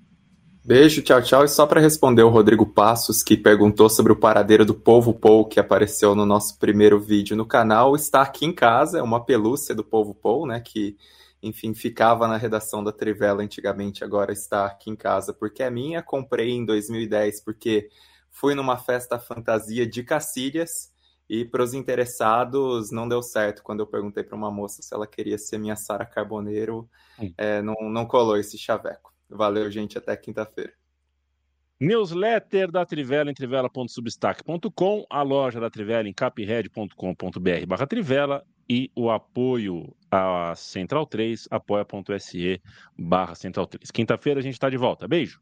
Beijo, 0.67 1.01
tchau, 1.01 1.21
tchau. 1.21 1.45
E 1.45 1.47
só 1.47 1.65
para 1.65 1.79
responder 1.79 2.23
o 2.23 2.29
Rodrigo 2.29 2.65
Passos, 2.65 3.23
que 3.23 3.37
perguntou 3.37 3.89
sobre 3.89 4.11
o 4.11 4.17
paradeiro 4.17 4.65
do 4.65 4.73
Povo 4.73 5.13
Pou, 5.13 5.45
que 5.45 5.61
apareceu 5.61 6.13
no 6.13 6.25
nosso 6.25 6.59
primeiro 6.59 6.99
vídeo 6.99 7.37
no 7.37 7.45
canal, 7.45 7.95
está 7.95 8.21
aqui 8.21 8.45
em 8.45 8.51
casa, 8.51 8.99
é 8.99 9.01
uma 9.01 9.23
pelúcia 9.23 9.73
do 9.73 9.81
Povo 9.81 10.13
Pou, 10.13 10.45
né, 10.45 10.59
que 10.59 10.97
enfim, 11.41 11.73
ficava 11.73 12.27
na 12.27 12.35
redação 12.35 12.83
da 12.83 12.91
Trivela 12.91 13.41
antigamente, 13.41 14.03
agora 14.03 14.33
está 14.33 14.65
aqui 14.65 14.89
em 14.89 14.95
casa, 14.97 15.33
porque 15.33 15.63
é 15.63 15.69
minha. 15.69 16.03
Comprei 16.03 16.49
em 16.49 16.65
2010 16.65 17.45
porque 17.45 17.87
fui 18.29 18.53
numa 18.53 18.77
festa 18.77 19.17
fantasia 19.17 19.87
de 19.87 20.03
Cacilhas 20.03 20.91
e 21.29 21.45
para 21.45 21.63
os 21.63 21.73
interessados 21.73 22.91
não 22.91 23.07
deu 23.07 23.23
certo. 23.23 23.63
Quando 23.63 23.79
eu 23.79 23.87
perguntei 23.87 24.21
para 24.21 24.35
uma 24.35 24.51
moça 24.51 24.81
se 24.81 24.93
ela 24.93 25.07
queria 25.07 25.37
ser 25.37 25.59
minha 25.59 25.77
Sara 25.77 26.05
Carboneiro, 26.05 26.89
é, 27.37 27.61
não, 27.61 27.89
não 27.89 28.05
colou 28.05 28.35
esse 28.35 28.57
chaveco. 28.57 29.15
Valeu, 29.29 29.69
gente, 29.69 29.97
até 29.97 30.15
quinta-feira. 30.15 30.73
Newsletter 31.79 32.71
da 32.71 32.85
Trivela 32.85 33.29
em 33.29 33.33
trivela.substack.com, 33.35 35.05
a 35.09 35.21
loja 35.21 35.59
da 35.59 35.69
Trivela 35.69 36.09
em 36.09 36.13
capred.com.br 36.13 37.65
barra 37.67 37.85
Trivela 37.85 38.43
e 38.67 38.91
o 38.95 39.11
apoio 39.11 39.95
à 40.09 40.53
Central 40.55 41.05
3, 41.05 41.47
apoia.se 41.51 42.61
barra 42.97 43.35
Central 43.35 43.67
3. 43.67 43.91
Quinta-feira 43.91 44.39
a 44.39 44.43
gente 44.43 44.53
está 44.53 44.69
de 44.69 44.77
volta. 44.77 45.07
Beijo! 45.07 45.39